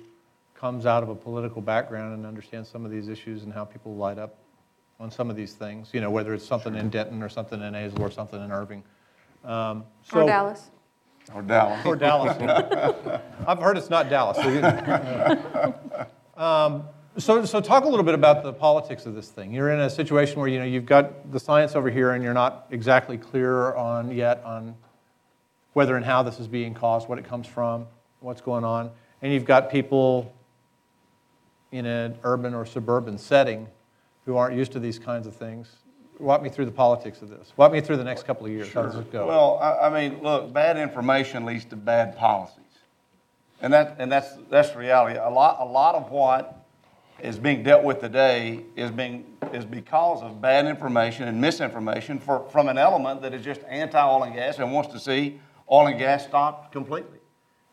comes 0.55 0.87
out 0.87 1.03
of 1.03 1.09
a 1.09 1.17
political 1.17 1.61
background 1.61 2.15
and 2.15 2.25
understands 2.25 2.69
some 2.69 2.85
of 2.85 2.93
these 2.93 3.09
issues 3.09 3.43
and 3.43 3.53
how 3.53 3.65
people 3.65 3.97
light 3.97 4.19
up 4.19 4.37
on 5.01 5.11
some 5.11 5.29
of 5.29 5.37
these 5.37 5.55
things, 5.55 5.91
you 5.93 6.01
know, 6.01 6.11
whether 6.11 6.33
it's 6.33 6.47
something 6.47 6.77
in 6.77 6.89
Denton 6.89 7.23
or 7.23 7.29
something 7.29 7.61
in 7.61 7.75
Azle 7.75 8.01
or 8.01 8.11
something 8.11 8.43
in 8.43 8.53
Irving. 8.53 8.85
Um, 9.45 9.85
Or 10.13 10.25
Dallas. 10.25 10.71
Or 11.35 11.43
Dallas. 11.43 11.85
Or 11.85 11.97
Dallas. 11.97 12.37
I've 13.47 13.59
heard 13.59 13.77
it's 13.77 13.91
not 13.91 14.09
Dallas. 14.09 14.39
Um, 16.37 16.85
So, 17.19 17.47
so 17.47 17.63
talk 17.63 17.85
a 17.85 17.89
little 17.89 18.05
bit 18.05 18.15
about 18.15 18.43
the 18.43 18.53
politics 18.53 19.07
of 19.07 19.15
this 19.15 19.31
thing. 19.31 19.51
You're 19.51 19.71
in 19.71 19.81
a 19.81 19.89
situation 19.89 20.39
where, 20.39 20.49
you 20.49 20.59
know, 20.59 20.67
you've 20.67 20.85
got 20.85 21.33
the 21.33 21.41
science 21.41 21.75
over 21.75 21.89
here 21.89 22.11
and 22.11 22.23
you're 22.23 22.35
not 22.35 22.67
exactly 22.71 23.17
clear 23.17 23.73
on 23.75 24.15
yet 24.15 24.45
on 24.45 24.77
whether 25.73 25.97
and 25.97 26.05
how 26.05 26.23
this 26.23 26.39
is 26.39 26.47
being 26.47 26.75
caused, 26.75 27.09
what 27.09 27.19
it 27.19 27.25
comes 27.25 27.47
from, 27.47 27.87
what's 28.21 28.43
going 28.43 28.65
on. 28.65 28.91
And 29.23 29.33
you've 29.33 29.47
got 29.47 29.71
people 29.71 30.35
in 31.73 31.87
an 31.87 32.19
urban 32.23 32.53
or 32.53 32.67
suburban 32.67 33.17
setting 33.17 33.67
who 34.27 34.37
aren't 34.37 34.55
used 34.55 34.73
to 34.73 34.79
these 34.79 34.99
kinds 34.99 35.27
of 35.27 35.35
things. 35.35 35.71
Walk 36.19 36.43
me 36.43 36.49
through 36.49 36.65
the 36.65 36.73
politics 36.73 37.21
of 37.23 37.29
this. 37.29 37.53
Walk 37.57 37.73
me 37.73 37.81
through 37.81 37.99
the 37.99 38.05
next 38.05 38.25
couple 38.25 38.47
of 38.47 38.53
years. 38.53 38.73
How 38.73 38.83
does 38.83 38.97
it 38.97 39.13
go? 39.13 39.27
Well, 39.27 39.59
I, 39.59 39.89
I 39.89 39.91
mean, 39.91 40.23
look, 40.23 40.53
bad 40.53 40.79
information 40.79 41.45
leads 41.45 41.65
to 41.67 41.77
bad 41.77 42.17
policies. 42.17 42.63
And 43.61 43.73
that, 43.73 43.97
and 43.99 44.11
that's, 44.11 44.29
that's 44.51 44.71
the 44.71 44.79
reality. 44.79 45.19
A 45.19 45.29
lot, 45.29 45.59
a 45.61 45.65
lot 45.65 45.95
of 45.95 46.11
what 46.11 46.65
is 47.21 47.39
being 47.39 47.63
dealt 47.63 47.83
with 47.85 48.01
today 48.01 48.65
is 48.77 48.91
being, 48.91 49.25
is 49.53 49.65
because 49.65 50.23
of 50.23 50.41
bad 50.41 50.67
information 50.67 51.29
and 51.29 51.41
misinformation 51.41 52.19
for, 52.19 52.47
from 52.51 52.69
an 52.69 52.79
element 52.79 53.23
that 53.23 53.33
is 53.33 53.43
just 53.43 53.63
anti-oil 53.69 54.23
and 54.23 54.35
gas 54.35 54.59
and 54.59 54.73
wants 54.73 54.93
to 54.93 55.01
see 55.01 55.41
oil 55.71 55.87
and 55.87 55.99
gas 55.99 56.25
stopped 56.25 56.73
completely. 56.73 57.19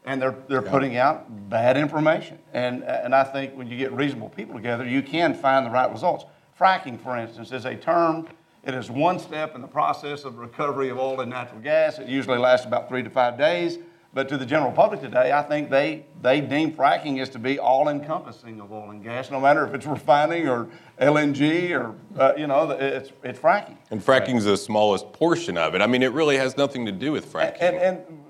And 0.06 0.22
they're, 0.22 0.36
they're 0.50 0.62
putting 0.62 0.98
out 0.98 1.50
bad 1.50 1.78
information. 1.78 2.40
And, 2.54 2.84
and 2.84 3.16
I 3.16 3.24
think 3.24 3.56
when 3.56 3.68
you 3.68 3.78
get 3.78 3.94
reasonable 3.94 4.30
people 4.30 4.56
together, 4.56 4.86
you 4.86 5.02
can 5.02 5.34
find 5.34 5.66
the 5.66 5.70
right 5.70 5.90
results. 5.90 6.26
Fracking, 6.60 7.02
for 7.02 7.18
instance, 7.18 7.52
is 7.52 7.66
a 7.66 7.76
term, 7.76 8.28
it 8.64 8.74
is 8.74 8.90
one 8.90 9.20
step 9.20 9.56
in 9.56 9.62
the 9.62 9.68
process 9.68 10.24
of 10.24 10.38
recovery 10.38 10.90
of 10.90 10.98
oil 10.98 11.20
and 11.20 11.30
natural 11.30 11.60
gas. 11.60 12.00
It 12.00 12.08
usually 12.08 12.38
lasts 12.38 12.66
about 12.66 12.88
three 12.88 13.04
to 13.04 13.10
five 13.10 13.38
days. 13.38 13.78
But 14.14 14.30
to 14.30 14.38
the 14.38 14.46
general 14.46 14.72
public 14.72 15.02
today, 15.02 15.32
I 15.32 15.42
think 15.42 15.72
they, 15.72 16.06
they 16.22 16.40
deem 16.40 16.72
fracking 16.72 17.20
as 17.20 17.30
to 17.30 17.40
be 17.40 17.58
all 17.58 17.90
encompassing 17.90 18.62
of 18.62 18.72
oil 18.72 18.92
and 18.92 19.04
gas, 19.04 19.32
no 19.32 19.42
matter 19.42 19.66
if 19.66 19.74
it's 19.74 19.86
refining 19.88 20.48
or 20.48 20.70
LNG 21.02 21.72
or, 21.72 21.96
uh, 22.20 22.34
you 22.38 22.46
know, 22.46 22.70
it's, 22.70 23.12
it's 23.24 23.40
fracking. 23.40 23.76
And 23.90 24.00
fracking 24.00 24.38
is 24.38 24.46
the 24.46 24.56
smallest 24.56 25.12
portion 25.14 25.58
of 25.58 25.74
it. 25.74 25.82
I 25.82 25.88
mean, 25.88 26.04
it 26.04 26.12
really 26.14 26.38
has 26.38 26.56
nothing 26.58 26.86
to 26.86 26.92
do 26.92 27.12
with 27.12 27.34
fracking. 27.34 27.58
And, 27.60 27.76
and 27.78 28.24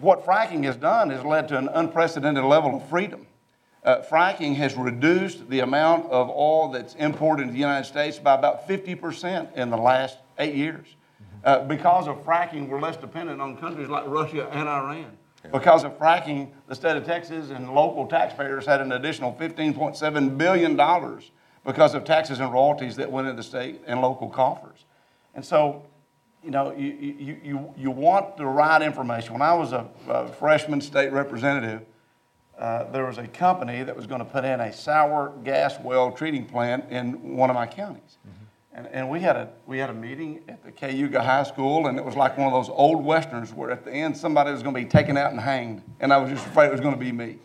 what 0.00 0.24
fracking 0.24 0.62
has 0.64 0.76
done 0.76 1.10
has 1.10 1.24
led 1.24 1.48
to 1.48 1.58
an 1.58 1.68
unprecedented 1.74 2.44
level 2.44 2.76
of 2.76 2.88
freedom. 2.88 3.25
Uh, 3.86 4.02
fracking 4.02 4.56
has 4.56 4.74
reduced 4.74 5.48
the 5.48 5.60
amount 5.60 6.10
of 6.10 6.28
oil 6.28 6.68
that's 6.72 6.96
imported 6.96 7.42
into 7.42 7.52
the 7.52 7.60
United 7.60 7.84
States 7.84 8.18
by 8.18 8.34
about 8.34 8.66
50% 8.68 9.54
in 9.54 9.70
the 9.70 9.76
last 9.76 10.18
eight 10.40 10.56
years. 10.56 10.88
Uh, 11.44 11.60
because 11.60 12.08
of 12.08 12.16
fracking, 12.24 12.68
we're 12.68 12.80
less 12.80 12.96
dependent 12.96 13.40
on 13.40 13.56
countries 13.56 13.88
like 13.88 14.04
Russia 14.08 14.48
and 14.50 14.68
Iran. 14.68 15.16
Because 15.52 15.84
of 15.84 15.96
fracking, 15.96 16.50
the 16.66 16.74
state 16.74 16.96
of 16.96 17.06
Texas 17.06 17.50
and 17.50 17.72
local 17.72 18.08
taxpayers 18.08 18.66
had 18.66 18.80
an 18.80 18.90
additional 18.90 19.32
$15.7 19.34 20.36
billion 20.36 21.20
because 21.64 21.94
of 21.94 22.02
taxes 22.02 22.40
and 22.40 22.52
royalties 22.52 22.96
that 22.96 23.12
went 23.12 23.28
into 23.28 23.36
the 23.36 23.44
state 23.44 23.80
and 23.86 24.00
local 24.00 24.28
coffers. 24.28 24.84
And 25.36 25.44
so, 25.44 25.84
you 26.42 26.50
know, 26.50 26.72
you, 26.72 26.88
you, 26.88 27.36
you, 27.44 27.74
you 27.76 27.90
want 27.92 28.36
the 28.36 28.46
right 28.46 28.82
information. 28.82 29.34
When 29.34 29.42
I 29.42 29.54
was 29.54 29.70
a, 29.70 29.86
a 30.08 30.26
freshman 30.26 30.80
state 30.80 31.12
representative, 31.12 31.82
uh, 32.58 32.90
there 32.90 33.04
was 33.04 33.18
a 33.18 33.26
company 33.26 33.82
that 33.82 33.94
was 33.94 34.06
going 34.06 34.20
to 34.20 34.24
put 34.24 34.44
in 34.44 34.60
a 34.60 34.72
sour 34.72 35.32
gas 35.44 35.78
well 35.82 36.10
treating 36.10 36.46
plant 36.46 36.90
in 36.90 37.36
one 37.36 37.50
of 37.50 37.54
my 37.54 37.66
counties. 37.66 38.18
And, 38.72 38.86
and 38.88 39.08
we, 39.08 39.20
had 39.20 39.36
a, 39.36 39.48
we 39.66 39.78
had 39.78 39.88
a 39.88 39.94
meeting 39.94 40.42
at 40.48 40.62
the 40.62 40.70
Cayuga 40.70 41.22
High 41.22 41.44
School, 41.44 41.86
and 41.86 41.98
it 41.98 42.04
was 42.04 42.14
like 42.14 42.36
one 42.36 42.46
of 42.46 42.52
those 42.52 42.68
old 42.68 43.02
westerns 43.02 43.52
where 43.54 43.70
at 43.70 43.84
the 43.84 43.90
end 43.90 44.16
somebody 44.16 44.52
was 44.52 44.62
going 44.62 44.74
to 44.74 44.80
be 44.80 44.86
taken 44.86 45.16
out 45.16 45.30
and 45.30 45.40
hanged, 45.40 45.82
and 46.00 46.12
I 46.12 46.18
was 46.18 46.30
just 46.30 46.46
afraid 46.46 46.66
it 46.66 46.72
was 46.72 46.80
going 46.80 46.94
to 46.94 47.00
be 47.00 47.12
me. 47.12 47.38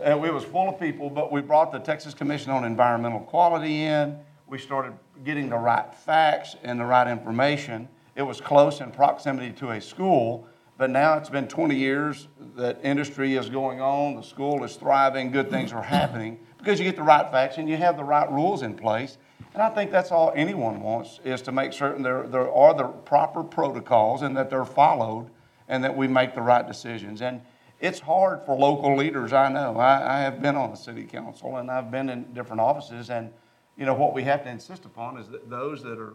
And 0.00 0.24
it 0.24 0.32
was 0.32 0.44
full 0.44 0.68
of 0.68 0.78
people, 0.78 1.10
but 1.10 1.32
we 1.32 1.40
brought 1.40 1.72
the 1.72 1.80
Texas 1.80 2.14
Commission 2.14 2.52
on 2.52 2.64
Environmental 2.64 3.20
Quality 3.20 3.82
in. 3.82 4.16
We 4.46 4.58
started 4.58 4.92
getting 5.24 5.48
the 5.48 5.58
right 5.58 5.92
facts 5.92 6.54
and 6.62 6.78
the 6.78 6.84
right 6.84 7.08
information. 7.08 7.88
It 8.14 8.22
was 8.22 8.40
close 8.40 8.80
in 8.80 8.92
proximity 8.92 9.50
to 9.58 9.70
a 9.70 9.80
school, 9.80 10.47
but 10.78 10.90
now 10.90 11.18
it's 11.18 11.28
been 11.28 11.48
20 11.48 11.74
years 11.74 12.28
that 12.54 12.78
industry 12.84 13.34
is 13.34 13.50
going 13.50 13.80
on, 13.80 14.14
the 14.14 14.22
school 14.22 14.62
is 14.62 14.76
thriving, 14.76 15.32
good 15.32 15.50
things 15.50 15.72
are 15.72 15.82
happening 15.82 16.38
because 16.56 16.78
you 16.78 16.84
get 16.84 16.94
the 16.94 17.02
right 17.02 17.28
facts 17.30 17.58
and 17.58 17.68
you 17.68 17.76
have 17.76 17.96
the 17.96 18.04
right 18.04 18.30
rules 18.30 18.62
in 18.62 18.74
place. 18.74 19.18
And 19.54 19.62
I 19.62 19.70
think 19.70 19.90
that's 19.90 20.12
all 20.12 20.32
anyone 20.36 20.80
wants 20.80 21.18
is 21.24 21.42
to 21.42 21.52
make 21.52 21.72
certain 21.72 22.02
there, 22.02 22.28
there 22.28 22.52
are 22.52 22.74
the 22.74 22.84
proper 22.84 23.42
protocols 23.42 24.22
and 24.22 24.36
that 24.36 24.50
they're 24.50 24.64
followed 24.64 25.30
and 25.66 25.82
that 25.82 25.96
we 25.96 26.06
make 26.06 26.36
the 26.36 26.42
right 26.42 26.66
decisions. 26.66 27.22
And 27.22 27.40
it's 27.80 27.98
hard 27.98 28.42
for 28.46 28.56
local 28.56 28.96
leaders, 28.96 29.32
I 29.32 29.48
know. 29.48 29.78
I, 29.78 30.18
I 30.18 30.20
have 30.20 30.40
been 30.40 30.54
on 30.54 30.70
the 30.70 30.76
city 30.76 31.04
council 31.04 31.56
and 31.56 31.72
I've 31.72 31.90
been 31.90 32.08
in 32.08 32.32
different 32.34 32.60
offices. 32.60 33.10
And, 33.10 33.32
you 33.76 33.84
know, 33.84 33.94
what 33.94 34.14
we 34.14 34.22
have 34.24 34.44
to 34.44 34.50
insist 34.50 34.84
upon 34.84 35.18
is 35.18 35.28
that 35.30 35.50
those 35.50 35.82
that 35.82 35.98
are 35.98 36.14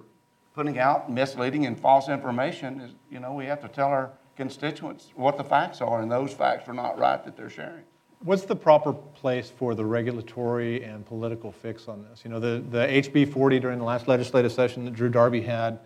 putting 0.56 0.80
out 0.80 1.12
misleading 1.12 1.65
and 1.65 1.78
false 1.78 2.08
information 2.08 2.80
is, 2.80 2.91
you 3.12 3.19
know, 3.19 3.34
we 3.34 3.45
have 3.45 3.62
to 3.62 3.67
tell 3.67 3.88
our 3.88 4.12
constituents 4.35 5.11
what 5.15 5.37
the 5.37 5.43
facts 5.43 5.81
are, 5.81 6.01
and 6.01 6.11
those 6.11 6.33
facts 6.33 6.67
are 6.67 6.73
not 6.73 6.97
right 6.97 7.23
that 7.23 7.37
they're 7.37 7.49
sharing. 7.49 7.83
What's 8.23 8.43
the 8.43 8.55
proper 8.55 8.93
place 8.93 9.49
for 9.49 9.75
the 9.75 9.83
regulatory 9.83 10.83
and 10.83 11.05
political 11.05 11.51
fix 11.51 11.87
on 11.87 12.05
this? 12.09 12.23
You 12.23 12.31
know, 12.31 12.39
the, 12.39 12.63
the 12.69 12.87
HB 12.87 13.33
40 13.33 13.59
during 13.59 13.79
the 13.79 13.85
last 13.85 14.07
legislative 14.07 14.51
session 14.51 14.85
that 14.85 14.93
Drew 14.93 15.09
Darby 15.09 15.41
had 15.41 15.79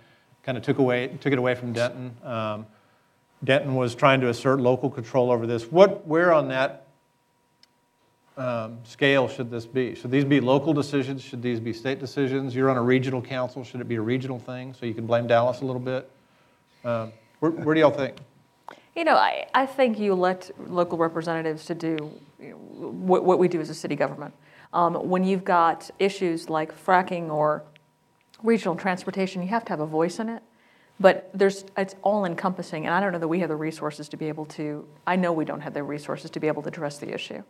kind 0.43 0.57
of 0.57 0.63
took 0.63 0.77
away 0.77 1.07
took 1.19 1.33
it 1.33 1.39
away 1.39 1.55
from 1.55 1.73
Denton. 1.73 2.15
Um, 2.23 2.67
Denton 3.43 3.75
was 3.75 3.95
trying 3.95 4.21
to 4.21 4.29
assert 4.29 4.60
local 4.60 4.89
control 4.89 5.31
over 5.31 5.45
this. 5.45 5.71
What, 5.71 6.07
where 6.07 6.33
on 6.33 6.47
that 6.49 6.88
um, 8.38 8.79
scale 8.83 9.27
should 9.27 9.51
this 9.51 9.65
be? 9.65 9.95
Should 9.95 10.12
these 10.12 10.25
be 10.25 10.39
local 10.39 10.73
decisions? 10.73 11.21
Should 11.23 11.41
these 11.41 11.60
be 11.60 11.73
state 11.73 11.99
decisions? 11.99 12.55
You're 12.55 12.69
on 12.69 12.77
a 12.77 12.81
regional 12.81 13.21
council. 13.21 13.63
Should 13.63 13.81
it 13.81 13.88
be 13.88 13.95
a 13.95 14.01
regional 14.01 14.39
thing 14.39 14.73
so 14.73 14.86
you 14.86 14.93
can 14.93 15.05
blame 15.05 15.27
Dallas 15.27 15.62
a 15.62 15.65
little 15.65 15.81
bit? 15.81 16.10
Um, 16.83 17.12
where, 17.39 17.51
where 17.51 17.75
do 17.75 17.81
y'all 17.81 17.91
think? 17.91 18.15
You 18.97 19.03
know, 19.03 19.15
I, 19.15 19.45
I 19.53 19.67
think 19.67 19.99
you 19.99 20.12
elect 20.12 20.51
local 20.57 20.97
representatives 20.97 21.65
to 21.65 21.75
do 21.75 22.12
you 22.39 22.49
know, 22.49 22.55
what, 22.55 23.23
what 23.23 23.38
we 23.38 23.47
do 23.47 23.62
as 23.62 23.69
a 23.69 23.75
city 23.75 23.95
government. 23.95 24.33
Um, 24.73 24.95
when 25.07 25.23
you've 25.23 25.45
got 25.45 25.91
issues 25.99 26.49
like 26.49 26.75
fracking 26.83 27.29
or 27.29 27.63
regional 28.41 28.75
transportation, 28.75 29.43
you 29.43 29.49
have 29.49 29.63
to 29.65 29.69
have 29.69 29.81
a 29.81 29.86
voice 29.86 30.17
in 30.17 30.29
it. 30.29 30.41
But 30.99 31.29
there's, 31.31 31.63
it's 31.77 31.93
all 32.01 32.25
encompassing, 32.25 32.88
and 32.88 32.95
I 32.95 32.99
don't 32.99 33.12
know 33.12 33.19
that 33.19 33.27
we 33.27 33.39
have 33.41 33.49
the 33.49 33.55
resources 33.55 34.10
to 34.10 34.17
be 34.17 34.29
able 34.29 34.45
to, 34.45 34.88
I 35.05 35.15
know 35.15 35.31
we 35.31 35.45
don't 35.45 35.62
have 35.62 35.75
the 35.75 35.83
resources 35.83 36.31
to 36.31 36.39
be 36.39 36.47
able 36.47 36.63
to 36.63 36.69
address 36.69 36.97
the 36.97 37.13
issue. 37.13 37.43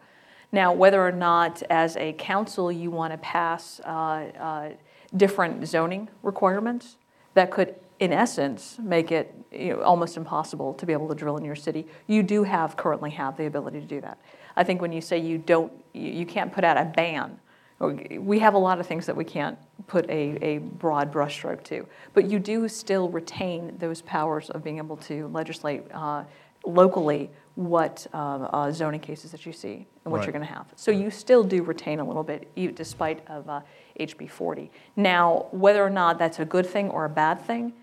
Now, 0.52 0.74
whether 0.74 1.02
or 1.02 1.14
not 1.14 1.64
as 1.70 1.96
a 1.96 2.12
council 2.12 2.70
you 2.74 2.92
want 2.92 3.14
to 3.14 3.18
pass 3.20 3.80
uh, 3.86 3.88
uh, 3.88 4.70
different 5.16 5.66
zoning 5.66 6.10
requirements 6.24 6.98
that 7.36 7.52
could, 7.52 7.76
in 8.00 8.14
essence, 8.14 8.78
make 8.82 9.12
it 9.12 9.34
you 9.52 9.74
know, 9.76 9.82
almost 9.82 10.18
impossible 10.18 10.74
to 10.76 10.86
be 10.86 10.94
able 10.94 11.08
to 11.08 11.16
drill 11.16 11.38
in 11.38 11.44
your 11.46 11.56
city, 11.56 11.88
you 12.08 12.22
do 12.24 12.44
have, 12.44 12.78
currently 12.78 13.10
have 13.12 13.38
the 13.38 13.46
ability 13.46 13.80
to 13.80 13.86
do 13.88 14.02
that. 14.02 14.18
I 14.56 14.64
think 14.64 14.82
when 14.82 14.92
you 14.92 15.02
say 15.02 15.18
you 15.18 15.38
don't, 15.38 15.72
you 15.94 16.12
you 16.12 16.26
can't 16.26 16.52
put 16.54 16.64
out 16.64 16.78
a 16.78 16.86
ban, 16.86 17.40
we 17.80 18.40
have 18.40 18.56
a 18.56 18.58
lot 18.58 18.80
of 18.80 18.88
things 18.88 19.06
that 19.06 19.16
we 19.16 19.24
can't 19.24 19.58
put 19.86 20.10
a, 20.10 20.38
a 20.44 20.58
broad 20.58 21.12
brushstroke 21.14 21.64
to, 21.66 21.86
but 22.14 22.30
you 22.30 22.40
do 22.40 22.68
still 22.68 23.08
retain 23.10 23.76
those 23.78 24.02
powers 24.02 24.50
of 24.50 24.64
being 24.64 24.78
able 24.80 24.98
to 24.98 25.28
legislate 25.28 25.84
uh, 25.94 26.24
locally 26.66 27.30
what 27.54 28.06
uh, 28.14 28.18
uh, 28.18 28.72
zoning 28.72 29.00
cases 29.00 29.32
that 29.32 29.46
you 29.46 29.54
see 29.54 29.86
and 30.06 30.12
what 30.12 30.18
Right. 30.20 30.26
you're 30.28 30.34
going 30.34 30.46
to 30.46 30.54
have. 30.54 30.66
So 30.76 30.90
you 30.92 31.10
still 31.12 31.44
do 31.44 31.64
retain 31.64 32.00
a 32.00 32.04
little 32.04 32.24
bit, 32.24 32.48
e- 32.56 32.68
despite 32.68 33.26
of 33.28 33.48
uh, 33.50 33.62
HB 34.00 34.30
40. 34.30 34.70
Now, 34.96 35.46
whether 35.52 35.84
or 35.84 35.90
not 35.90 36.18
that's 36.20 36.40
a 36.40 36.46
good 36.46 36.66
thing 36.66 36.90
or 36.90 37.06
a 37.06 37.10
bad 37.10 37.42
thing, 37.42 37.74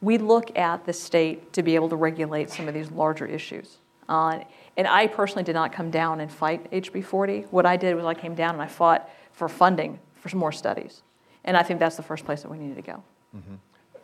we 0.00 0.18
look 0.18 0.56
at 0.56 0.84
the 0.86 0.92
state 0.92 1.52
to 1.54 1.62
be 1.62 1.74
able 1.74 1.88
to 1.88 1.96
regulate 1.96 2.50
some 2.50 2.68
of 2.68 2.74
these 2.74 2.90
larger 2.90 3.26
issues. 3.26 3.78
Uh, 4.08 4.40
and 4.76 4.86
I 4.86 5.06
personally 5.06 5.42
did 5.42 5.54
not 5.54 5.72
come 5.72 5.90
down 5.90 6.20
and 6.20 6.30
fight 6.30 6.70
HB 6.70 7.04
40. 7.04 7.42
What 7.50 7.66
I 7.66 7.76
did 7.76 7.94
was 7.96 8.04
I 8.04 8.14
came 8.14 8.34
down 8.34 8.54
and 8.54 8.62
I 8.62 8.68
fought 8.68 9.10
for 9.32 9.48
funding 9.48 9.98
for 10.14 10.28
some 10.28 10.38
more 10.38 10.52
studies. 10.52 11.02
And 11.44 11.56
I 11.56 11.62
think 11.62 11.80
that's 11.80 11.96
the 11.96 12.02
first 12.02 12.24
place 12.24 12.42
that 12.42 12.50
we 12.50 12.58
needed 12.58 12.76
to 12.76 12.82
go. 12.82 13.02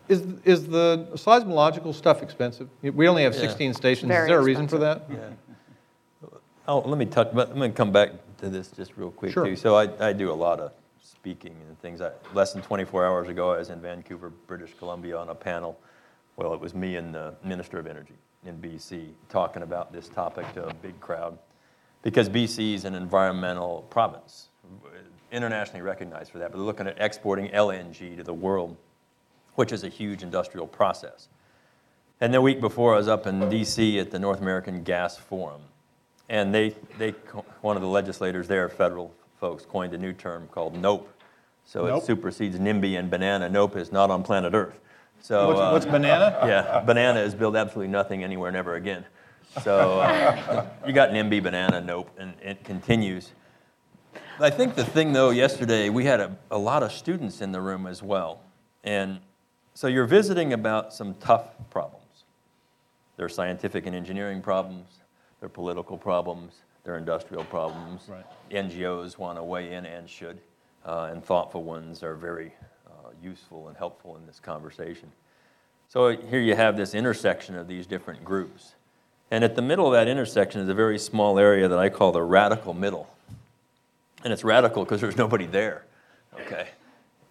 Is, 0.09 0.23
is 0.45 0.67
the 0.67 1.09
seismological 1.15 1.95
stuff 1.95 2.23
expensive? 2.23 2.69
We 2.83 3.09
only 3.09 3.23
have 3.23 3.35
Yeah. 3.35 3.41
16 3.41 3.75
stations. 3.75 4.09
Very 4.09 4.25
Is 4.25 4.29
there 4.29 4.39
a 4.39 4.43
reason 4.43 4.69
for 4.69 4.79
that? 4.79 5.09
Oh, 6.67 6.81
let 6.81 6.99
me 6.99 7.07
touch, 7.07 7.29
but 7.33 7.49
let 7.51 7.57
me 7.57 7.69
come 7.71 7.93
back 7.93 8.11
to 8.39 8.49
this 8.49 8.69
just 8.69 8.97
real 8.97 9.11
quick 9.11 9.33
Sure. 9.33 9.47
too. 9.47 9.57
So 9.57 9.77
I, 9.77 10.09
I 10.09 10.13
do 10.13 10.31
a 10.31 10.35
lot 10.35 10.61
of 10.61 10.73
speaking 11.25 11.57
and 11.67 11.81
things. 11.81 12.03
I, 12.03 12.11
less 12.35 12.53
than 12.53 12.61
24 12.61 13.07
hours 13.07 13.29
ago, 13.31 13.53
I 13.53 13.57
was 13.57 13.71
in 13.71 13.81
Vancouver, 13.81 14.29
British 14.47 14.75
Columbia 14.79 15.17
on 15.17 15.31
a 15.31 15.35
panel. 15.35 15.81
Well, 16.37 16.53
it 16.53 16.61
was 16.61 16.75
me 16.75 16.97
and 16.97 17.15
the 17.15 17.35
Minister 17.43 17.79
of 17.79 17.87
Energy 17.87 18.13
in 18.45 18.59
BC 18.59 19.09
talking 19.31 19.63
about 19.63 19.91
this 19.91 20.07
topic 20.07 20.53
to 20.53 20.67
a 20.67 20.75
big 20.75 21.01
crowd. 21.01 21.39
Because 22.03 22.29
BC 22.29 22.75
is 22.75 22.85
an 22.85 22.95
environmental 22.95 23.87
province, 23.89 24.49
internationally 25.33 25.81
recognized 25.81 26.31
for 26.31 26.41
that, 26.41 26.51
but 26.51 26.59
they're 26.59 26.67
looking 26.67 26.87
at 26.87 27.01
exporting 27.01 27.49
LNG 27.49 28.19
to 28.19 28.23
the 28.23 28.35
world, 28.35 28.77
which 29.55 29.73
is 29.73 29.83
a 29.83 29.89
huge 29.89 30.23
industrial 30.23 30.67
process. 30.67 31.29
And 32.21 32.35
the 32.35 32.43
week 32.43 32.61
before, 32.61 32.93
I 32.93 32.99
was 32.99 33.09
up 33.09 33.27
in 33.27 33.41
DC 33.41 33.99
at 33.99 34.11
the 34.11 34.19
North 34.19 34.43
American 34.43 34.83
Gas 34.83 35.17
Forum. 35.17 35.63
And 36.29 36.55
they, 36.55 36.75
they, 36.99 37.13
one 37.63 37.77
of 37.77 37.83
the 37.83 37.89
legislators 37.89 38.47
there, 38.47 38.69
federal 38.69 39.15
folks, 39.41 39.65
coined 39.65 39.95
a 39.95 39.99
new 39.99 40.13
term 40.13 40.49
called 40.49 40.75
NOPE. 40.75 41.14
So 41.65 41.87
Nope. 41.87 42.03
it 42.03 42.07
supersedes 42.07 42.59
NIMBY 42.59 42.99
and 42.99 43.11
banana. 43.11 43.49
NOPE 43.49 43.77
is 43.77 43.93
not 43.93 44.11
on 44.11 44.23
planet 44.23 44.55
Earth. 44.55 44.79
So, 45.21 45.49
What's, 45.49 45.61
uh, 45.61 45.71
what's 45.71 45.87
banana? 45.87 46.39
yeah, 46.45 46.81
banana 46.81 47.21
is 47.21 47.35
build 47.35 47.57
absolutely 47.57 47.91
nothing 47.91 48.23
anywhere, 48.23 48.51
never 48.53 48.75
again. 48.75 49.05
So 49.63 50.01
uh, 50.01 50.67
you 50.87 50.93
got 50.93 51.11
NIMBY, 51.11 51.43
banana, 51.43 51.81
nope, 51.81 52.11
and 52.19 52.35
it 52.43 52.65
continues. 52.65 53.33
I 54.41 54.51
think 54.51 54.75
the 54.75 54.85
thing 54.85 55.13
though, 55.13 55.31
yesterday, 55.31 55.89
we 55.89 56.05
had 56.05 56.21
a, 56.21 56.37
a 56.51 56.59
lot 56.59 56.83
of 56.83 56.93
students 56.93 57.41
in 57.41 57.53
the 57.53 57.61
room 57.61 57.87
as 57.87 58.03
well. 58.03 58.41
And 58.83 59.21
so 59.75 59.87
you're 59.87 60.07
visiting 60.07 60.53
about 60.53 60.93
some 60.93 61.15
tough 61.15 61.47
problems. 61.71 62.01
They're 63.17 63.29
scientific 63.29 63.87
and 63.87 63.95
engineering 63.95 64.43
problems, 64.43 64.89
they're 65.41 65.49
political 65.49 65.97
problems, 65.97 66.55
they're 66.83 66.99
industrial 66.99 67.45
problems. 67.45 68.09
Right. 68.09 68.25
NGOs 68.51 69.19
want 69.19 69.39
to 69.39 69.45
weigh 69.45 69.73
in 69.73 69.87
and 69.87 70.11
should, 70.11 70.39
uh, 70.85 71.09
and 71.11 71.25
thoughtful 71.25 71.63
ones 71.63 72.03
are 72.03 72.15
very 72.15 72.53
uh, 72.87 73.11
useful 73.23 73.69
and 73.69 73.77
helpful 73.77 74.17
in 74.17 74.27
this 74.27 74.41
conversation. 74.41 75.11
So 75.89 76.17
here 76.17 76.41
you 76.41 76.55
have 76.55 76.77
this 76.77 76.95
intersection 76.95 77.57
of 77.57 77.69
these 77.69 77.87
different 77.87 78.25
groups. 78.25 78.75
And 79.31 79.45
at 79.45 79.57
the 79.57 79.63
middle 79.63 79.87
of 79.87 79.93
that 79.93 80.09
intersection 80.09 80.61
is 80.61 80.69
a 80.69 80.75
very 80.75 80.99
small 80.99 81.39
area 81.39 81.69
that 81.69 81.79
I 81.79 81.89
call 81.89 82.13
the 82.13 82.23
radical 82.23 82.75
middle. 82.75 83.09
And 84.23 84.33
it's 84.33 84.45
radical 84.45 84.85
because 84.85 85.01
there's 85.01 85.17
nobody 85.17 85.47
there. 85.47 85.85
Okay. 86.41 86.69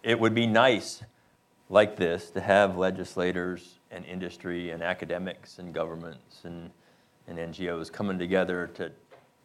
It 0.02 0.18
would 0.18 0.34
be 0.34 0.46
nice, 0.46 1.02
like 1.68 1.96
this, 1.96 2.30
to 2.30 2.40
have 2.40 2.76
legislators 2.76 3.78
and 3.90 4.04
industry 4.04 4.70
and 4.70 4.82
academics 4.82 5.58
and 5.58 5.72
governments 5.72 6.40
and, 6.44 6.70
and 7.26 7.38
NGOs 7.38 7.90
coming 7.90 8.18
together 8.18 8.70
to 8.74 8.90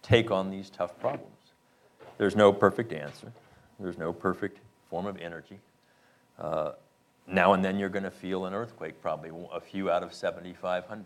take 0.02 0.32
on 0.32 0.50
these 0.50 0.70
tough 0.70 1.00
problems. 1.00 1.34
There's 2.18 2.36
no 2.36 2.52
perfect 2.52 2.92
answer. 2.92 3.32
There's 3.80 3.98
no 3.98 4.12
perfect 4.14 4.60
form 4.90 5.06
of 5.06 5.18
energy. 5.18 5.60
Uh, 6.38 6.72
now 7.28 7.54
and 7.54 7.64
then 7.64 7.78
you're 7.78 7.90
going 7.90 8.04
to 8.04 8.12
feel 8.12 8.46
an 8.46 8.54
earthquake, 8.54 9.02
probably 9.02 9.32
a 9.54 9.60
few 9.60 9.90
out 9.90 10.04
of 10.04 10.14
7,500. 10.14 11.06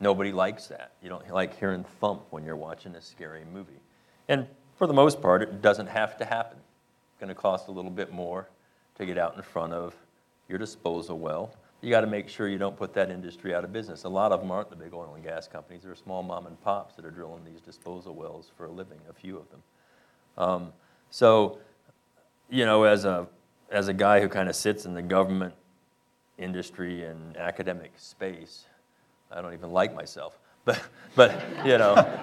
Nobody 0.00 0.30
likes 0.32 0.68
that. 0.68 0.92
You 1.02 1.08
don't 1.08 1.28
like 1.32 1.58
hearing 1.58 1.84
thump 2.00 2.22
when 2.30 2.44
you're 2.44 2.56
watching 2.56 2.94
a 2.94 3.00
scary 3.00 3.42
movie. 3.52 3.80
And 4.28 4.46
for 4.76 4.86
the 4.86 4.92
most 4.92 5.20
part, 5.20 5.42
it 5.42 5.60
doesn't 5.60 5.88
have 5.88 6.16
to 6.18 6.24
happen. 6.24 6.58
It's 6.58 7.18
going 7.18 7.28
to 7.28 7.34
cost 7.34 7.68
a 7.68 7.72
little 7.72 7.90
bit 7.90 8.12
more 8.12 8.48
to 8.96 9.06
get 9.06 9.18
out 9.18 9.36
in 9.36 9.42
front 9.42 9.72
of 9.72 9.94
your 10.48 10.58
disposal 10.58 11.18
well. 11.18 11.52
You 11.80 11.90
got 11.90 12.00
to 12.00 12.06
make 12.06 12.28
sure 12.28 12.48
you 12.48 12.58
don't 12.58 12.76
put 12.76 12.92
that 12.94 13.10
industry 13.10 13.54
out 13.54 13.64
of 13.64 13.72
business. 13.72 14.04
A 14.04 14.08
lot 14.08 14.32
of 14.32 14.40
them 14.40 14.50
aren't 14.50 14.70
the 14.70 14.76
big 14.76 14.92
oil 14.92 15.14
and 15.14 15.24
gas 15.24 15.46
companies. 15.46 15.82
They're 15.82 15.94
small 15.94 16.22
mom 16.22 16.46
and 16.46 16.60
pops 16.62 16.94
that 16.96 17.04
are 17.04 17.10
drilling 17.10 17.44
these 17.44 17.60
disposal 17.60 18.14
wells 18.14 18.50
for 18.56 18.66
a 18.66 18.70
living, 18.70 18.98
a 19.08 19.12
few 19.12 19.36
of 19.36 19.48
them. 19.50 19.62
Um, 20.36 20.72
so, 21.10 21.58
you 22.50 22.64
know, 22.64 22.84
as 22.84 23.04
a, 23.04 23.26
as 23.70 23.88
a 23.88 23.94
guy 23.94 24.20
who 24.20 24.28
kind 24.28 24.48
of 24.48 24.56
sits 24.56 24.86
in 24.86 24.94
the 24.94 25.02
government 25.02 25.54
industry 26.38 27.04
and 27.04 27.36
academic 27.36 27.92
space, 27.96 28.64
I 29.30 29.42
don't 29.42 29.52
even 29.52 29.70
like 29.72 29.94
myself. 29.94 30.38
But, 30.64 30.82
but 31.14 31.42
you 31.64 31.78
know, 31.78 32.20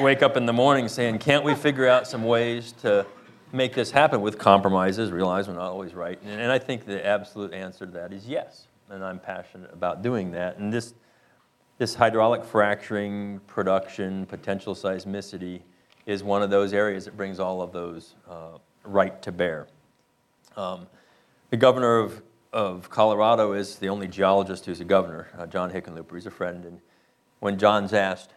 wake 0.00 0.22
up 0.22 0.38
in 0.38 0.46
the 0.46 0.54
morning 0.54 0.88
saying, 0.88 1.18
can't 1.18 1.44
we 1.44 1.54
figure 1.54 1.86
out 1.86 2.06
some 2.06 2.24
ways 2.24 2.72
to 2.80 3.04
make 3.52 3.74
this 3.74 3.90
happen 3.90 4.22
with 4.22 4.38
compromises, 4.38 5.10
realize 5.10 5.46
we're 5.46 5.54
not 5.54 5.70
always 5.70 5.92
right? 5.92 6.18
And, 6.22 6.40
and 6.40 6.50
I 6.50 6.58
think 6.58 6.86
the 6.86 7.04
absolute 7.04 7.52
answer 7.52 7.84
to 7.84 7.92
that 7.92 8.14
is 8.14 8.26
yes. 8.26 8.68
And 8.88 9.04
I'm 9.04 9.18
passionate 9.18 9.70
about 9.70 10.00
doing 10.00 10.30
that. 10.30 10.56
And 10.56 10.72
this, 10.72 10.94
this 11.76 11.94
hydraulic 11.94 12.42
fracturing, 12.42 13.40
production, 13.46 14.24
potential 14.24 14.74
seismicity 14.74 15.60
is 16.06 16.22
one 16.22 16.42
of 16.42 16.48
those 16.48 16.72
areas 16.72 17.04
that 17.04 17.16
brings 17.16 17.38
all 17.38 17.60
of 17.60 17.72
those 17.72 18.14
uh, 18.28 18.58
right 18.84 19.20
to 19.22 19.32
bear. 19.32 19.66
Um, 20.56 20.86
the 21.50 21.56
governor 21.56 21.98
of, 21.98 22.22
of 22.52 22.90
Colorado 22.90 23.52
is 23.52 23.76
the 23.76 23.88
only 23.88 24.08
geologist 24.08 24.66
who's 24.66 24.80
a 24.80 24.84
governor, 24.84 25.28
uh, 25.38 25.46
John 25.46 25.70
Hickenlooper. 25.70 26.14
He's 26.14 26.26
a 26.26 26.30
friend. 26.30 26.64
And 26.64 26.80
when 27.40 27.58
John's 27.58 27.92
asked 27.92 28.30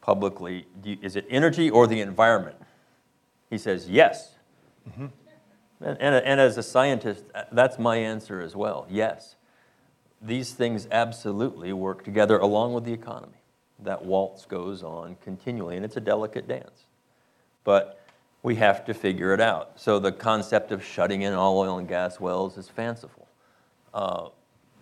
publicly, 0.00 0.66
Do 0.82 0.90
you, 0.90 0.98
is 1.00 1.16
it 1.16 1.26
energy 1.30 1.70
or 1.70 1.86
the 1.86 2.00
environment? 2.00 2.56
He 3.50 3.58
says, 3.58 3.88
yes. 3.88 4.34
And, 5.80 5.98
and, 6.00 6.14
and 6.14 6.40
as 6.40 6.56
a 6.58 6.62
scientist, 6.62 7.24
uh, 7.34 7.44
that's 7.52 7.78
my 7.78 7.96
answer 7.96 8.40
as 8.40 8.56
well 8.56 8.86
yes. 8.90 9.36
These 10.20 10.52
things 10.52 10.88
absolutely 10.90 11.72
work 11.72 12.02
together 12.02 12.38
along 12.38 12.72
with 12.72 12.84
the 12.84 12.92
economy. 12.92 13.42
That 13.80 14.04
waltz 14.04 14.46
goes 14.46 14.82
on 14.82 15.16
continually, 15.22 15.76
and 15.76 15.84
it's 15.84 15.96
a 15.96 16.00
delicate 16.00 16.48
dance. 16.48 16.86
But 17.62 18.03
we 18.44 18.54
have 18.56 18.84
to 18.84 18.94
figure 18.94 19.32
it 19.32 19.40
out. 19.40 19.72
So 19.74 19.98
the 19.98 20.12
concept 20.12 20.70
of 20.70 20.84
shutting 20.84 21.22
in 21.22 21.32
all 21.32 21.58
oil 21.58 21.78
and 21.78 21.88
gas 21.88 22.20
wells 22.20 22.58
is 22.58 22.68
fanciful. 22.68 23.26
Uh, 23.92 24.28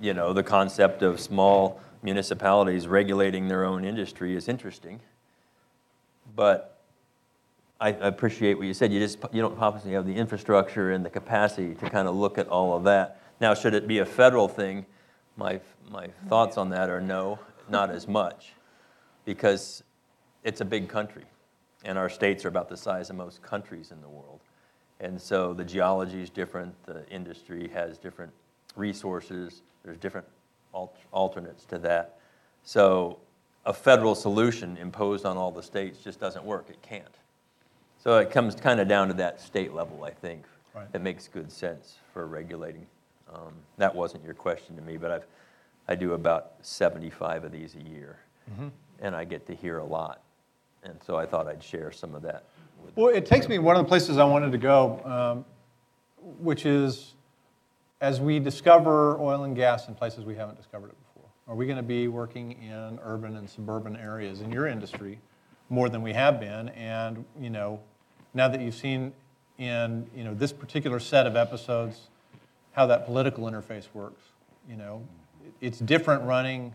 you 0.01 0.12
know, 0.12 0.33
the 0.33 0.42
concept 0.42 1.03
of 1.03 1.20
small 1.20 1.81
municipalities 2.03 2.88
regulating 2.88 3.46
their 3.46 3.64
own 3.64 3.85
industry 3.85 4.35
is 4.35 4.48
interesting. 4.48 5.01
But 6.35 6.81
I 7.81 7.90
appreciate 7.90 8.59
what 8.59 8.66
you 8.66 8.75
said. 8.75 8.92
You 8.92 8.98
just, 8.98 9.18
you 9.33 9.40
don't 9.40 9.57
obviously 9.61 9.92
have 9.92 10.07
the 10.07 10.14
infrastructure 10.14 10.90
and 10.90 11.05
the 11.05 11.11
capacity 11.11 11.77
to 11.77 11.88
kind 11.88 12.09
of 12.09 12.16
look 12.16 12.38
at 12.38 12.48
all 12.48 12.77
of 12.77 12.83
that. 12.85 13.20
Now, 13.40 13.55
should 13.55 13.75
it 13.75 13.87
be 13.87 13.98
a 13.98 14.07
federal 14.07 14.48
thing? 14.48 14.87
My, 15.37 15.61
my 15.88 16.09
thoughts 16.29 16.57
on 16.57 16.68
that 16.70 16.90
are 16.90 17.01
no, 17.01 17.38
not 17.68 17.90
as 17.90 18.09
much, 18.09 18.55
because 19.25 19.85
it's 20.42 20.61
a 20.61 20.64
big 20.64 20.88
country, 20.88 21.25
and 21.85 21.99
our 21.99 22.09
states 22.09 22.45
are 22.45 22.49
about 22.49 22.68
the 22.68 22.77
size 22.77 23.11
of 23.11 23.16
most 23.16 23.42
countries 23.42 23.90
in 23.90 24.01
the 24.01 24.09
world. 24.09 24.40
And 25.01 25.21
so 25.21 25.53
the 25.53 25.64
geology 25.64 26.23
is 26.23 26.31
different, 26.31 26.75
the 26.87 27.09
industry 27.09 27.68
has 27.68 27.99
different 27.99 28.33
resources, 28.77 29.62
there's 29.85 29.99
different 29.99 30.27
al- 30.75 30.92
alternates 31.12 31.64
to 31.66 31.79
that. 31.79 32.18
So 32.64 33.18
a 33.66 33.73
federal 33.73 34.14
solution 34.14 34.77
imposed 34.77 35.25
on 35.27 35.37
all 35.37 35.51
the 35.51 35.62
states 35.62 35.99
just 35.99 36.21
doesn't 36.21 36.45
work, 36.45 36.66
it 36.71 36.81
can't. 36.83 37.16
So 37.99 38.18
it 38.18 38.31
comes 38.31 38.55
kind 38.55 38.81
of 38.81 38.88
down 38.88 39.09
to 39.09 39.14
that 39.14 39.40
state 39.40 39.73
level, 39.73 40.05
I 40.05 40.11
think. 40.11 40.45
Right. 40.75 40.87
It 40.92 41.03
makes 41.03 41.29
good 41.29 41.53
sense 41.53 41.97
for 42.12 42.27
regulating. 42.27 42.87
Um, 43.33 43.53
That 43.77 43.95
wasn't 43.95 44.25
your 44.25 44.35
question 44.35 44.75
to 44.77 44.83
me, 44.83 44.97
but 44.97 45.11
I've, 45.11 45.27
I 45.88 45.95
do 45.95 46.14
about 46.14 46.53
75 46.62 47.45
of 47.45 47.53
these 47.53 47.75
a 47.77 47.83
year. 47.83 48.18
And 49.01 49.14
I 49.16 49.25
get 49.25 49.47
to 49.47 49.55
hear 49.55 49.79
a 49.79 49.85
lot. 49.85 50.23
And 50.83 50.99
so 51.05 51.16
I 51.16 51.27
thought 51.27 51.47
I'd 51.47 51.62
share 51.62 51.92
some 51.92 52.14
of 52.14 52.23
that 52.23 52.45
with 52.83 52.97
Well, 52.97 53.09
it 53.09 53.27
takes 53.27 53.48
me 53.48 53.59
one 53.59 53.77
of 53.77 53.85
the 53.85 53.88
places 53.88 54.19
I 54.19 54.25
wanted 54.25 54.52
to 54.52 54.59
go, 54.59 55.00
um, 55.04 55.44
which 56.38 56.67
is 56.67 57.15
as 58.00 58.21
we 58.21 58.40
discover 58.40 59.19
oil 59.21 59.44
and 59.44 59.54
gas 59.54 59.88
in 59.88 59.94
places 59.94 60.25
we 60.25 60.35
haven't 60.35 60.56
discovered 60.56 60.88
it 60.88 60.96
before. 61.06 61.29
Are 61.46 61.54
we 61.54 61.67
going 61.67 61.77
to 61.77 61.83
be 61.83 62.09
working 62.09 62.52
in 62.63 62.98
urban 63.02 63.37
and 63.37 63.48
suburban 63.48 63.96
areas 63.96 64.40
in 64.40 64.50
your 64.50 64.67
industry 64.67 65.21
more 65.71 65.88
than 65.88 66.02
we 66.02 66.13
have 66.13 66.40
been? 66.40 66.69
And 66.71 67.25
you 67.40 67.50
know, 67.50 67.81
now 68.35 68.48
that 68.48 68.61
you've 68.61 68.75
seen 68.75 69.13
in 69.59 70.09
you 70.15 70.25
know 70.25 70.35
this 70.35 70.52
particular 70.52 70.98
set 70.98 71.27
of 71.27 71.37
episodes 71.37 72.09
how 72.73 72.87
that 72.87 73.06
political 73.06 73.44
interface 73.44 73.87
works, 73.92 74.23
you 74.69 74.77
know, 74.77 75.06
it's 75.61 75.79
different 75.79 76.23
running 76.25 76.75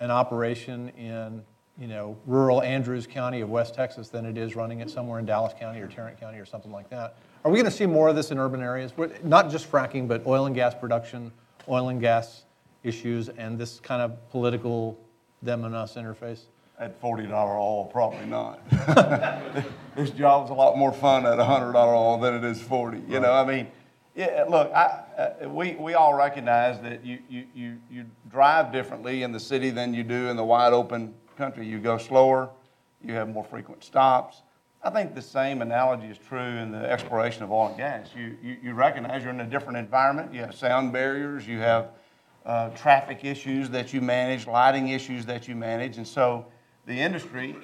an 0.00 0.10
operation 0.10 0.90
in, 0.90 1.42
you 1.82 1.88
know, 1.88 2.16
rural 2.26 2.62
Andrews 2.62 3.08
County 3.08 3.40
of 3.40 3.50
West 3.50 3.74
Texas 3.74 4.08
than 4.08 4.24
it 4.24 4.38
is 4.38 4.54
running 4.54 4.78
it 4.78 4.88
somewhere 4.88 5.18
in 5.18 5.26
Dallas 5.26 5.52
County 5.58 5.80
or 5.80 5.88
Tarrant 5.88 6.18
County 6.18 6.38
or 6.38 6.44
something 6.44 6.70
like 6.70 6.88
that. 6.90 7.16
Are 7.44 7.50
we 7.50 7.58
going 7.58 7.68
to 7.68 7.76
see 7.76 7.86
more 7.86 8.08
of 8.08 8.14
this 8.14 8.30
in 8.30 8.38
urban 8.38 8.62
areas? 8.62 8.92
Not 9.24 9.50
just 9.50 9.68
fracking, 9.68 10.06
but 10.06 10.24
oil 10.24 10.46
and 10.46 10.54
gas 10.54 10.76
production, 10.76 11.32
oil 11.68 11.88
and 11.88 12.00
gas 12.00 12.44
issues 12.84 13.30
and 13.30 13.58
this 13.58 13.80
kind 13.80 14.00
of 14.00 14.30
political 14.30 14.96
them 15.42 15.64
and 15.64 15.74
us 15.74 15.96
interface? 15.96 16.42
At 16.78 17.00
forty 17.00 17.26
dollar 17.26 17.58
oil, 17.58 17.86
probably 17.86 18.26
not. 18.26 18.60
This 19.94 20.08
job's 20.08 20.50
a 20.50 20.54
lot 20.54 20.78
more 20.78 20.90
fun 20.90 21.26
at 21.26 21.38
hundred 21.38 21.72
dollar 21.72 21.94
oil 21.94 22.16
than 22.16 22.32
it 22.32 22.44
is 22.44 22.62
forty, 22.62 23.02
you 23.08 23.20
know, 23.20 23.32
I 23.32 23.44
mean, 23.44 23.66
yeah, 24.14 24.44
look, 24.48 24.72
I, 24.72 25.02
uh, 25.18 25.48
we, 25.48 25.72
we 25.74 25.94
all 25.94 26.14
recognize 26.14 26.80
that 26.80 27.04
you, 27.04 27.18
you, 27.28 27.46
you, 27.54 27.78
you 27.90 28.06
drive 28.30 28.72
differently 28.72 29.22
in 29.22 29.32
the 29.32 29.40
city 29.40 29.68
than 29.68 29.92
you 29.92 30.02
do 30.02 30.28
in 30.28 30.36
the 30.36 30.44
wide 30.44 30.72
open 30.72 31.14
country. 31.42 31.66
You 31.66 31.80
go 31.80 31.98
slower, 31.98 32.50
you 33.04 33.14
have 33.14 33.28
more 33.28 33.42
frequent 33.42 33.82
stops. 33.82 34.42
I 34.84 34.90
think 34.90 35.12
the 35.12 35.22
same 35.22 35.60
analogy 35.60 36.06
is 36.06 36.18
true 36.18 36.38
in 36.38 36.70
the 36.70 36.88
exploration 36.88 37.42
of 37.42 37.50
oil 37.50 37.66
and 37.68 37.76
gas. 37.76 38.10
You, 38.16 38.36
you, 38.40 38.56
you 38.62 38.74
recognize 38.74 39.24
you're 39.24 39.32
in 39.32 39.40
a 39.40 39.46
different 39.46 39.76
environment, 39.76 40.32
you 40.32 40.40
have 40.40 40.54
sound 40.54 40.92
barriers, 40.92 41.44
you 41.44 41.58
have 41.58 41.88
uh, 42.46 42.68
traffic 42.70 43.24
issues 43.24 43.68
that 43.70 43.92
you 43.92 44.00
manage, 44.00 44.46
lighting 44.46 44.90
issues 44.90 45.26
that 45.26 45.48
you 45.48 45.56
manage, 45.56 45.96
and 45.96 46.06
so 46.06 46.46
the 46.86 46.94
industry 46.94 47.56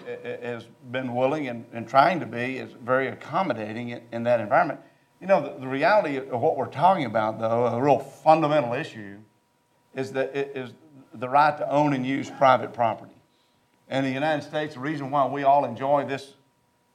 has 0.42 0.64
been 0.90 1.14
willing 1.14 1.46
and, 1.46 1.64
and 1.72 1.88
trying 1.88 2.18
to 2.18 2.26
be 2.26 2.58
is 2.58 2.72
very 2.84 3.08
accommodating 3.08 3.90
in, 3.90 4.00
in 4.10 4.22
that 4.24 4.40
environment. 4.40 4.80
You 5.20 5.28
know, 5.28 5.40
the, 5.40 5.60
the 5.60 5.68
reality 5.68 6.16
of 6.16 6.40
what 6.40 6.56
we're 6.56 6.66
talking 6.66 7.04
about, 7.04 7.38
though, 7.38 7.66
a 7.66 7.80
real 7.80 8.00
fundamental 8.00 8.74
issue, 8.74 9.18
is 9.94 10.12
that 10.12 10.36
is 10.36 10.72
the 11.14 11.28
right 11.28 11.56
to 11.58 11.68
own 11.70 11.94
and 11.94 12.04
use 12.04 12.28
private 12.30 12.72
property. 12.72 13.17
In 13.90 14.04
the 14.04 14.10
United 14.10 14.42
States, 14.46 14.74
the 14.74 14.80
reason 14.80 15.10
why 15.10 15.26
we 15.26 15.44
all 15.44 15.64
enjoy 15.64 16.04
this 16.04 16.34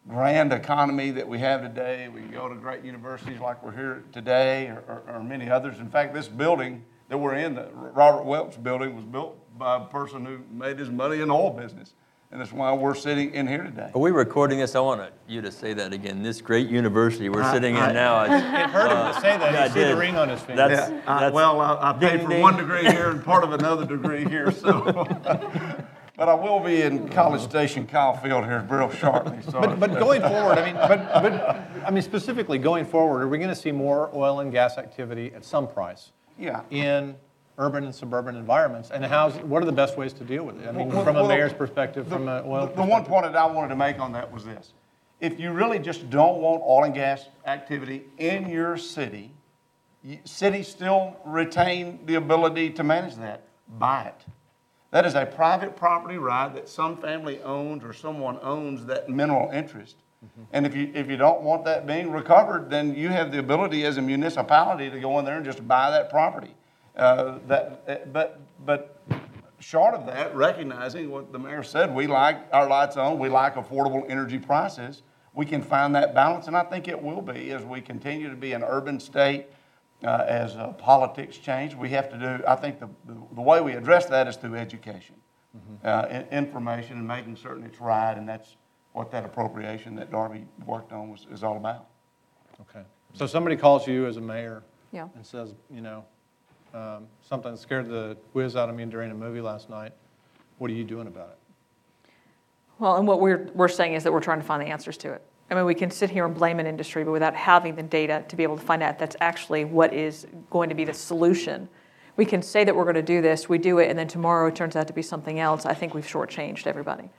grand 0.08 0.54
economy 0.54 1.12
that 1.12 1.28
we 1.28 1.40
have 1.40 1.62
today, 1.62 2.08
we 2.08 2.22
go 2.22 2.48
to 2.48 2.56
great 2.56 2.84
universities 2.84 3.40
like 3.40 3.64
we're 3.64 3.76
here 3.76 4.04
today, 4.12 4.68
or, 4.68 4.84
or, 5.08 5.16
or 5.16 5.24
many 5.24 5.50
others. 5.50 5.80
In 5.80 5.90
fact, 5.90 6.14
this 6.14 6.28
building 6.28 6.84
that 7.10 7.18
we're 7.18 7.36
in, 7.36 7.56
the 7.56 7.70
Robert 7.74 8.24
Welch 8.26 8.62
building, 8.62 8.96
was 8.96 9.06
built 9.06 9.38
by 9.58 9.78
a 9.78 9.86
person 9.86 10.26
who 10.26 10.40
made 10.52 10.78
his 10.78 10.90
money 10.90 11.22
in 11.22 11.30
the 11.30 11.34
oil 11.34 11.50
business 11.52 11.94
and 12.34 12.42
that's 12.42 12.52
why 12.52 12.74
we're 12.74 12.96
sitting 12.96 13.32
in 13.36 13.46
here 13.48 13.62
today. 13.62 13.92
Are 13.94 14.02
we 14.02 14.10
recording 14.10 14.58
this? 14.58 14.74
I 14.74 14.80
want 14.80 15.14
you 15.28 15.40
to 15.44 15.52
say 15.52 15.76
that 15.76 15.94
again. 15.94 16.24
This 16.24 16.42
great 16.42 16.68
university 16.68 17.30
we're 17.30 17.50
sitting 17.54 17.76
in 17.76 17.94
now. 17.94 18.24
It 18.24 18.30
hurt 18.72 18.86
him 18.86 18.90
to 18.90 18.96
uh, 18.96 19.22
say 19.22 19.38
that. 19.38 19.54
yeah, 19.54 19.60
You 19.60 19.60
I 19.60 19.68
see 19.68 19.80
the 19.82 19.86
did. 19.90 19.98
ring 20.00 20.16
on 20.16 20.30
his 20.30 20.40
finger. 20.42 20.68
That's- 20.68 20.90
Yeah, 20.90 21.02
I- 21.06 21.30
well, 21.30 21.62
I, 21.62 21.92
I 21.92 21.94
paid 21.94 22.18
ding, 22.18 22.22
for 22.26 22.30
ding. 22.30 22.42
one 22.42 22.58
degree 22.58 22.86
here 22.90 23.12
and 23.12 23.24
part 23.24 23.44
of 23.44 23.52
another 23.54 23.86
degree 23.86 24.26
here, 24.26 24.50
so. 24.52 25.06
But 26.16 26.30
I 26.30 26.36
will 26.36 26.60
be 26.60 26.84
in 26.84 27.10
College 27.10 27.42
Station, 27.42 27.88
Kyle 27.88 28.16
Field 28.16 28.46
here 28.46 28.64
real 28.70 28.92
shortly, 28.92 29.40
so. 29.42 29.60
But, 29.60 29.80
but 29.80 29.98
going 29.98 30.22
forward, 30.22 30.60
I 30.60 30.66
mean, 30.66 30.76
but, 30.76 31.12
but, 31.24 31.88
I 31.88 31.90
mean, 31.90 32.04
specifically 32.04 32.60
going 32.60 32.86
forward, 32.86 33.24
are 33.24 33.28
we 33.28 33.40
going 33.40 33.50
to 33.50 33.56
see 33.56 33.72
more 33.72 34.12
oil 34.14 34.40
and 34.42 34.52
gas 34.52 34.78
activity 34.78 35.32
at 35.34 35.44
some 35.44 35.68
price 35.68 36.12
Yeah. 36.38 36.62
in 36.70 37.16
urban 37.58 37.84
and 37.86 37.96
suburban 37.96 38.36
environments? 38.36 38.92
And 38.92 39.04
how's, 39.04 39.34
what 39.38 39.64
are 39.64 39.66
the 39.66 39.72
best 39.72 39.98
ways 39.98 40.14
to 40.14 40.24
deal 40.24 40.44
with 40.44 40.62
it? 40.62 40.68
I 40.68 40.72
mean, 40.72 40.90
Well, 40.90 41.04
from 41.04 41.16
a 41.16 41.28
mayor's 41.28 41.52
perspective, 41.54 42.08
from 42.08 42.28
an 42.28 42.44
oil 42.46 42.68
The 42.68 42.74
the 42.76 42.84
one 42.84 43.04
point 43.06 43.26
that 43.26 43.36
I 43.36 43.48
wanted 43.48 43.70
to 43.70 43.76
make 43.76 44.00
on 44.00 44.12
that 44.12 44.32
was 44.32 44.46
this. 44.46 44.74
If 45.20 45.40
you 45.40 45.52
really 45.52 45.80
just 45.80 46.12
don't 46.12 46.42
want 46.42 46.62
oil 46.64 46.84
and 46.84 46.94
gas 46.94 47.26
activity 47.48 48.04
in 48.20 48.50
your 48.50 48.78
city, 48.78 49.32
cities 50.26 50.68
still 50.68 51.18
retain 51.26 51.98
the 52.06 52.16
ability 52.16 52.70
to 52.72 52.84
manage 52.84 53.16
that. 53.16 53.42
Buy 53.80 54.04
it. 54.04 54.26
That 54.94 55.08
is 55.08 55.16
a 55.16 55.26
private 55.26 55.76
property 55.76 56.20
right 56.20 56.54
that 56.54 56.70
some 56.70 56.98
family 56.98 57.42
owns 57.42 57.84
or 57.84 57.94
someone 57.94 58.38
owns 58.44 58.86
that 58.86 59.10
mineral 59.10 59.50
interest. 59.52 59.96
And 60.52 60.68
if 60.68 60.76
you, 60.76 60.92
if 60.94 61.10
you 61.10 61.18
don't 61.18 61.42
want 61.42 61.66
that 61.66 61.88
being 61.88 62.12
recovered, 62.12 62.70
then 62.70 62.94
you 62.94 63.10
have 63.10 63.32
the 63.32 63.40
ability 63.40 63.86
as 63.86 63.98
a 63.98 64.04
municipality 64.04 64.92
to 64.92 65.00
go 65.00 65.18
in 65.18 65.26
there 65.26 65.38
and 65.38 65.44
just 65.44 65.68
buy 65.68 65.90
that 65.90 66.12
property. 66.12 66.54
Uh, 66.96 67.40
That, 67.48 67.84
uh, 67.88 67.96
but, 68.14 68.40
but 68.68 69.02
short 69.58 69.96
of 69.96 70.06
that, 70.06 70.36
recognizing 70.36 71.10
what 71.10 71.32
the 71.32 71.40
mayor 71.40 71.64
said, 71.64 71.94
we 71.94 72.06
like 72.06 72.38
our 72.54 72.70
lights 72.70 72.96
on, 72.96 73.18
we 73.18 73.30
like 73.30 73.56
affordable 73.56 74.08
energy 74.08 74.38
prices. 74.38 75.02
We 75.34 75.48
can 75.48 75.64
find 75.64 75.96
that 75.96 76.14
balance, 76.14 76.46
and 76.46 76.56
I 76.56 76.64
think 76.64 76.88
it 76.88 77.02
will 77.02 77.24
be 77.24 77.50
as 77.50 77.64
we 77.64 77.82
continue 77.82 78.30
to 78.30 78.36
be 78.36 78.54
an 78.54 78.64
urban 78.64 79.00
state, 79.00 79.48
uh, 80.04 80.26
as 80.28 80.56
uh, 80.56 80.70
politics 80.74 81.38
change. 81.38 81.76
We 81.76 81.90
have 81.90 82.10
to 82.12 82.18
do, 82.18 82.44
I 82.46 82.56
think 82.56 82.80
the, 82.80 82.90
the, 83.06 83.16
the 83.36 83.42
way 83.42 83.62
we 83.62 83.74
address 83.74 84.06
that 84.08 84.28
is 84.28 84.36
through 84.36 84.56
education, 84.56 85.16
uh, 85.84 86.08
in- 86.10 86.28
information, 86.38 86.98
and 86.98 87.08
making 87.08 87.36
certain 87.38 87.64
it's 87.64 87.80
right, 87.80 88.14
and 88.18 88.28
that's 88.28 88.58
what 88.94 89.12
that 89.12 89.26
appropriation 89.26 89.96
that 89.96 90.12
Darby 90.12 90.46
worked 90.66 90.92
on 90.92 91.10
was, 91.10 91.26
is 91.32 91.44
all 91.44 91.58
about. 91.58 91.88
Okay. 92.62 92.84
So 93.14 93.26
somebody 93.26 93.56
calls 93.56 93.88
you 93.88 94.06
as 94.06 94.18
a 94.18 94.22
mayor 94.22 94.64
Yeah. 94.92 95.08
and 95.16 95.26
says, 95.26 95.54
you 95.72 95.82
know, 95.82 96.06
um, 96.74 97.08
something 97.22 97.56
scared 97.56 97.88
the 97.88 98.18
whiz 98.34 98.56
out 98.56 98.70
of 98.70 98.76
me 98.76 98.86
during 98.86 99.12
a 99.12 99.16
movie 99.16 99.42
last 99.42 99.70
night. 99.70 99.94
What 100.58 100.70
are 100.70 100.74
you 100.74 100.84
doing 100.84 101.08
about 101.08 101.30
it? 101.30 102.10
Well, 102.80 102.98
and 102.98 103.08
what 103.08 103.22
we're, 103.22 103.50
we're 103.54 103.68
saying 103.68 103.94
is 103.94 104.04
that 104.04 104.12
we're 104.12 104.20
trying 104.20 104.40
to 104.40 104.46
find 104.46 104.62
the 104.62 104.68
answers 104.68 104.98
to 104.98 105.14
it. 105.14 105.22
I 105.52 105.56
mean, 105.56 105.66
we 105.66 105.76
can 105.76 105.92
sit 105.92 106.10
here 106.10 106.26
and 106.26 106.34
blame 106.34 106.60
an 106.60 106.66
industry, 106.66 107.04
but 107.04 107.12
without 107.12 107.36
having 107.36 107.76
the 107.76 107.84
data 107.84 108.24
to 108.28 108.36
be 108.36 108.44
able 108.44 108.58
to 108.58 108.64
find 108.64 108.82
out 108.82 108.98
that's 108.98 109.16
actually 109.22 109.66
what 109.66 109.94
is 109.94 110.26
going 110.50 110.70
to 110.70 110.76
be 110.76 110.86
the 110.86 110.94
solution. 110.94 111.70
We 112.16 112.26
can 112.26 112.42
say 112.44 112.64
that 112.64 112.76
we're 112.76 112.84
going 112.84 112.96
to 112.96 113.02
do 113.02 113.22
this, 113.22 113.50
we 113.50 113.58
do 113.58 113.80
it, 113.80 113.90
and 113.90 113.98
then 113.98 114.08
tomorrow 114.08 114.48
it 114.48 114.56
turns 114.56 114.76
out 114.76 114.88
to 114.88 114.94
be 114.94 115.02
something 115.02 115.40
else. 115.40 115.66
I 115.66 115.74
think 115.74 115.94
we've 115.96 116.06
shortchanged 116.06 116.68
everybody. 116.68 117.10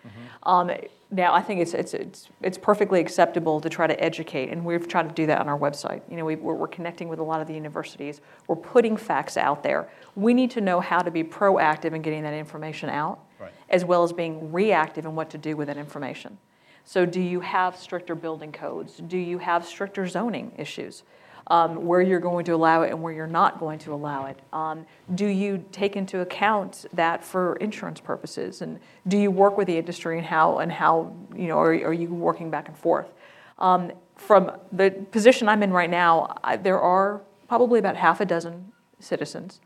Um, 0.45 0.71
now, 1.11 1.33
I 1.35 1.43
think 1.43 1.61
it's, 1.61 1.75
it's, 1.75 1.95
it's, 1.95 2.29
it's 2.43 2.59
perfectly 2.59 3.01
acceptable 3.01 3.61
to 3.61 3.69
try 3.69 3.87
to 3.87 4.01
educate, 4.03 4.51
and 4.51 4.65
we've 4.65 4.87
tried 4.87 5.09
to 5.09 5.15
do 5.15 5.27
that 5.27 5.41
on 5.41 5.49
our 5.49 5.59
website. 5.59 6.03
You 6.11 6.17
know, 6.17 6.25
we, 6.25 6.37
we're, 6.37 6.55
we're 6.55 6.69
connecting 6.69 7.09
with 7.09 7.19
a 7.19 7.23
lot 7.23 7.41
of 7.41 7.47
the 7.49 7.55
universities, 7.55 8.21
we're 8.47 8.57
putting 8.57 8.97
facts 8.97 9.37
out 9.37 9.63
there. 9.63 9.89
We 10.17 10.33
need 10.33 10.51
to 10.53 10.61
know 10.61 10.81
how 10.81 11.01
to 11.01 11.11
be 11.11 11.25
proactive 11.25 11.93
in 11.93 12.03
getting 12.03 12.23
that 12.23 12.35
information 12.35 12.89
out 12.89 13.21
Right. 13.41 13.53
as 13.69 13.85
well 13.85 14.05
as 14.05 14.13
being 14.13 14.53
reactive 14.53 15.07
in 15.07 15.17
what 15.17 15.29
to 15.31 15.39
do 15.39 15.57
with 15.57 15.67
that 15.67 15.77
information. 15.77 16.39
So, 16.85 17.07
do 17.07 17.21
you 17.21 17.41
have 17.41 17.77
stricter 17.77 18.15
building 18.15 18.53
codes? 18.53 18.99
Do 18.99 19.17
you 19.17 19.39
have 19.39 19.65
stricter 19.65 20.07
zoning 20.07 20.53
issues? 20.59 21.03
Um, 21.47 21.85
where 21.85 22.01
you're 22.01 22.21
going 22.21 22.47
to 22.47 22.53
allow 22.53 22.83
it 22.83 22.91
and 22.91 23.03
where 23.03 23.13
you're 23.13 23.27
not 23.27 23.61
going 23.61 23.79
to 23.81 23.93
allow 23.93 24.27
it? 24.27 24.39
Um, 24.53 24.87
do 25.15 25.27
you 25.27 25.63
take 25.73 25.95
into 25.95 26.21
account 26.21 26.87
that 26.95 27.23
for 27.23 27.57
insurance 27.57 28.01
purposes? 28.01 28.63
And 28.63 28.81
do 29.07 29.19
you 29.19 29.31
work 29.31 29.59
with 29.59 29.67
the 29.67 29.77
industry 29.77 30.17
and 30.17 30.27
how, 30.27 30.59
and 30.59 30.73
how 30.73 31.15
you 31.37 31.49
know, 31.49 31.59
are, 31.59 31.73
are 31.73 31.93
you 31.93 32.15
working 32.15 32.51
back 32.51 32.69
and 32.69 32.77
forth? 32.77 33.13
Um, 33.59 33.93
from 34.17 34.53
the 34.73 34.91
position 35.11 35.49
I'm 35.49 35.63
in 35.63 35.71
right 35.71 35.91
now, 35.91 36.39
I, 36.43 36.57
there 36.57 36.81
are 36.81 37.21
probably 37.47 37.79
about 37.79 37.97
half 37.97 38.23
a 38.23 38.25
dozen 38.25 38.73
citizens 38.99 39.61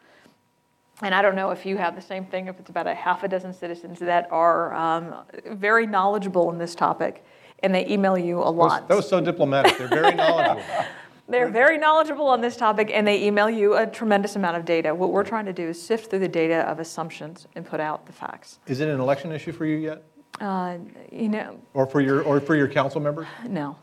and 1.03 1.14
I 1.14 1.22
don't 1.22 1.34
know 1.34 1.51
if 1.51 1.64
you 1.64 1.76
have 1.76 1.94
the 1.94 2.03
same 2.03 2.24
thing, 2.26 2.49
if 2.49 2.59
it's 2.59 2.70
about 2.70 2.86
a 2.86 2.94
half 2.94 3.22
a 3.22 3.28
dozen 3.28 3.53
citizens 3.53 3.99
that 4.01 4.28
are 4.30 4.74
um, 4.74 5.14
very 5.46 5.86
knowledgeable 5.86 6.51
in 6.51 6.59
this 6.59 6.74
topic, 6.74 7.24
and 7.62 7.74
they 7.74 7.86
email 7.88 8.16
you 8.18 8.40
a 8.40 8.44
That 8.46 8.53
was- 8.53 8.72
lot. 8.72 8.88
That 8.88 8.96
was 8.96 9.09
so 9.09 9.20
diplomatic. 9.20 9.78
They're 9.78 9.88
very 9.88 10.14
knowledgeable. 10.14 10.62
They're 11.30 11.51
very 11.51 11.76
knowledgeable 11.76 12.26
on 12.28 12.40
this 12.40 12.57
topic, 12.57 12.90
and 12.90 13.07
they 13.07 13.22
email 13.26 13.51
you 13.51 13.76
a 13.76 13.86
tremendous 13.86 14.34
amount 14.34 14.57
of 14.57 14.64
data. 14.64 14.94
What 14.94 15.12
we're 15.12 15.24
trying 15.24 15.44
to 15.44 15.53
do 15.53 15.68
is 15.68 15.80
sift 15.80 16.09
through 16.09 16.20
the 16.20 16.28
data 16.28 16.61
of 16.61 16.78
assumptions 16.80 17.46
and 17.55 17.66
put 17.66 17.80
out 17.80 18.07
the 18.07 18.12
facts. 18.14 18.61
Is 18.66 18.80
it 18.80 18.88
an 18.88 18.99
election 18.99 19.30
issue 19.32 19.53
for 19.53 19.66
you 19.66 19.76
yet? 19.76 20.05
Uh, 20.40 20.78
you 21.12 21.28
know, 21.28 21.61
Or 21.74 21.84
for 21.86 22.01
your, 22.01 22.22
or 22.22 22.40
for 22.40 22.57
your 22.57 22.66
council 22.66 23.03
members? 23.03 23.26
no. 23.46 23.76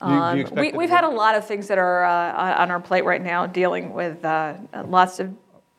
Um, 0.00 0.44
we, 0.54 0.70
we've 0.70 0.88
had 0.90 1.02
a 1.02 1.08
lot 1.08 1.34
of 1.34 1.44
things 1.44 1.66
that 1.66 1.78
are 1.78 2.04
uh, 2.04 2.62
on 2.62 2.70
our 2.70 2.78
plate 2.78 3.04
right 3.04 3.20
now, 3.22 3.44
dealing 3.46 3.92
with 3.92 4.24
uh, 4.24 4.54
lots 4.86 5.18
of 5.18 5.34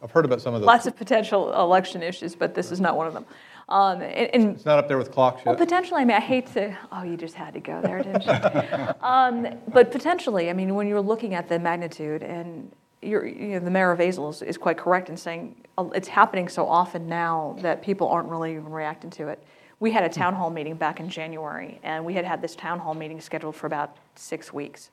I've 0.06 0.12
heard 0.12 0.24
about 0.24 0.40
some 0.40 0.54
of 0.54 0.62
those. 0.62 0.68
lots 0.68 0.86
of 0.86 0.96
potential 0.96 1.52
election 1.60 2.04
issues, 2.04 2.36
but 2.36 2.54
this 2.54 2.72
is 2.72 2.80
not 2.80 2.96
one 2.96 3.08
of 3.08 3.14
them. 3.16 3.26
Um, 3.68 4.04
and, 4.04 4.30
and 4.36 4.56
It's 4.56 4.64
not 4.64 4.78
up 4.78 4.88
there 4.88 5.00
with 5.00 5.12
clocks 5.12 5.44
Well, 5.44 5.56
potentially, 5.56 6.04
I 6.04 6.06
mean, 6.06 6.16
I 6.16 6.20
hate 6.20 6.46
to, 6.54 6.78
oh, 6.92 7.02
you 7.02 7.18
just 7.18 7.34
had 7.34 7.56
to 7.56 7.60
go 7.60 7.82
there, 7.82 8.04
didn't 8.04 8.24
you? 8.24 8.94
um, 9.02 9.48
but 9.68 9.92
potentially, 9.92 10.52
I 10.52 10.54
mean, 10.54 10.76
when 10.76 10.88
you're 10.88 11.02
looking 11.02 11.34
at 11.34 11.50
the 11.50 11.58
magnitude, 11.58 12.22
and 12.22 12.72
you're, 13.02 13.26
you 13.26 13.48
know, 13.54 13.60
the 13.62 13.72
mayor 13.72 13.90
of 13.90 13.98
Azle 13.98 14.30
is, 14.30 14.44
is 14.44 14.58
quite 14.60 14.78
correct 14.78 15.10
in 15.10 15.18
saying 15.18 15.56
uh, 15.80 15.90
it's 15.96 16.08
happening 16.08 16.48
so 16.48 16.68
often 16.68 17.08
now 17.08 17.56
that 17.62 17.82
people 17.82 18.08
aren't 18.08 18.30
really 18.30 18.52
even 18.52 18.70
reacting 18.70 19.10
to 19.10 19.30
it. 19.30 19.44
We 19.80 19.90
had 19.90 20.04
a 20.04 20.10
town 20.10 20.36
hall 20.36 20.52
meeting 20.52 20.76
back 20.76 21.00
in 21.00 21.10
January, 21.10 21.80
and 21.82 22.06
we 22.06 22.14
had 22.14 22.26
had 22.26 22.44
this 22.44 22.56
town 22.56 22.78
hall 22.78 22.94
meeting 22.94 23.20
scheduled 23.20 23.56
for 23.56 23.66
about 23.66 23.98
six 24.14 24.54
weeks. 24.54 24.92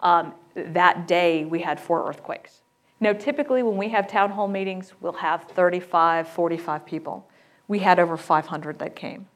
Um, 0.00 0.32
that 0.54 1.06
day, 1.06 1.44
we 1.44 1.60
had 1.60 1.78
four 1.78 2.08
earthquakes. 2.08 2.62
Now, 2.98 3.12
typically, 3.12 3.62
when 3.62 3.76
we 3.76 3.90
have 3.90 4.08
town 4.08 4.30
hall 4.30 4.48
meetings, 4.48 4.92
we'll 5.00 5.12
have 5.14 5.44
35, 5.44 6.28
45 6.28 6.86
people. 6.86 7.28
We 7.68 7.80
had 7.80 7.98
over 7.98 8.16
500 8.16 8.78
that 8.78 8.96
came. 8.96 9.26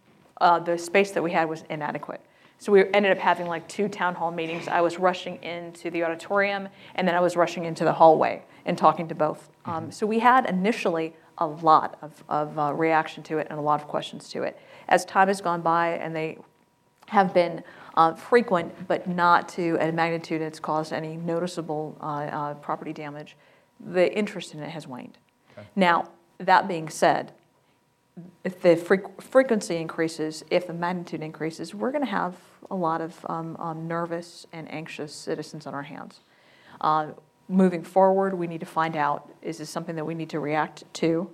Uh, 0.41 0.59
the 0.59 0.79
space 0.79 1.11
that 1.11 1.23
we 1.23 1.33
had 1.33 1.49
was 1.49 1.65
inadequate. 1.69 2.23
So 2.59 2.73
we 2.73 2.85
ended 2.93 3.13
up 3.13 3.19
having 3.19 3.47
like 3.47 3.69
two 3.69 3.89
town 3.89 4.15
hall 4.15 4.31
meetings. 4.31 4.69
I 4.69 4.81
was 4.81 4.99
rushing 4.99 5.43
into 5.43 5.91
the 5.91 6.05
auditorium, 6.05 6.69
and 6.95 7.07
then 7.07 7.15
I 7.15 7.21
was 7.21 7.37
rushing 7.37 7.65
into 7.65 7.85
the 7.85 7.93
hallway 7.93 8.43
and 8.65 8.77
talking 8.77 9.09
to 9.09 9.15
both. 9.15 9.51
Um, 9.65 9.91
so 9.91 10.07
we 10.07 10.19
had 10.19 10.49
initially 10.49 11.15
a 11.39 11.47
lot 11.47 11.99
of, 12.03 12.23
of 12.29 12.59
uh, 12.59 12.73
reaction 12.75 13.23
to 13.25 13.39
it 13.39 13.47
and 13.51 13.59
a 13.59 13.63
lot 13.63 13.81
of 13.81 13.89
questions 13.89 14.29
to 14.31 14.43
it. 14.43 14.59
As 14.89 15.05
time 15.05 15.29
has 15.29 15.41
gone 15.41 15.63
by 15.63 15.93
and 15.93 16.15
they 16.15 16.39
have 17.09 17.35
been 17.35 17.63
uh, 17.95 18.15
frequent, 18.15 18.87
but 18.87 19.09
not 19.09 19.49
to 19.51 19.77
a 19.81 19.91
magnitude 19.91 20.41
that's 20.41 20.61
caused 20.61 20.93
any 20.93 21.17
noticeable 21.17 21.97
uh, 22.01 22.05
uh, 22.05 22.55
property 22.55 22.93
damage, 22.93 23.37
the 23.85 24.13
interest 24.17 24.55
in 24.55 24.63
it 24.63 24.71
has 24.71 24.87
waned. 24.87 25.19
Now, 25.77 26.09
That 26.39 26.67
being 26.69 26.89
said, 26.89 27.33
if 28.45 28.61
the 28.61 28.71
freq- 28.71 29.23
frequency 29.23 29.77
increases, 29.77 30.43
if 30.51 30.67
the 30.67 30.73
magnitude 30.73 31.23
increases, 31.23 31.75
we're 31.75 31.91
going 31.91 32.05
to 32.05 32.11
have 32.11 32.35
a 32.71 32.75
lot 32.75 33.01
of 33.01 33.25
um, 33.29 33.57
um, 33.59 33.87
nervous 33.87 34.47
and 34.53 34.71
anxious 34.73 35.15
citizens 35.15 35.67
on 35.67 35.75
our 35.75 35.83
hands. 35.83 36.21
Uh, 36.81 37.09
Moving 37.49 37.83
forward, 37.83 38.35
we 38.35 38.47
need 38.47 38.61
to 38.61 38.67
find 38.67 38.95
out, 38.95 39.29
is 39.43 39.59
this 39.59 39.69
something 39.69 39.97
that 39.97 40.05
we 40.05 40.15
need 40.15 40.31
to 40.31 40.39
react 40.39 40.85
to? 40.95 41.29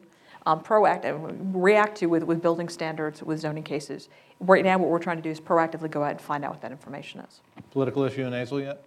Um, 0.47 0.61
Proactive, 0.61 1.39
react 1.53 1.99
to 1.99 2.07
with, 2.07 2.23
with 2.23 2.41
building 2.41 2.71
standards, 2.71 3.23
with 3.23 3.41
zoning 3.41 3.63
cases. 3.63 4.09
Right 4.41 4.65
now, 4.65 4.79
what 4.79 4.89
we're 4.89 4.99
trying 4.99 5.19
to 5.19 5.23
do 5.23 5.29
is 5.29 5.41
proactively 5.41 5.91
go 5.91 6.03
out 6.03 6.13
and 6.13 6.21
find 6.21 6.43
out 6.43 6.53
what 6.53 6.63
that 6.63 6.73
information 6.73 7.21
is. 7.21 7.43
Political 7.71 8.05
issue 8.05 8.23
in 8.25 8.33
Azle 8.33 8.63
yet? 8.63 8.85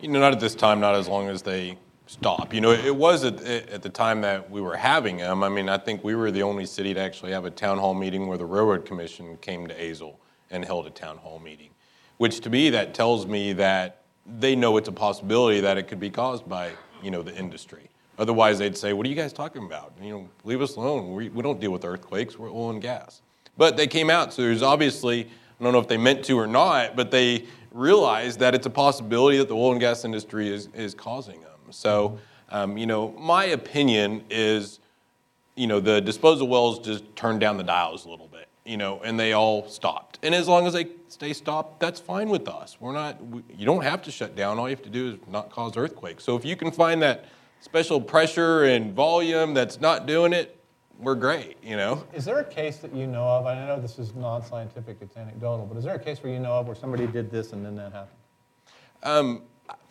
You 0.00 0.08
know, 0.08 0.18
not 0.18 0.32
at 0.32 0.40
this 0.40 0.56
time, 0.56 0.80
not 0.80 0.96
as 0.96 1.06
long 1.06 1.28
as 1.28 1.42
they 1.42 1.78
stop. 2.06 2.54
You 2.54 2.60
know, 2.60 2.70
it 2.70 2.94
was 2.94 3.24
at, 3.24 3.42
at 3.42 3.82
the 3.82 3.88
time 3.88 4.20
that 4.22 4.50
we 4.50 4.60
were 4.60 4.76
having 4.76 5.18
them. 5.18 5.42
I 5.42 5.48
mean, 5.48 5.68
I 5.68 5.78
think 5.78 6.02
we 6.02 6.14
were 6.14 6.30
the 6.30 6.42
only 6.42 6.66
city 6.66 6.94
to 6.94 7.00
actually 7.00 7.32
have 7.32 7.44
a 7.44 7.50
town 7.50 7.78
hall 7.78 7.94
meeting 7.94 8.26
where 8.26 8.38
the 8.38 8.46
Railroad 8.46 8.84
Commission 8.84 9.36
came 9.38 9.66
to 9.66 9.74
Azle 9.74 10.16
and 10.50 10.64
held 10.64 10.86
a 10.86 10.90
town 10.90 11.18
hall 11.18 11.38
meeting, 11.38 11.70
which 12.18 12.40
to 12.40 12.50
me, 12.50 12.70
that 12.70 12.94
tells 12.94 13.26
me 13.26 13.52
that 13.54 14.02
they 14.38 14.56
know 14.56 14.76
it's 14.76 14.88
a 14.88 14.92
possibility 14.92 15.60
that 15.60 15.76
it 15.76 15.84
could 15.84 16.00
be 16.00 16.10
caused 16.10 16.48
by, 16.48 16.70
you 17.02 17.10
know, 17.10 17.22
the 17.22 17.36
industry. 17.36 17.90
Otherwise, 18.18 18.58
they'd 18.58 18.76
say, 18.76 18.92
what 18.92 19.06
are 19.06 19.10
you 19.10 19.14
guys 19.14 19.32
talking 19.32 19.64
about? 19.64 19.92
You 20.00 20.10
know, 20.10 20.28
leave 20.44 20.62
us 20.62 20.76
alone. 20.76 21.12
We, 21.14 21.28
we 21.28 21.42
don't 21.42 21.60
deal 21.60 21.70
with 21.70 21.84
earthquakes, 21.84 22.38
we're 22.38 22.50
oil 22.50 22.70
and 22.70 22.80
gas. 22.80 23.20
But 23.58 23.76
they 23.76 23.86
came 23.86 24.10
out, 24.10 24.32
so 24.32 24.42
there's 24.42 24.62
obviously, 24.62 25.24
I 25.24 25.64
don't 25.64 25.72
know 25.72 25.78
if 25.80 25.88
they 25.88 25.96
meant 25.96 26.24
to 26.26 26.38
or 26.38 26.46
not, 26.46 26.96
but 26.96 27.10
they 27.10 27.46
realized 27.72 28.38
that 28.40 28.54
it's 28.54 28.66
a 28.66 28.70
possibility 28.70 29.38
that 29.38 29.48
the 29.48 29.54
oil 29.54 29.72
and 29.72 29.80
gas 29.80 30.04
industry 30.04 30.48
is, 30.48 30.68
is 30.74 30.94
causing 30.94 31.40
them. 31.42 31.50
So, 31.70 32.18
um, 32.50 32.76
you 32.78 32.86
know, 32.86 33.12
my 33.12 33.44
opinion 33.44 34.24
is, 34.30 34.80
you 35.54 35.66
know, 35.66 35.80
the 35.80 36.00
disposal 36.00 36.48
wells 36.48 36.78
just 36.78 37.04
turned 37.16 37.40
down 37.40 37.56
the 37.56 37.64
dials 37.64 38.04
a 38.04 38.08
little 38.10 38.28
bit, 38.28 38.48
you 38.64 38.76
know, 38.76 39.00
and 39.04 39.18
they 39.18 39.32
all 39.32 39.68
stopped. 39.68 40.18
And 40.22 40.34
as 40.34 40.48
long 40.48 40.66
as 40.66 40.72
they 40.72 40.88
stay 41.08 41.32
stopped, 41.32 41.80
that's 41.80 42.00
fine 42.00 42.28
with 42.28 42.48
us. 42.48 42.76
We're 42.80 42.92
not, 42.92 43.24
we, 43.24 43.42
you 43.56 43.66
don't 43.66 43.82
have 43.82 44.02
to 44.02 44.10
shut 44.10 44.36
down. 44.36 44.58
All 44.58 44.68
you 44.68 44.74
have 44.74 44.84
to 44.84 44.90
do 44.90 45.14
is 45.14 45.18
not 45.28 45.50
cause 45.50 45.76
earthquakes. 45.76 46.24
So 46.24 46.36
if 46.36 46.44
you 46.44 46.56
can 46.56 46.70
find 46.70 47.02
that 47.02 47.26
special 47.60 48.00
pressure 48.00 48.64
and 48.64 48.92
volume 48.92 49.54
that's 49.54 49.80
not 49.80 50.06
doing 50.06 50.32
it, 50.32 50.52
we're 50.98 51.14
great, 51.14 51.56
you 51.62 51.76
know? 51.76 52.04
Is 52.14 52.24
there 52.24 52.38
a 52.38 52.44
case 52.44 52.78
that 52.78 52.94
you 52.94 53.06
know 53.06 53.24
of, 53.24 53.46
I 53.46 53.66
know 53.66 53.78
this 53.78 53.98
is 53.98 54.14
non-scientific, 54.14 54.98
it's 55.00 55.16
anecdotal, 55.16 55.66
but 55.66 55.76
is 55.76 55.84
there 55.84 55.94
a 55.94 55.98
case 55.98 56.22
where 56.22 56.32
you 56.32 56.38
know 56.38 56.52
of 56.52 56.66
where 56.66 56.76
somebody 56.76 57.06
did 57.06 57.30
this 57.30 57.52
and 57.52 57.64
then 57.64 57.76
that 57.76 57.92
happened? 57.92 58.18
Um, 59.02 59.42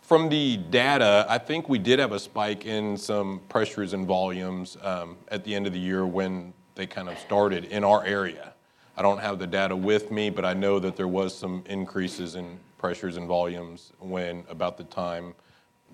from 0.06 0.30
the 0.30 0.58
data, 0.58 1.26
I 1.28 1.40
think 1.40 1.68
we 1.68 1.80
did 1.80 1.98
have 1.98 2.12
a 2.12 2.20
spike 2.20 2.66
in 2.66 2.96
some 2.96 3.42
pressures 3.50 3.94
and 3.94 4.06
volumes 4.06 4.78
um, 4.84 5.18
at 5.30 5.44
the 5.44 5.56
end 5.56 5.66
of 5.66 5.74
the 5.74 5.80
year 5.80 6.06
when 6.06 6.54
they 6.76 6.86
kind 6.86 7.10
of 7.10 7.18
started 7.18 7.66
in 7.66 7.84
our 7.84 8.06
area. 8.06 8.54
I 8.96 9.02
don't 9.02 9.18
have 9.18 9.40
the 9.40 9.48
data 9.48 9.76
with 9.76 10.12
me, 10.12 10.30
but 10.30 10.46
I 10.46 10.54
know 10.54 10.78
that 10.78 10.96
there 10.96 11.08
was 11.08 11.36
some 11.36 11.64
increases 11.66 12.36
in 12.36 12.60
pressures 12.78 13.18
and 13.18 13.28
volumes 13.28 13.94
when, 14.00 14.44
about 14.48 14.78
the 14.78 14.84
time 14.84 15.34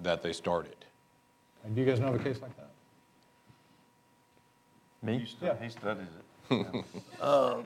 that 0.03 0.21
they 0.21 0.33
started. 0.33 0.75
And 1.63 1.73
do 1.73 1.81
you 1.81 1.87
guys 1.87 2.01
know 2.01 2.09
of 2.09 2.15
a 2.15 2.23
case 2.23 2.41
like 2.41 2.55
that? 2.57 2.71
Me? 5.01 5.25
Yeah, 5.41 5.55
he 5.61 5.69
studies 5.69 6.07
it. 6.49 7.65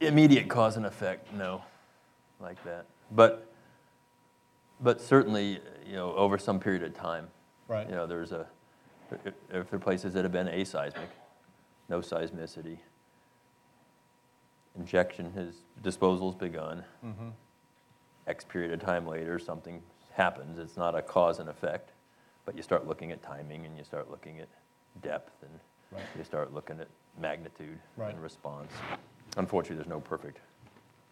Immediate 0.00 0.48
cause 0.48 0.76
and 0.76 0.84
effect, 0.84 1.32
no, 1.32 1.62
like 2.38 2.62
that. 2.64 2.84
But, 3.10 3.47
but 4.80 5.00
certainly, 5.00 5.60
you 5.86 5.94
know, 5.94 6.14
over 6.14 6.38
some 6.38 6.60
period 6.60 6.82
of 6.82 6.94
time. 6.94 7.28
Right. 7.66 7.88
You 7.88 7.94
know, 7.94 8.06
there's 8.06 8.32
a, 8.32 8.46
if 9.24 9.34
there 9.50 9.64
are 9.72 9.78
places 9.78 10.12
that 10.14 10.24
have 10.24 10.32
been 10.32 10.46
aseismic, 10.48 11.08
no 11.88 12.00
seismicity. 12.00 12.78
Injection 14.76 15.32
has, 15.34 15.54
disposal's 15.82 16.34
begun. 16.34 16.84
Mm-hmm. 17.04 17.28
X 18.26 18.44
period 18.44 18.72
of 18.72 18.80
time 18.80 19.06
later, 19.06 19.38
something 19.38 19.82
happens. 20.12 20.58
It's 20.58 20.76
not 20.76 20.94
a 20.94 21.02
cause 21.02 21.38
and 21.40 21.48
effect, 21.48 21.92
but 22.44 22.56
you 22.56 22.62
start 22.62 22.86
looking 22.86 23.10
at 23.10 23.22
timing 23.22 23.64
and 23.66 23.76
you 23.76 23.84
start 23.84 24.10
looking 24.10 24.40
at 24.40 24.48
depth 25.02 25.42
and 25.42 25.50
Right. 25.90 26.02
you 26.18 26.22
start 26.22 26.52
looking 26.52 26.78
at 26.80 26.88
magnitude 27.18 27.78
Right. 27.96 28.12
and 28.12 28.22
response. 28.22 28.70
Unfortunately, 29.38 29.76
there's 29.76 29.88
no 29.88 30.00
perfect 30.00 30.38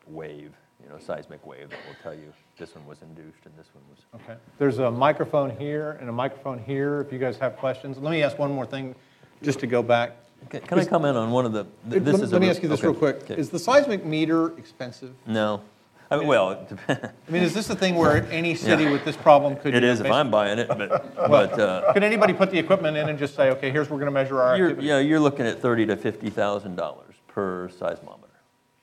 wave, 0.07 0.53
you 0.83 0.89
know, 0.89 0.99
seismic 0.99 1.45
wave 1.47 1.70
that 1.70 1.79
will 1.87 1.97
tell 2.03 2.14
you 2.14 2.33
this 2.59 2.74
one 2.74 2.87
was 2.87 3.03
induced 3.03 3.45
and 3.45 3.55
this 3.59 3.66
one 3.72 3.83
was. 3.91 4.20
Okay. 4.22 4.39
There's 4.59 4.79
a 4.79 4.91
microphone 4.91 5.51
here 5.51 5.97
and 6.01 6.09
a 6.09 6.12
microphone 6.12 6.59
here 6.59 7.01
if 7.01 7.12
you 7.12 7.18
guys 7.18 7.39
have 7.39 7.57
questions. 7.57 7.99
Let 7.99 8.11
me 8.11 8.22
ask 8.22 8.39
one 8.39 8.53
more 8.53 8.66
thing, 8.66 8.95
just 9.43 9.59
to 9.61 9.66
go 9.66 9.83
back. 9.83 10.16
Can- 10.51 10.61
Can 10.61 10.79
I 10.79 10.85
comment 10.85 11.16
on 11.16 11.31
one 11.31 11.47
of 11.47 11.53
the, 11.53 11.64
th- 11.91 12.03
this 12.03 12.14
Let 12.14 12.22
is 12.24 12.31
a 12.33 12.35
let 12.35 12.41
me 12.41 12.47
real- 12.47 12.55
ask 12.55 12.62
you 12.62 12.68
this 12.68 12.81
okay, 12.81 12.89
real 12.89 12.97
quick. 12.97 13.16
okay. 13.22 13.35
Is 13.37 13.49
the 13.51 13.59
seismic 13.59 14.05
meter 14.05 14.57
expensive? 14.59 15.14
No. 15.27 15.62
I 16.09 16.18
mean, 16.18 16.29
well, 16.29 16.51
it 16.53 16.68
depends. 16.68 17.05
I 17.29 17.31
mean, 17.33 17.43
is 17.43 17.53
this 17.53 17.66
the 17.66 17.74
thing 17.74 17.97
where 17.97 18.24
any 18.31 18.55
city 18.55 18.85
Yeah. 18.85 18.93
with 18.93 19.05
this 19.05 19.16
problem 19.16 19.57
could? 19.57 19.74
It 19.74 19.83
is 19.83 19.99
if 20.01 20.09
I'm 20.12 20.31
buying 20.31 20.59
it, 20.61 20.68
but, 20.68 20.79
but, 21.16 21.59
uh, 21.59 21.93
Could 21.95 22.05
anybody 22.05 22.33
put 22.33 22.51
the 22.53 22.59
equipment 22.59 22.97
in 22.97 23.09
and 23.09 23.18
just 23.18 23.35
say, 23.35 23.51
okay, 23.51 23.70
here's, 23.70 23.91
we're 23.91 23.97
going 23.97 24.07
to 24.07 24.12
measure 24.12 24.41
our 24.41 24.57
You're, 24.57 24.66
activity? 24.68 24.87
yeah, 24.89 24.99
you're 25.01 25.18
looking 25.18 25.47
at 25.47 25.61
thirty 25.61 25.85
to 25.87 25.97
fifty 25.97 26.31
thousand 26.31 26.77
dollars 26.77 27.14
per 27.27 27.68
seismometer, 27.70 28.29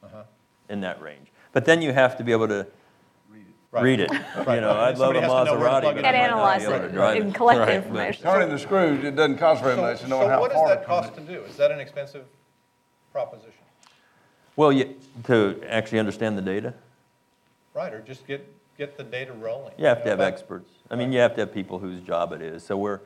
Uh-huh. 0.03 0.23
in 0.67 0.81
that 0.81 1.01
range. 1.01 1.27
But 1.53 1.65
then 1.65 1.81
you 1.81 1.93
have 1.93 2.17
to 2.17 2.23
be 2.23 2.31
able 2.33 2.49
to 2.49 2.67
Right. 3.71 3.83
read 3.83 3.99
it. 4.01 4.11
You 4.11 4.43
Right. 4.43 4.61
know, 4.61 4.71
I'd 4.71 4.99
love 4.99 5.15
a 5.15 5.21
has 5.21 5.31
to 5.31 5.45
know 5.45 5.55
Maserati, 5.57 5.81
plug 5.81 5.95
but 5.95 5.97
it 5.97 6.05
I 6.05 6.09
in. 6.09 6.15
And 6.15 6.15
analyze 6.15 6.61
be 6.61 6.67
able 6.67 6.79
to 6.79 6.85
it 6.85 6.91
drive 6.93 7.21
and 7.23 7.33
collect 7.33 7.57
the 7.59 7.65
Right. 7.65 7.75
information. 7.75 8.23
Turning 8.23 8.49
the 8.49 8.59
screws, 8.59 9.03
it 9.03 9.15
doesn't 9.15 9.37
cost 9.39 9.63
very 9.63 9.75
So- 9.75 9.81
much 9.81 10.01
to 10.01 10.07
know 10.09 10.21
So 10.21 10.27
how 10.27 10.39
what 10.41 10.51
does 10.51 10.67
that 10.67 10.85
cost 10.85 11.15
to 11.15 11.21
do? 11.21 11.41
Is 11.43 11.57
that 11.57 11.71
an 11.71 11.79
expensive 11.79 12.25
proposition? 13.11 13.53
Well, 14.55 14.71
you, 14.71 14.93
to 15.23 15.59
actually 15.67 15.97
understand 15.97 16.37
the 16.37 16.43
data, 16.43 16.75
Right, 17.73 17.91
or 17.91 18.01
just 18.01 18.27
get, 18.27 18.47
get 18.77 18.95
the 18.97 19.03
data 19.03 19.33
rolling? 19.33 19.73
you 19.77 19.87
have 19.87 20.03
to 20.03 20.09
have 20.09 20.19
That- 20.19 20.27
experts. 20.33 20.69
I 20.91 20.95
mean, 20.95 21.11
you 21.11 21.19
have 21.21 21.33
to 21.35 21.41
have 21.41 21.51
people 21.53 21.79
whose 21.79 21.99
job 22.01 22.31
it 22.33 22.43
is. 22.43 22.63
So 22.63 22.77
we're, 22.77 22.99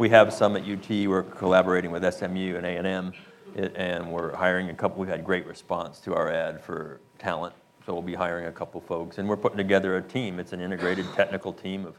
we 0.00 0.08
have 0.08 0.32
some 0.32 0.56
at 0.56 0.64
UT, 0.64 1.06
we're 1.06 1.22
collaborating 1.22 1.92
with 1.92 2.04
SMU 2.04 2.56
and 2.56 2.66
A 2.66 2.70
and 2.76 2.86
M, 2.88 3.12
and 3.56 4.10
we're 4.10 4.34
hiring 4.34 4.68
a 4.68 4.74
couple, 4.74 4.98
we've 4.98 5.08
had 5.08 5.24
great 5.24 5.46
response 5.46 6.00
to 6.00 6.14
our 6.16 6.28
ad 6.28 6.60
for 6.60 6.98
talent. 7.20 7.54
So 7.88 7.94
we'll 7.94 8.02
be 8.02 8.14
hiring 8.14 8.44
a 8.44 8.52
couple 8.52 8.82
folks, 8.82 9.16
and 9.16 9.26
we're 9.26 9.38
putting 9.38 9.56
together 9.56 9.96
a 9.96 10.02
team. 10.02 10.38
It's 10.38 10.52
an 10.52 10.60
integrated 10.60 11.06
technical 11.14 11.54
team 11.54 11.86
of 11.86 11.94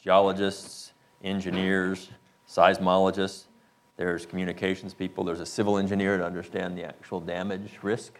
geologists, 0.00 0.92
engineers, 1.24 2.10
seismologists. 2.48 3.46
There's 3.96 4.24
communications 4.24 4.94
people, 4.94 5.24
there's 5.24 5.40
a 5.40 5.46
civil 5.46 5.78
engineer 5.78 6.16
to 6.16 6.24
understand 6.24 6.78
the 6.78 6.84
actual 6.84 7.18
damage 7.18 7.72
risk. 7.82 8.12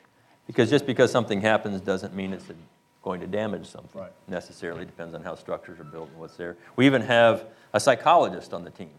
Because 0.48 0.68
just 0.68 0.84
because 0.84 1.12
something 1.12 1.40
happens 1.40 1.80
doesn't 1.80 2.12
mean 2.12 2.32
it's 2.32 2.46
going 3.04 3.20
to 3.20 3.28
damage 3.28 3.66
something 3.66 4.00
Right. 4.00 4.10
necessarily, 4.26 4.84
depends 4.84 5.14
on 5.14 5.22
how 5.22 5.36
structures 5.36 5.78
are 5.78 5.84
built 5.84 6.08
and 6.10 6.18
what's 6.18 6.36
there. 6.36 6.56
We 6.74 6.86
even 6.86 7.02
have 7.02 7.44
a 7.72 7.78
psychologist 7.78 8.52
on 8.52 8.64
the 8.64 8.70
team. 8.70 8.90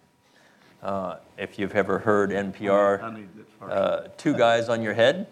Uh, 0.81 1.17
If 1.37 1.59
you've 1.59 1.75
ever 1.75 1.99
heard 1.99 2.29
NPR, 2.31 3.03
I 3.03 3.13
need 3.13 3.27
this 3.35 3.47
first. 3.59 3.73
uh, 3.73 4.07
Two 4.15 4.33
Guys 4.33 4.69
on 4.69 4.81
Your 4.81 4.93
Head, 4.93 5.27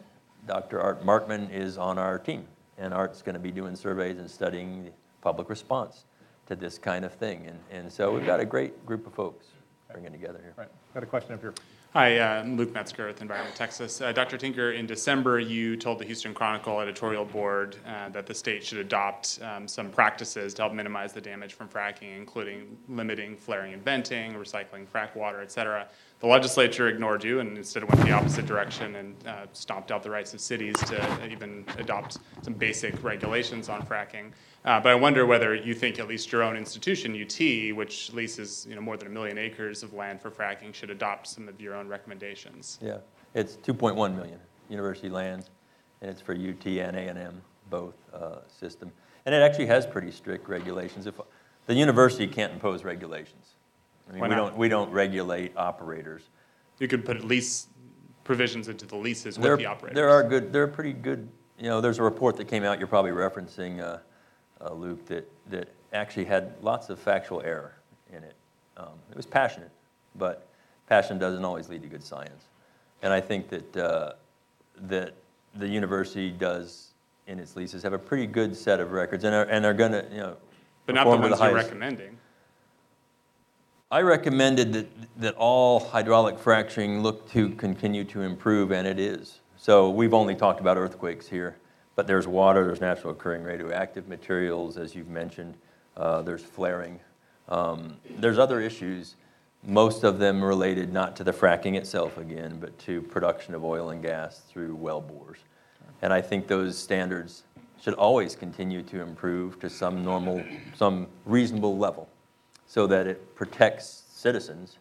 Dr. 0.45 0.81
Art 0.81 1.05
Markman 1.05 1.49
is 1.53 1.77
on 1.77 1.97
our 1.97 2.19
team. 2.19 2.45
And 2.77 2.93
Art's 2.93 3.21
going 3.21 3.33
to 3.33 3.39
be 3.39 3.51
doing 3.51 3.75
surveys 3.75 4.17
and 4.17 4.29
studying 4.29 4.85
the 4.85 4.91
public 5.21 5.49
response 5.49 6.05
to 6.47 6.55
this 6.55 6.77
kind 6.77 7.05
of 7.05 7.13
thing. 7.13 7.47
And, 7.47 7.59
and 7.71 7.91
so 7.91 8.13
we've 8.13 8.25
got 8.25 8.39
a 8.39 8.45
great 8.45 8.85
group 8.85 9.07
of 9.07 9.13
folks 9.13 9.47
bringing 9.91 10.11
together 10.11 10.39
here. 10.41 10.53
Right, 10.57 10.69
got 10.93 11.03
a 11.03 11.05
question 11.05 11.33
up 11.33 11.41
here. 11.41 11.53
Hi, 11.93 12.19
uh, 12.19 12.41
I'm 12.41 12.57
Luke 12.57 12.73
Metzger 12.73 13.07
with 13.07 13.21
Environment 13.21 13.55
Texas. 13.55 14.01
Uh, 14.01 14.11
Dr. 14.11 14.37
Tinker, 14.37 14.71
in 14.71 14.85
December, 14.85 15.39
you 15.39 15.77
told 15.77 15.97
the 15.97 16.03
Houston 16.03 16.33
Chronicle 16.33 16.81
editorial 16.81 17.23
board 17.23 17.77
uh, 17.87 18.09
that 18.09 18.25
the 18.25 18.33
state 18.33 18.65
should 18.65 18.79
adopt 18.79 19.39
um, 19.41 19.65
some 19.65 19.89
practices 19.89 20.53
to 20.55 20.63
help 20.63 20.73
minimize 20.73 21.13
the 21.13 21.21
damage 21.21 21.53
from 21.53 21.69
fracking, 21.69 22.17
including 22.17 22.77
limiting 22.89 23.37
flaring 23.37 23.73
and 23.73 23.81
venting, 23.81 24.33
recycling 24.33 24.85
frack 24.85 25.15
water, 25.15 25.39
et 25.39 25.53
cetera. 25.53 25.87
The 26.21 26.27
legislature 26.27 26.87
ignored 26.87 27.23
you 27.23 27.41
and 27.41 27.57
instead 27.57 27.83
went 27.83 28.05
the 28.05 28.11
opposite 28.11 28.45
direction 28.45 28.95
and 28.95 29.27
uh, 29.27 29.45
stomped 29.51 29.91
out 29.91 30.01
the 30.01 30.09
rights 30.09 30.33
of 30.33 30.39
cities 30.39 30.75
to 30.87 31.29
even 31.29 31.65
adopt 31.77 32.19
some 32.41 32.53
basic 32.53 33.03
regulations 33.03 33.67
on 33.67 33.81
fracking. 33.85 34.31
Uh, 34.63 34.79
but 34.79 34.89
I 34.89 34.95
wonder 34.95 35.25
whether 35.25 35.53
you 35.53 35.75
think 35.75 35.99
at 35.99 36.07
least 36.07 36.31
your 36.31 36.41
own 36.41 36.55
institution, 36.55 37.11
UT, 37.13 37.75
which 37.75 38.13
leases 38.13 38.65
you 38.67 38.75
know, 38.75 38.81
more 38.81 38.97
than 38.97 39.07
a 39.07 39.11
million 39.11 39.37
acres 39.37 39.83
of 39.83 39.93
land 39.93 40.21
for 40.21 40.31
fracking, 40.31 40.73
should 40.73 40.89
adopt 40.89 41.27
some 41.27 41.47
of 41.49 41.59
your 41.59 41.75
own 41.75 41.87
recommendations. 41.87 42.79
Yeah, 42.81 42.97
it's 43.33 43.57
2.1 43.57 44.15
million, 44.15 44.39
university 44.69 45.09
lands, 45.09 45.49
and 46.01 46.09
it's 46.09 46.21
for 46.21 46.33
UT 46.33 46.65
and 46.65 46.95
A 46.95 47.01
and 47.01 47.19
M, 47.19 47.41
both 47.69 47.95
uh, 48.13 48.37
system. 48.47 48.91
And 49.25 49.35
it 49.35 49.41
actually 49.41 49.67
has 49.67 49.85
pretty 49.85 50.11
strict 50.11 50.47
regulations. 50.47 51.07
If, 51.07 51.19
the 51.67 51.73
university 51.73 52.27
can't 52.27 52.53
impose 52.53 52.83
regulations. 52.83 53.54
I 54.07 54.11
mean, 54.11 54.21
Why 54.21 54.27
we 54.27 54.35
not? 54.35 54.41
don't, 54.49 54.57
we 54.57 54.69
don't 54.69 54.91
regulate 54.91 55.55
operators. 55.57 56.23
You 56.79 56.87
could 56.87 57.05
put 57.05 57.23
lease 57.23 57.67
provisions 58.23 58.67
into 58.67 58.85
the 58.85 58.95
leases 58.95 59.35
There, 59.37 59.51
with 59.51 59.59
the 59.59 59.65
operators. 59.65 59.95
there 59.95 60.09
are 60.09 60.23
good, 60.23 60.51
there 60.51 60.63
are 60.63 60.67
pretty 60.67 60.93
good, 60.93 61.27
you 61.59 61.69
know, 61.69 61.81
there's 61.81 61.99
a 61.99 62.03
report 62.03 62.37
that 62.37 62.45
came 62.47 62.63
out, 62.63 62.79
you're 62.79 62.87
probably 62.87 63.11
referencing, 63.11 63.79
uh, 63.81 63.97
uh, 64.61 64.73
Luke, 64.73 65.05
that, 65.07 65.29
that 65.49 65.69
actually 65.93 66.25
had 66.25 66.53
lots 66.61 66.89
of 66.89 66.99
factual 66.99 67.41
error 67.41 67.73
in 68.11 68.23
it. 68.23 68.35
Um, 68.77 68.89
It 69.11 69.15
was 69.17 69.25
passionate, 69.25 69.71
but 70.15 70.47
passion 70.87 71.17
doesn't 71.17 71.45
always 71.45 71.69
lead 71.69 71.81
to 71.83 71.87
good 71.87 72.03
science. 72.03 72.45
And 73.01 73.13
I 73.13 73.21
think 73.21 73.49
that, 73.49 73.77
uh, 73.77 74.13
that 74.87 75.13
the 75.55 75.67
university 75.67 76.31
does, 76.31 76.89
in 77.27 77.39
its 77.39 77.55
leases, 77.55 77.83
have 77.83 77.93
a 77.93 77.97
pretty 77.99 78.27
good 78.27 78.55
set 78.55 78.79
of 78.79 78.91
records 78.91 79.23
and 79.23 79.33
are, 79.33 79.43
and 79.45 79.65
are 79.65 79.73
going 79.73 79.91
to, 79.93 80.05
you 80.11 80.17
know, 80.17 80.37
But 80.85 80.95
not 80.95 81.03
the 81.05 81.09
ones 81.11 81.29
you're 81.29 81.37
highest- 81.37 81.67
recommending. 81.69 82.17
I 83.91 84.01
recommended 84.01 84.73
that, 84.73 84.87
that 85.17 85.35
all 85.35 85.79
hydraulic 85.79 86.39
fracturing 86.39 87.03
look 87.03 87.29
to 87.33 87.49
continue 87.51 88.03
to 88.05 88.23
improve, 88.23 88.71
and 88.71 88.87
it 88.87 88.99
is. 88.99 89.41
So 89.57 89.91
we've 89.91 90.13
only 90.13 90.33
talked 90.33 90.59
about 90.59 90.75
earthquakes 90.75 91.27
here, 91.27 91.55
but 91.95 92.07
there's 92.07 92.27
water, 92.27 92.65
there's 92.65 92.81
natural 92.81 93.13
occurring 93.13 93.43
radioactive 93.43 94.07
materials, 94.07 94.77
as 94.77 94.95
you've 94.95 95.09
mentioned, 95.09 95.53
uh, 95.97 96.23
there's 96.23 96.41
flaring. 96.41 96.99
Um, 97.47 97.97
there's 98.17 98.39
other 98.39 98.59
issues, 98.59 99.17
most 99.63 100.03
of 100.03 100.17
them 100.17 100.43
related 100.43 100.91
not 100.91 101.15
to 101.17 101.23
the 101.23 101.31
fracking 101.31 101.75
itself 101.75 102.17
again, 102.17 102.57
but 102.59 102.77
to 102.79 103.03
production 103.03 103.53
of 103.53 103.63
oil 103.63 103.91
and 103.91 104.01
gas 104.01 104.39
through 104.49 104.75
well 104.75 104.99
bores. 104.99 105.37
And 106.01 106.11
I 106.11 106.21
think 106.21 106.47
those 106.47 106.75
standards 106.75 107.43
should 107.79 107.93
always 107.93 108.35
continue 108.35 108.81
to 108.81 109.01
improve 109.01 109.59
to 109.59 109.69
some 109.69 110.03
normal, 110.03 110.43
some 110.75 111.05
reasonable 111.23 111.77
level 111.77 112.09
so 112.67 112.87
that 112.87 113.07
it 113.07 113.35
protects 113.35 114.03
citizens 114.09 114.77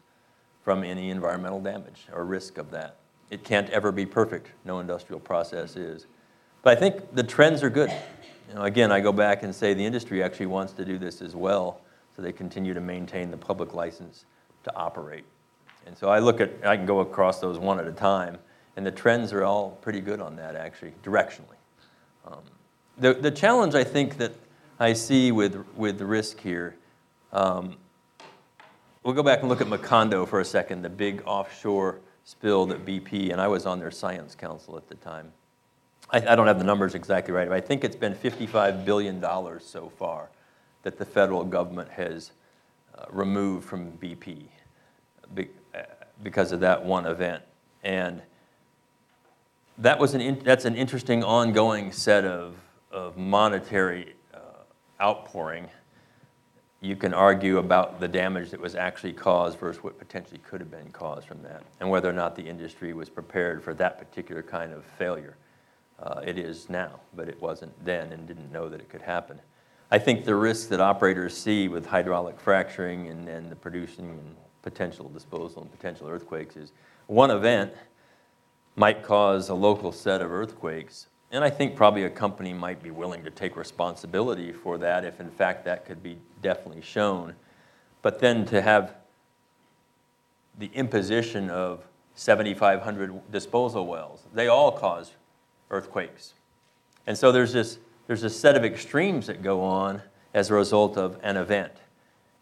from 0.62 0.82
any 0.85 1.11
environmental 1.11 1.61
damage 1.61 2.07
or 2.12 2.24
risk 2.24 2.59
of 2.59 2.70
that. 2.70 2.97
It 3.30 3.45
can't 3.45 3.68
ever 3.70 3.93
be 3.93 4.07
perfect, 4.07 4.49
no 4.64 4.80
industrial 4.80 5.20
process 5.20 5.76
is. 5.76 6.07
But 6.62 6.76
I 6.76 6.80
think 6.80 7.14
the 7.14 7.22
trends 7.22 7.62
are 7.62 7.70
good. 7.70 7.91
You 8.49 8.55
know, 8.55 8.62
again, 8.62 8.91
I 8.93 9.01
go 9.01 9.12
back 9.12 9.43
and 9.43 9.55
say 9.55 9.74
the 9.74 9.85
industry 9.85 10.22
actually 10.22 10.47
wants 10.47 10.72
to 10.74 10.85
do 10.85 10.99
this 10.99 11.20
as 11.20 11.35
well, 11.35 11.80
so 12.14 12.22
they 12.22 12.32
continue 12.32 12.74
to 12.74 12.80
maintain 12.80 13.30
the 13.30 13.37
public 13.37 13.74
license 13.74 14.24
to 14.64 14.74
operate. 14.76 15.24
And 15.87 15.97
so 15.97 16.09
I 16.09 16.18
look 16.18 16.41
at, 16.41 16.51
I 16.64 16.76
can 16.76 16.87
go 16.87 17.01
across 17.01 17.41
those 17.41 17.59
one 17.59 17.78
at 17.78 17.87
a 17.87 17.93
time, 17.93 18.39
and 18.76 18.87
the 18.87 18.91
trends 18.91 19.32
are 19.32 19.45
all 19.45 19.72
pretty 19.82 20.01
good 20.01 20.20
on 20.20 20.37
that, 20.37 20.57
actually, 20.57 20.93
directionally. 21.03 21.59
Um, 22.26 22.41
The, 22.97 23.12
the 23.14 23.30
challenge 23.30 23.74
I 23.74 23.85
think 23.85 24.18
that 24.18 24.32
I 24.78 24.93
see 24.95 25.32
with, 25.32 25.66
with 25.76 25.99
the 25.99 26.07
risk 26.07 26.41
here 26.41 26.76
um, 27.35 27.76
We'll 29.05 29.12
go 29.12 29.22
back 29.22 29.41
and 29.41 29.51
look 29.51 29.61
at 29.61 29.66
Macondo 29.66 30.26
for 30.26 30.41
a 30.41 30.45
second, 30.47 30.80
the 30.80 30.89
big 30.89 31.22
offshore 31.26 32.01
spill 32.24 32.64
that 32.66 32.87
BP, 32.87 33.32
and 33.32 33.39
I 33.39 33.47
was 33.49 33.66
on 33.66 33.78
their 33.78 33.91
science 33.91 34.35
council 34.35 34.78
at 34.78 34.89
the 34.89 34.95
time. 34.95 35.30
I, 36.09 36.26
I 36.26 36.35
don't 36.35 36.47
have 36.47 36.59
the 36.59 36.64
numbers 36.64 36.95
exactly 36.95 37.35
right, 37.35 37.47
but 37.47 37.55
I 37.55 37.61
think 37.61 37.85
it's 37.85 37.97
been 37.97 38.14
$55 38.14 38.87
billion 38.87 39.20
so 39.61 39.93
far 39.99 40.30
that 40.85 40.97
the 40.97 41.05
federal 41.05 41.45
government 41.45 41.91
has 41.91 42.32
uh, 42.97 43.05
removed 43.11 43.66
from 43.68 43.93
BP 43.99 44.45
uh, 45.37 45.43
because 46.22 46.53
of 46.53 46.61
that 46.61 46.82
one 46.82 47.05
event. 47.05 47.43
And 47.82 48.22
that 49.76 49.99
was 49.99 50.14
an 50.14 50.22
in, 50.22 50.39
that's 50.39 50.64
an 50.64 50.76
interesting 50.76 51.22
ongoing 51.22 51.93
set 51.93 52.24
of, 52.24 52.57
of 52.91 53.18
monetary 53.18 54.14
uh, 54.32 54.39
outpouring. 54.99 55.68
You 56.85 56.97
can 56.97 57.14
argue 57.14 57.57
about 57.57 57.99
the 57.99 58.07
damage 58.07 58.51
that 58.51 58.61
was 58.61 58.74
actually 58.74 59.14
caused 59.14 59.59
versus 59.59 59.82
what 59.82 59.99
potentially 59.99 60.39
could 60.47 60.61
have 60.61 60.70
been 60.70 60.91
caused 60.91 61.26
from 61.26 61.43
that, 61.43 61.62
and 61.80 61.89
whether 61.89 62.11
or 62.11 62.12
not 62.12 62.37
the 62.37 62.43
industry 62.43 62.93
was 62.93 63.09
prepared 63.09 63.64
for 63.64 63.72
that 63.72 63.99
particular 63.99 64.43
kind 64.43 64.70
of 64.70 64.85
failure. 64.99 65.39
Uh, 65.99 66.20
it 66.22 66.37
is 66.37 66.68
now, 66.68 67.01
but 67.16 67.26
it 67.26 67.41
wasn't 67.41 67.72
then 67.87 68.12
and 68.12 68.28
didn't 68.28 68.53
know 68.53 68.68
that 68.68 68.80
it 68.80 68.91
could 68.91 69.01
happen. 69.01 69.41
I 69.91 69.99
think 69.99 70.26
the 70.26 70.35
risks 70.35 70.66
that 70.66 70.78
operators 70.78 71.35
see 71.35 71.68
with 71.68 71.87
hydraulic 71.87 72.39
fracturing 72.39 73.09
and, 73.09 73.30
and 73.30 73.51
the 73.51 73.57
producing 73.57 74.11
and 74.11 74.37
potential 74.61 75.09
disposal 75.09 75.62
and 75.62 75.70
potential 75.72 76.07
earthquakes 76.07 76.55
is 76.55 76.72
one 77.07 77.30
event 77.30 77.72
might 78.76 79.03
cause 79.03 79.49
a 79.49 79.55
local 79.55 79.91
set 79.91 80.20
of 80.20 80.30
earthquakes. 80.30 81.07
And 81.35 81.43
I 81.43 81.51
think 81.51 81.74
probably 81.74 82.05
a 82.05 82.11
company 82.11 82.53
might 82.53 82.80
be 82.80 82.93
willing 82.93 83.24
to 83.24 83.30
take 83.30 83.57
responsibility 83.57 84.53
for 84.53 84.78
that 84.78 85.05
if, 85.05 85.18
in 85.18 85.32
fact, 85.32 85.64
that 85.64 85.85
could 85.85 86.01
be 86.01 86.16
definitely 86.43 86.80
shown. 86.80 87.35
But 88.03 88.20
then 88.20 88.47
to 88.47 88.62
have 88.62 88.95
the 90.57 90.70
imposition 90.74 91.51
of 91.51 91.82
7,500 92.14 93.32
disposal 93.32 93.89
wells, 93.89 94.22
they 94.32 94.47
all 94.47 94.70
cause 94.70 95.11
earthquakes. 95.72 96.35
And 97.05 97.18
so 97.18 97.32
there's 97.32 97.53
this, 97.53 97.78
there's 98.07 98.22
a 98.22 98.30
set 98.30 98.55
of 98.55 98.64
extremes 98.64 99.26
that 99.26 99.43
go 99.43 99.61
on 99.61 100.03
as 100.35 100.51
a 100.51 100.55
result 100.55 100.97
of 100.97 101.18
an 101.24 101.37
event. 101.37 101.72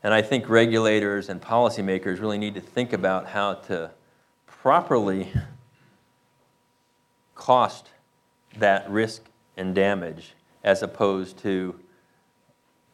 And 0.02 0.12
I 0.12 0.20
think 0.20 0.50
regulators 0.50 1.30
and 1.30 1.40
policymakers 1.40 2.20
really 2.20 2.36
need 2.36 2.56
to 2.56 2.60
think 2.60 2.92
about 2.92 3.28
how 3.28 3.54
to 3.54 3.90
properly 4.46 5.32
cost 7.34 7.88
that 8.58 8.88
risk 8.90 9.22
and 9.56 9.74
damage 9.74 10.34
as 10.64 10.82
opposed 10.82 11.38
to 11.38 11.78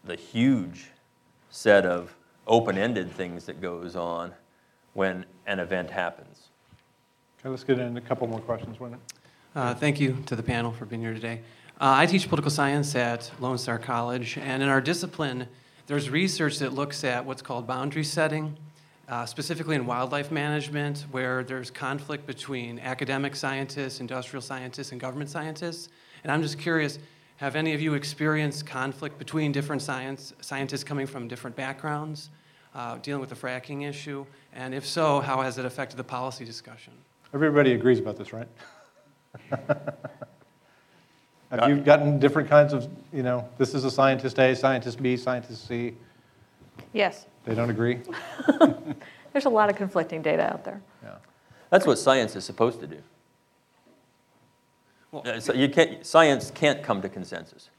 the 0.04 0.16
huge 0.16 0.88
set 1.50 1.84
of 1.84 2.14
open-ended 2.46 3.10
things 3.10 3.44
that 3.46 3.60
goes 3.60 3.94
on 3.94 4.32
when 4.94 5.24
an 5.46 5.60
event 5.60 5.90
happens. 5.90 6.48
Okay, 7.40 7.48
let's 7.50 7.64
get 7.64 7.78
into 7.78 7.98
a 7.98 8.04
couple 8.04 8.26
more 8.26 8.40
questions, 8.40 8.80
Wyndham. 8.80 9.00
Uh, 9.54 9.74
Thank 9.74 10.00
you 10.00 10.16
to 10.26 10.34
the 10.34 10.42
panel 10.42 10.72
for 10.72 10.86
being 10.86 11.02
here 11.02 11.14
today. 11.14 11.40
Uh, 11.80 11.94
I 11.96 12.06
teach 12.06 12.28
political 12.28 12.50
science 12.50 12.94
at 12.96 13.30
Lone 13.38 13.58
Star 13.58 13.78
College, 13.78 14.38
and 14.38 14.62
in 14.62 14.68
our 14.68 14.80
discipline, 14.80 15.46
there's 15.86 16.10
research 16.10 16.58
that 16.58 16.72
looks 16.72 17.04
at 17.04 17.24
what's 17.24 17.42
called 17.42 17.66
boundary 17.66 18.04
setting, 18.04 18.56
uh, 19.08 19.24
specifically 19.24 19.74
in 19.74 19.86
wildlife 19.86 20.30
management, 20.30 21.06
where 21.10 21.42
there's 21.42 21.70
conflict 21.70 22.26
between 22.26 22.78
academic 22.78 23.34
scientists, 23.34 24.00
industrial 24.00 24.42
scientists, 24.42 24.92
and 24.92 25.00
government 25.00 25.30
scientists. 25.30 25.88
And 26.22 26.30
I'm 26.30 26.42
just 26.42 26.58
curious, 26.58 26.98
have 27.36 27.56
any 27.56 27.72
of 27.72 27.80
you 27.80 27.94
experienced 27.94 28.66
conflict 28.66 29.18
between 29.18 29.50
different 29.50 29.80
science, 29.80 30.34
scientists 30.40 30.84
coming 30.84 31.06
from 31.06 31.26
different 31.26 31.56
backgrounds, 31.56 32.30
uh, 32.74 32.98
dealing 32.98 33.20
with 33.20 33.30
the 33.30 33.36
fracking 33.36 33.88
issue? 33.88 34.26
And 34.52 34.74
if 34.74 34.84
so, 34.84 35.20
how 35.20 35.40
has 35.40 35.56
it 35.56 35.64
affected 35.64 35.96
the 35.96 36.04
policy 36.04 36.44
discussion? 36.44 36.92
Everybody 37.32 37.72
agrees 37.72 37.98
about 37.98 38.16
this, 38.16 38.32
right? 38.32 38.48
Have 41.50 41.70
you 41.70 41.76
gotten 41.76 42.18
different 42.18 42.48
kinds 42.48 42.74
of, 42.74 42.88
you 43.10 43.22
know, 43.22 43.48
this 43.56 43.74
is 43.74 43.84
a 43.84 43.90
scientist 43.90 44.38
A, 44.38 44.54
scientist 44.54 45.02
B, 45.02 45.16
scientist 45.16 45.66
C? 45.66 45.94
Yes, 46.92 47.26
They 47.44 47.54
don't 47.54 47.70
agree? 47.70 48.00
there's 49.32 49.44
a 49.46 49.50
lot 49.50 49.70
of 49.70 49.76
conflicting 49.76 50.22
data 50.22 50.42
out 50.52 50.64
there. 50.64 50.80
Yeah. 51.02 51.16
That's 51.70 51.86
what 51.86 51.98
science 51.98 52.34
is 52.36 52.44
supposed 52.44 52.80
to 52.80 52.86
do. 52.86 52.98
Well- 55.12 55.22
Uh, 55.26 55.40
So 55.40 55.52
you 55.52 55.68
can't, 55.68 56.04
science 56.04 56.50
can't 56.50 56.82
come 56.82 57.00
to 57.02 57.08
consensus. 57.08 57.70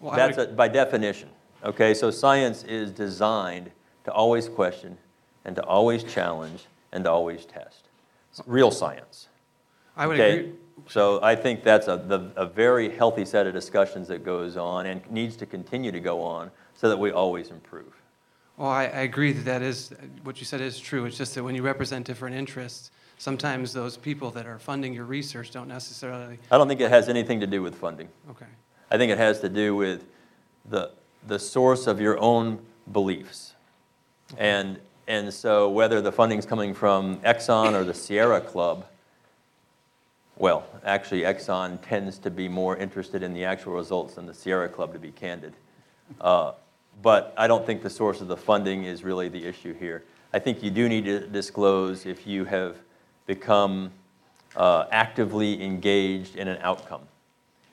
Well, 0.00 0.12
I 0.12 0.26
would 0.26 0.34
That's 0.36 0.50
a- 0.50 0.54
by 0.54 0.68
definition, 0.68 1.30
okay? 1.64 1.94
So 1.94 2.10
science 2.10 2.62
is 2.64 2.90
designed 2.92 3.70
to 4.04 4.12
always 4.12 4.48
question 4.48 4.98
and 5.44 5.56
to 5.56 5.62
always 5.64 6.04
challenge 6.04 6.66
and 6.92 7.04
to 7.04 7.10
always 7.10 7.44
test. 7.46 7.88
It's 8.30 8.42
real 8.46 8.70
science. 8.70 9.28
I 9.96 10.06
would 10.06 10.20
okay? 10.20 10.38
agree. 10.40 10.52
So 10.88 11.20
I 11.22 11.34
think 11.34 11.62
that's 11.64 11.88
a, 11.88 11.96
the, 11.96 12.30
a 12.36 12.44
very 12.46 12.90
healthy 12.94 13.24
set 13.24 13.46
of 13.46 13.54
discussions 13.54 14.08
that 14.08 14.24
goes 14.24 14.56
on 14.58 14.86
and 14.86 15.00
needs 15.10 15.36
to 15.36 15.46
continue 15.46 15.90
to 15.90 16.00
go 16.00 16.20
on 16.22 16.50
so 16.74 16.88
that 16.90 16.98
we 16.98 17.10
always 17.10 17.50
improve. 17.50 17.94
Well, 18.56 18.70
I, 18.70 18.84
I 18.84 19.00
agree 19.00 19.32
that 19.32 19.44
that 19.44 19.62
is, 19.62 19.92
what 20.22 20.40
you 20.40 20.46
said 20.46 20.60
is 20.60 20.80
true. 20.80 21.04
It's 21.04 21.18
just 21.18 21.34
that 21.34 21.44
when 21.44 21.54
you 21.54 21.62
represent 21.62 22.06
different 22.06 22.36
interests, 22.36 22.90
sometimes 23.18 23.72
those 23.72 23.96
people 23.96 24.30
that 24.30 24.46
are 24.46 24.58
funding 24.58 24.94
your 24.94 25.04
research 25.04 25.50
don't 25.50 25.68
necessarily, 25.68 26.38
I 26.50 26.56
don't 26.56 26.68
think 26.68 26.80
it 26.80 26.90
has 26.90 27.08
anything 27.08 27.40
to 27.40 27.46
do 27.46 27.62
with 27.62 27.74
funding. 27.74 28.08
okay. 28.30 28.46
I 28.90 28.96
think 28.96 29.10
it 29.10 29.18
has 29.18 29.40
to 29.40 29.48
do 29.48 29.74
with 29.74 30.04
the, 30.70 30.90
the 31.26 31.38
source 31.38 31.86
of 31.86 32.00
your 32.00 32.18
own 32.18 32.60
beliefs. 32.92 33.54
And, 34.38 34.78
and 35.08 35.32
so 35.34 35.68
whether 35.68 36.00
the 36.00 36.12
funding's 36.12 36.46
coming 36.46 36.72
from 36.72 37.18
Exxon 37.18 37.74
or 37.74 37.84
the 37.84 37.94
Sierra 37.94 38.40
Club, 38.40 38.86
well, 40.38 40.66
actually 40.84 41.22
Exxon 41.22 41.78
tends 41.82 42.18
to 42.18 42.30
be 42.30 42.48
more 42.48 42.76
interested 42.76 43.22
in 43.22 43.34
the 43.34 43.44
actual 43.44 43.72
results 43.72 44.14
than 44.14 44.26
the 44.26 44.34
Sierra 44.34 44.68
Club, 44.68 44.92
to 44.92 44.98
be 44.98 45.10
candid. 45.10 45.54
Uh, 46.20 46.52
But 47.02 47.34
I 47.36 47.46
don't 47.46 47.64
think 47.64 47.82
the 47.82 47.90
source 47.90 48.20
of 48.20 48.28
the 48.28 48.36
funding 48.36 48.84
is 48.84 49.04
really 49.04 49.28
the 49.28 49.44
issue 49.44 49.74
here. 49.74 50.04
I 50.32 50.38
think 50.38 50.62
you 50.62 50.70
do 50.70 50.88
need 50.88 51.04
to 51.04 51.26
disclose 51.26 52.06
if 52.06 52.26
you 52.26 52.44
have 52.44 52.76
become 53.26 53.90
uh, 54.56 54.86
actively 54.90 55.62
engaged 55.62 56.36
in 56.36 56.48
an 56.48 56.58
outcome. 56.62 57.02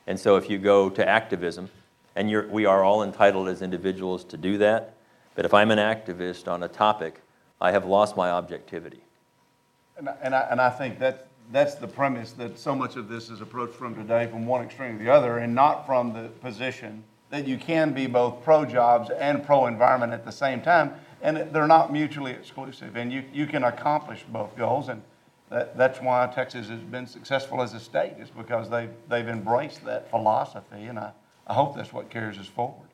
And 0.08 0.20
so 0.20 0.36
if 0.36 0.50
you 0.50 0.58
go 0.58 0.90
to 0.90 1.08
activism, 1.08 1.70
and 2.16 2.52
we 2.52 2.66
are 2.66 2.84
all 2.84 3.04
entitled 3.04 3.48
as 3.48 3.62
individuals 3.62 4.24
to 4.26 4.38
do 4.38 4.58
that, 4.60 4.96
but 5.36 5.46
if 5.46 5.54
I'm 5.54 5.72
an 5.72 5.80
activist 5.80 6.48
on 6.48 6.64
a 6.64 6.68
topic, 6.68 7.22
I 7.60 7.72
have 7.72 7.86
lost 7.86 8.16
my 8.16 8.30
objectivity. 8.30 9.02
And 9.98 10.10
I, 10.10 10.16
and 10.22 10.36
I, 10.36 10.48
and 10.52 10.62
I 10.62 10.70
think 10.70 11.00
that, 11.00 11.28
that's 11.52 11.76
the 11.76 11.88
premise 11.88 12.34
that 12.34 12.60
so 12.60 12.76
much 12.76 12.96
of 12.98 13.10
this 13.10 13.30
is 13.30 13.42
approached 13.42 13.74
from 13.74 13.96
today, 13.96 14.28
from 14.28 14.46
one 14.46 14.64
extreme 14.64 14.98
to 14.98 15.04
the 15.04 15.12
other, 15.12 15.40
and 15.40 15.56
not 15.56 15.86
from 15.86 16.14
the 16.14 16.30
position 16.42 17.04
that 17.34 17.48
you 17.48 17.58
can 17.58 17.94
be 17.94 18.06
both 18.06 18.44
pro-jobs 18.44 19.10
and 19.10 19.44
pro-environment 19.44 20.14
at 20.14 20.24
the 20.24 20.32
same 20.32 20.62
time. 20.62 20.94
and 21.24 21.38
they're 21.52 21.66
not 21.66 21.92
mutually 21.92 22.32
exclusive, 22.32 22.96
and 22.96 23.12
you, 23.12 23.24
you 23.34 23.48
can 23.48 23.64
accomplish 23.64 24.24
both 24.30 24.56
goals, 24.56 24.88
and 24.88 25.02
that, 25.50 25.76
that's 25.76 26.00
why 26.00 26.32
Texas 26.36 26.68
has 26.70 26.82
been 26.82 27.08
successful 27.08 27.62
as 27.64 27.74
a 27.74 27.80
state, 27.80 28.14
is 28.20 28.30
because 28.30 28.70
they, 28.70 28.88
they've 29.10 29.28
embraced 29.28 29.84
that 29.86 30.12
philosophy, 30.12 30.84
and 30.84 31.00
I, 31.00 31.12
I 31.48 31.54
hope 31.56 31.76
that's 31.76 31.92
what 31.92 32.12
carries 32.12 32.38
us 32.38 32.46
forward. 32.46 32.88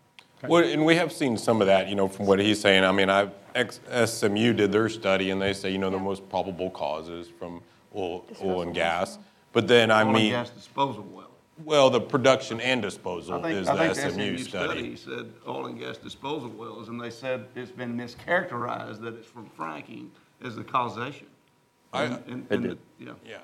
Well, 0.47 0.63
and 0.63 0.85
we 0.85 0.95
have 0.95 1.11
seen 1.11 1.37
some 1.37 1.59
of 1.59 1.67
that, 1.67 1.89
you 1.89 1.95
know, 1.95 2.07
from 2.07 2.25
what 2.25 2.39
he's 2.39 2.61
saying. 2.61 2.85
I 2.85 2.93
mean, 2.93 3.09
I, 3.09 3.29
X- 3.55 3.81
SMU 4.05 4.53
did 4.53 4.71
their 4.71 4.87
study, 4.87 5.31
and 5.31 5.41
they 5.41 5.51
say, 5.51 5.69
you 5.69 5.79
know, 5.79 5.89
the 5.89 5.99
most 5.99 6.29
probable 6.29 6.69
causes 6.69 7.27
from 7.37 7.61
oil, 7.93 8.25
oil 8.41 8.61
and 8.61 8.73
gas. 8.73 9.19
But 9.51 9.67
then, 9.67 9.91
I 9.91 10.01
Oil 10.03 10.07
and 10.09 10.13
mean, 10.17 10.31
gas 10.31 10.49
disposal 10.51 11.03
well. 11.65 11.89
well, 11.89 11.89
the 11.89 12.01
production 12.01 12.59
and 12.61 12.79
I 12.79 12.87
disposal 12.87 13.41
think, 13.41 13.57
is 13.59 13.67
I 13.67 13.87
the 13.87 13.93
think 13.95 14.13
SMU 14.13 14.37
SMU 14.37 14.43
study. 14.43 14.95
study 14.95 14.95
said 14.95 15.31
oil 15.47 15.65
and 15.67 15.79
gas 15.79 15.97
disposal 15.97 16.49
wells, 16.49 16.89
and 16.89 16.99
they 17.01 17.09
said 17.09 17.45
it's 17.55 17.71
been 17.71 17.97
mischaracterized 17.97 19.01
that 19.01 19.15
it's 19.15 19.27
from 19.27 19.49
fracking 19.57 20.07
as 20.43 20.55
the 20.55 20.63
causation. 20.63 21.27
I- 21.93 22.03
And- 22.03 22.13
and- 22.27 22.45
It 22.49 22.53
and 22.55 22.63
did. 22.63 22.71
the- 22.99 23.05
Yeah. 23.05 23.11
Yeah, 23.25 23.37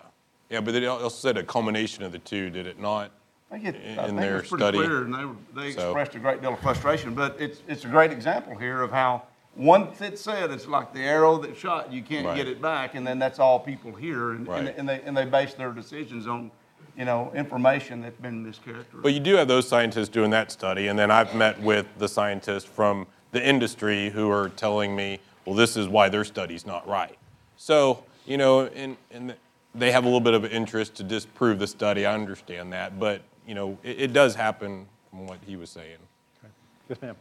yeah, 0.50 0.62
but 0.62 0.74
they 0.74 0.86
also 0.86 1.10
said 1.10 1.38
a 1.38 1.44
culmination 1.44 2.04
of 2.04 2.12
the 2.12 2.20
two, 2.20 2.50
did 2.50 2.68
it 2.68 2.80
not? 2.80 3.12
I 3.52 3.60
think 3.60 3.66
it, 3.66 3.82
in- 3.82 4.00
I 4.00 4.04
in 4.04 4.10
think 4.10 4.20
their 4.22 4.38
it 4.38 4.42
was 4.42 4.50
pretty 4.50 4.64
study. 4.64 4.78
clear, 4.80 5.04
and 5.04 5.14
they, 5.14 5.26
were- 5.26 5.36
they 5.56 5.72
So- 5.72 5.90
expressed 5.90 6.16
a 6.16 6.20
great 6.20 6.42
deal 6.42 6.54
of 6.54 6.60
frustration, 6.60 7.14
but 7.16 7.36
it's, 7.40 7.62
it's 7.68 7.86
a 7.86 7.88
great 7.88 8.12
example 8.12 8.58
here 8.58 8.82
of 8.82 8.92
how, 8.92 9.24
once 9.56 10.02
it's 10.02 10.22
said, 10.22 10.52
it's 10.52 10.68
like 10.68 10.94
the 10.94 11.00
arrow 11.04 11.38
that 11.38 11.56
shot, 11.56 11.92
you 11.92 12.02
can't 12.02 12.26
Right. 12.28 12.36
get 12.36 12.48
it 12.48 12.62
back, 12.62 12.96
and 12.96 13.06
then 13.08 13.20
that's 13.20 13.40
all 13.40 13.60
people 13.60 13.94
hear, 13.94 14.32
and, 14.32 14.48
and 14.50 14.68
and 14.70 14.90
they, 14.90 15.02
and 15.02 15.16
they 15.16 15.26
base 15.26 15.54
their 15.54 15.72
decisions 15.72 16.28
on, 16.28 16.52
you 16.98 17.06
know, 17.06 17.32
information 17.36 18.02
that's 18.02 18.20
been 18.20 18.46
mischaracterized. 18.46 19.02
But 19.02 19.14
you 19.14 19.20
do 19.20 19.36
have 19.36 19.48
those 19.48 19.68
scientists 19.68 20.10
doing 20.10 20.32
that 20.32 20.52
study, 20.52 20.88
and 20.88 20.98
then 20.98 21.12
I've 21.12 21.36
met 21.36 21.60
with 21.62 21.86
the 21.98 22.08
scientists 22.08 22.66
from 22.66 23.08
the 23.32 23.46
industry 23.46 24.10
who 24.10 24.30
are 24.30 24.50
telling 24.50 24.96
me, 24.96 25.20
well, 25.46 25.56
this 25.56 25.76
is 25.76 25.88
why 25.88 26.10
their 26.10 26.24
study's 26.24 26.66
not 26.66 26.88
right. 26.88 27.18
So, 27.58 28.04
you 28.26 28.38
know, 28.38 28.62
and, 28.68 28.98
and 29.12 29.36
they 29.74 29.92
have 29.92 30.04
a 30.04 30.08
little 30.08 30.22
bit 30.22 30.34
of 30.34 30.46
interest 30.46 30.96
to 30.96 31.04
disprove 31.04 31.60
the 31.60 31.68
study, 31.68 32.06
I 32.06 32.14
understand 32.14 32.72
that, 32.74 33.00
but, 33.00 33.22
you 33.46 33.56
know, 33.56 33.78
it, 33.84 34.02
it 34.02 34.14
does 34.14 34.36
happen 34.36 34.86
from 35.10 35.28
what 35.28 35.40
he 35.46 35.56
was 35.56 35.70
saying. 35.70 35.98
Yes, 36.90 37.02
ma'am. 37.02 37.16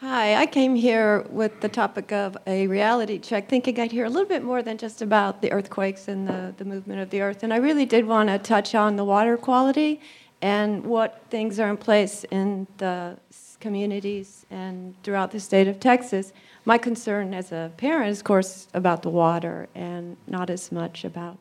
Hi, 0.00 0.36
I 0.36 0.46
came 0.46 0.76
here 0.76 1.26
with 1.28 1.60
the 1.60 1.68
topic 1.68 2.12
of 2.12 2.38
a 2.46 2.68
reality 2.68 3.18
check, 3.18 3.48
thinking 3.48 3.80
I'd 3.80 3.90
hear 3.90 4.04
a 4.04 4.08
little 4.08 4.28
bit 4.28 4.44
more 4.44 4.62
than 4.62 4.78
just 4.78 5.02
about 5.02 5.42
the 5.42 5.50
earthquakes 5.50 6.06
and 6.06 6.28
the, 6.28 6.54
the 6.56 6.64
movement 6.64 7.00
of 7.00 7.10
the 7.10 7.20
earth. 7.20 7.42
And 7.42 7.52
I 7.52 7.56
really 7.56 7.84
did 7.84 8.06
want 8.06 8.28
to 8.28 8.38
touch 8.38 8.76
on 8.76 8.94
the 8.94 9.04
water 9.04 9.36
quality 9.36 10.00
and 10.40 10.84
what 10.84 11.24
things 11.30 11.58
are 11.58 11.68
in 11.68 11.76
place 11.76 12.24
in 12.30 12.68
the 12.76 13.18
communities 13.58 14.46
and 14.52 14.94
throughout 15.02 15.32
the 15.32 15.40
state 15.40 15.66
of 15.66 15.80
Texas. 15.80 16.32
My 16.64 16.78
concern 16.78 17.34
as 17.34 17.50
a 17.50 17.72
parent 17.76 18.10
is, 18.10 18.18
of 18.18 18.24
course, 18.24 18.68
about 18.74 19.02
the 19.02 19.10
water 19.10 19.68
and 19.74 20.16
not 20.28 20.48
as 20.48 20.70
much 20.70 21.04
about 21.04 21.38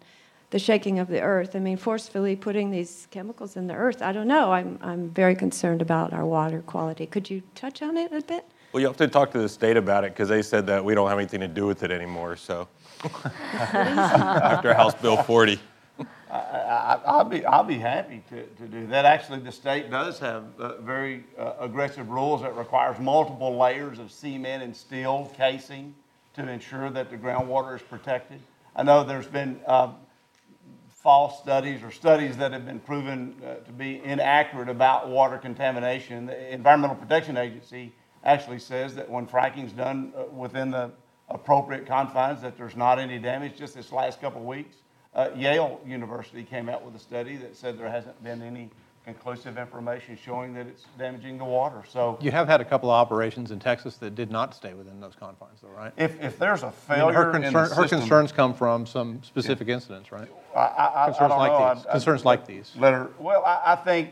the 0.50 0.60
shaking 0.60 1.00
of 1.00 1.08
the 1.08 1.22
earth. 1.22 1.56
I 1.56 1.60
mean, 1.60 1.78
forcefully 1.78 2.36
putting 2.36 2.72
these 2.72 3.08
chemicals 3.12 3.58
in 3.58 3.68
the 3.68 3.74
earth, 3.74 4.02
I 4.02 4.12
don't 4.12 4.28
know. 4.28 4.52
I'm, 4.52 4.80
I'm 4.82 5.10
very 5.10 5.36
concerned 5.36 5.82
about 5.82 6.14
our 6.14 6.26
water 6.26 6.62
quality. 6.62 7.06
Could 7.06 7.30
you 7.30 7.42
touch 7.56 7.82
on 7.82 7.98
it 7.98 8.12
a 8.14 8.22
bit? 8.22 8.46
Well, 8.72 8.82
you 8.82 8.88
have 8.88 8.98
to 8.98 9.08
talk 9.08 9.32
to 9.32 9.40
the 9.40 9.50
state 9.50 9.78
about 9.78 10.04
it, 10.04 10.12
because 10.12 10.30
they 10.30 10.42
said 10.42 10.68
that 10.68 10.84
we 10.84 10.94
don't 10.94 11.10
have 11.10 11.18
anything 11.18 11.40
to 11.40 11.48
do 11.48 11.66
with 11.66 11.84
it 11.84 11.92
anymore, 11.92 12.36
so. 12.36 12.68
After 13.54 14.74
House 14.74 14.96
Bill 14.96 15.18
40. 15.18 15.60
I, 16.30 17.00
I'll 17.06 17.24
be, 17.24 17.46
I'll 17.46 17.64
be 17.64 17.78
happy 17.78 18.24
to, 18.30 18.44
to 18.44 18.68
do 18.68 18.86
that. 18.88 19.06
Actually, 19.06 19.40
the 19.40 19.52
state 19.52 19.90
does 19.90 20.20
have 20.20 20.44
uh, 20.60 20.82
very 20.82 21.24
uh, 21.38 21.54
aggressive 21.60 22.10
rules 22.10 22.42
that 22.42 22.56
requires 22.56 23.00
multiple 23.00 23.58
layers 23.58 23.98
of 24.00 24.12
cement 24.12 24.62
and 24.62 24.76
steel 24.76 25.32
casing 25.36 25.96
to 26.34 26.48
ensure 26.48 26.90
that 26.90 27.10
the 27.10 27.18
groundwater 27.18 27.76
is 27.76 27.82
protected. 27.82 28.40
I 28.76 28.84
know 28.84 29.04
there's 29.04 29.28
been 29.28 29.60
uh, 29.66 29.94
false 31.08 31.40
studies 31.40 31.84
or 31.84 31.90
studies 31.90 32.36
that 32.36 32.52
have 32.52 32.66
been 32.66 32.82
proven 32.82 33.34
uh, 33.42 33.54
to 33.64 33.72
be 33.72 34.04
inaccurate 34.04 34.68
about 34.68 35.08
water 35.08 35.38
contamination. 35.38 36.26
The 36.26 36.54
Environmental 36.54 36.98
Protection 36.98 37.38
Agency 37.38 37.94
actually 38.26 38.60
says 38.60 38.94
that 38.96 39.10
when 39.10 39.26
fracking's 39.26 39.72
done 39.72 40.12
uh, 40.18 40.24
within 40.36 40.70
the 40.70 40.92
appropriate 41.30 41.86
confines, 41.86 42.42
that 42.42 42.58
there's 42.58 42.76
not 42.76 43.00
any 43.00 43.20
damage. 43.20 43.56
Just 43.56 43.74
this 43.74 43.94
last 43.94 44.20
couple 44.20 44.42
of 44.42 44.48
weeks, 44.48 44.76
uh, 45.16 45.30
Yale 45.34 45.80
University 45.86 46.44
came 46.44 46.68
out 46.68 46.84
with 46.84 46.94
a 46.94 47.00
study 47.00 47.38
that 47.38 47.56
said 47.56 47.80
there 47.80 47.90
hasn't 47.90 48.22
been 48.22 48.42
any 48.42 48.70
conclusive 49.18 49.58
information 49.58 50.18
showing 50.22 50.54
that 50.54 50.68
it's 50.68 50.84
damaging 51.00 51.38
the 51.38 51.46
water. 51.46 51.82
So 51.90 52.18
You 52.22 52.30
have 52.32 52.46
had 52.50 52.60
a 52.60 52.66
couple 52.66 52.90
of 52.90 52.96
operations 52.96 53.52
in 53.52 53.60
Texas 53.60 53.96
that 53.98 54.16
did 54.16 54.30
not 54.30 54.54
stay 54.54 54.74
within 54.74 55.00
those 55.00 55.16
confines, 55.16 55.62
though, 55.62 55.70
right? 55.70 55.94
if, 55.96 56.22
if 56.22 56.38
there's 56.38 56.64
a 56.64 56.66
I 56.66 56.70
mean, 56.70 56.76
failure 56.88 57.14
Her 57.24 57.32
concern, 57.32 57.54
her 57.54 57.84
system, 57.84 58.00
concerns 58.02 58.34
come 58.34 58.54
from 58.54 58.86
some 58.86 59.24
specific 59.24 59.70
incidents, 59.70 60.12
right? 60.12 60.28
I, 60.54 60.60
I, 60.60 61.04
I 61.04 61.06
Concerns 61.06 61.30
don't 61.30 61.40
like 61.40 61.52
know. 61.54 61.74
these. 61.76 61.86
I- 61.86 61.90
I- 61.90 61.92
Concerns 61.94 62.26
like 62.26 62.46
these. 62.46 62.74
Let 62.78 62.94
her, 62.94 63.10
well, 63.18 63.46
I, 63.46 63.62
I 63.68 63.76
think 63.78 64.10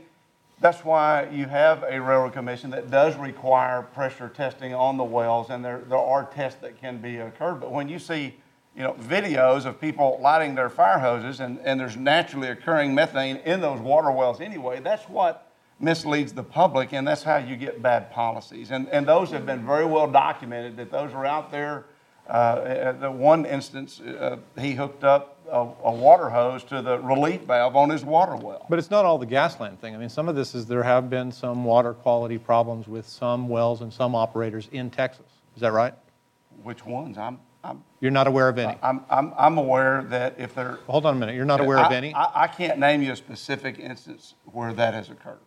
that's 0.61 0.85
why 0.85 1.27
you 1.29 1.45
have 1.47 1.83
a 1.83 1.99
railroad 1.99 2.31
commission 2.31 2.69
that 2.69 2.89
does 2.89 3.17
require 3.17 3.81
pressure 3.81 4.29
testing 4.29 4.73
on 4.73 4.95
the 4.95 5.03
wells, 5.03 5.49
and 5.49 5.63
there, 5.65 5.79
there 5.89 5.97
are 5.97 6.23
tests 6.23 6.61
that 6.61 6.79
can 6.79 6.99
be 6.99 7.17
occurred. 7.17 7.55
But 7.55 7.73
when 7.73 7.89
you 7.89 7.99
see, 7.99 8.35
you 8.75 8.83
know, 8.83 8.93
videos 8.93 9.65
of 9.65 9.79
people 9.79 10.19
lighting 10.21 10.55
their 10.55 10.69
fire 10.69 10.99
hoses, 10.99 11.39
and, 11.39 11.59
and 11.59 11.79
there's 11.79 11.95
naturally 11.95 12.49
occurring 12.49 12.93
methane 12.93 13.37
in 13.37 13.61
those 13.61 13.79
water 13.79 14.11
wells 14.11 14.41
anyway, 14.41 14.81
that's 14.81 15.07
what 15.07 15.51
misleads 15.79 16.33
the 16.33 16.43
public, 16.43 16.93
and 16.93 17.07
that's 17.07 17.23
how 17.23 17.37
you 17.37 17.55
get 17.55 17.81
bad 17.81 18.11
policies. 18.11 18.71
And, 18.71 18.87
and 18.89 19.07
those 19.07 19.31
have 19.31 19.45
been 19.45 19.65
very 19.65 19.85
well 19.85 20.07
documented, 20.07 20.77
that 20.77 20.91
those 20.91 21.13
are 21.13 21.25
out 21.25 21.51
there. 21.51 21.85
Uh, 22.27 22.91
the 22.93 23.11
one 23.11 23.45
instance, 23.45 24.01
uh, 24.01 24.37
he 24.59 24.71
hooked 24.71 25.03
up 25.03 25.37
a, 25.49 25.59
a 25.59 25.93
water 25.93 26.29
hose 26.29 26.63
to 26.63 26.81
the 26.81 26.99
relief 26.99 27.41
valve 27.41 27.75
on 27.75 27.89
his 27.89 28.03
water 28.03 28.35
well. 28.35 28.65
But 28.69 28.79
it's 28.79 28.89
not 28.89 29.05
all 29.05 29.17
the 29.17 29.27
Gasland 29.27 29.77
thing. 29.77 29.93
I 29.93 29.97
mean, 29.97 30.09
some 30.09 30.27
of 30.27 30.35
this 30.35 30.55
is, 30.55 30.65
there 30.65 30.83
have 30.83 31.09
been 31.09 31.31
some 31.31 31.63
water 31.63 31.93
quality 31.93 32.39
problems 32.39 32.87
with 32.87 33.07
some 33.07 33.47
wells 33.47 33.81
and 33.81 33.93
some 33.93 34.15
operators 34.15 34.69
in 34.71 34.89
Texas. 34.89 35.27
Is 35.55 35.61
that 35.61 35.71
right? 35.71 35.93
Which 36.63 36.85
ones? 36.85 37.17
I'm, 37.17 37.39
I'm, 37.65 37.83
You're 37.99 38.11
not 38.11 38.27
aware 38.27 38.47
of 38.47 38.59
any? 38.59 38.77
I'm, 38.83 39.03
I'm, 39.09 39.33
I'm 39.37 39.57
aware 39.57 40.03
that 40.09 40.35
if 40.37 40.53
there. 40.53 40.77
Hold 40.85 41.05
on 41.05 41.17
a 41.17 41.19
minute, 41.19 41.35
you're 41.35 41.45
not 41.45 41.59
aware 41.59 41.79
of 41.79 41.91
any? 41.91 42.13
I, 42.13 42.43
I 42.43 42.47
can't 42.47 42.77
name 42.77 43.01
you 43.01 43.11
a 43.11 43.15
specific 43.15 43.79
instance 43.79 44.35
where 44.45 44.71
that 44.73 44.93
has 44.93 45.09
occurred. 45.09 45.39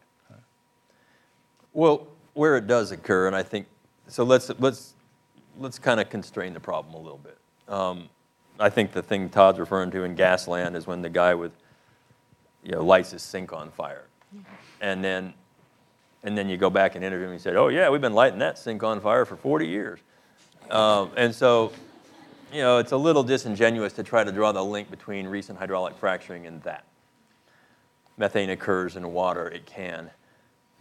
Well, 1.73 2.09
where 2.35 2.57
it 2.57 2.67
does 2.67 2.91
occur, 2.91 3.29
and 3.29 3.37
I 3.37 3.45
think, 3.45 3.67
so 4.09 4.25
let's, 4.25 4.51
let's, 4.59 4.95
let's 5.59 5.79
kind 5.79 6.01
of 6.01 6.11
constrain 6.11 6.55
the 6.55 6.61
problem 6.61 6.95
a 6.95 6.99
little 6.99 7.19
bit. 7.19 7.39
Um, 7.69 8.09
I 8.59 8.69
think 8.69 8.93
the 8.93 9.03
thing 9.03 9.29
Todd's 9.29 9.61
referring 9.61 9.93
to 9.93 10.03
in 10.03 10.17
Gasland 10.17 10.75
is 10.75 10.89
when 10.89 11.03
the 11.03 11.09
guy 11.09 11.35
with, 11.35 11.53
you 12.65 12.73
know, 12.73 12.85
lights 12.85 13.13
his 13.13 13.23
sink 13.23 13.53
on 13.53 13.71
fire. 13.71 14.07
And 14.81 15.05
then, 15.05 15.35
and 16.25 16.37
then 16.37 16.49
you 16.49 16.57
go 16.57 16.69
back 16.69 16.97
and 16.97 17.05
interview 17.05 17.27
him, 17.27 17.33
and 17.33 17.41
he 17.41 17.43
said, 17.43 17.55
oh 17.55 17.69
yeah, 17.69 17.89
we've 17.91 18.01
been 18.01 18.15
lighting 18.15 18.41
that 18.41 18.59
sink 18.59 18.83
on 18.83 19.01
fire 19.01 19.25
for 19.25 19.37
40 19.37 19.67
years. 19.67 20.01
Um, 20.71 21.13
and 21.17 21.35
so, 21.35 21.73
you 22.53 22.61
know, 22.61 22.79
it's 22.79 22.93
a 22.93 22.97
little 22.97 23.23
disingenuous 23.23 23.93
to 23.95 24.03
try 24.03 24.25
to 24.25 24.33
draw 24.33 24.53
the 24.53 24.65
link 24.65 24.91
between 24.91 25.27
recent 25.27 25.59
hydraulic 25.59 25.97
fracturing 25.97 26.47
and 26.47 26.63
that. 26.63 26.85
Methane 28.17 28.51
occurs 28.51 28.97
in 28.97 29.13
water, 29.13 29.49
it 29.49 29.67
can. 29.67 30.11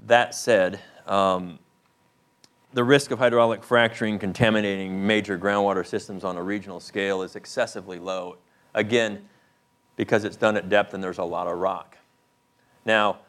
That 0.05 0.33
said, 0.33 0.79
um, 1.05 1.59
the 2.73 2.83
risk 2.83 3.11
of 3.11 3.19
hydraulic 3.19 3.63
fracturing 3.63 4.19
contaminating 4.19 5.05
major 5.05 5.37
groundwater 5.37 5.85
systems 5.85 6.23
on 6.23 6.37
a 6.37 6.43
regional 6.43 6.79
scale 6.79 7.21
is 7.21 7.35
excessively 7.35 7.99
low. 7.99 8.37
Again, 8.73 9.27
because 9.95 10.23
it's 10.23 10.35
done 10.35 10.57
at 10.57 10.69
depth 10.69 10.93
and 10.93 11.03
there's 11.03 11.17
a 11.17 11.23
lot 11.23 11.47
of 11.47 11.57
rock. 11.57 11.97
Now, 12.85 13.19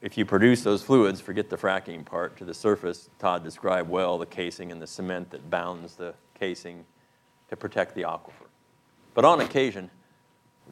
if 0.00 0.18
you 0.18 0.24
produce 0.24 0.62
those 0.62 0.82
fluids, 0.82 1.20
forget 1.20 1.48
the 1.48 1.56
fracking 1.56 2.04
part, 2.04 2.36
to 2.38 2.44
the 2.44 2.54
surface, 2.54 3.08
Todd 3.18 3.44
described 3.44 3.88
well 3.88 4.18
the 4.18 4.26
casing 4.26 4.72
and 4.72 4.82
the 4.82 4.86
cement 4.86 5.30
that 5.30 5.48
bounds 5.48 5.94
the 5.94 6.14
casing 6.38 6.84
to 7.52 7.56
protect 7.58 7.94
the 7.94 8.00
aquifer. 8.00 8.48
But 9.12 9.26
on 9.26 9.42
occasion, 9.42 9.90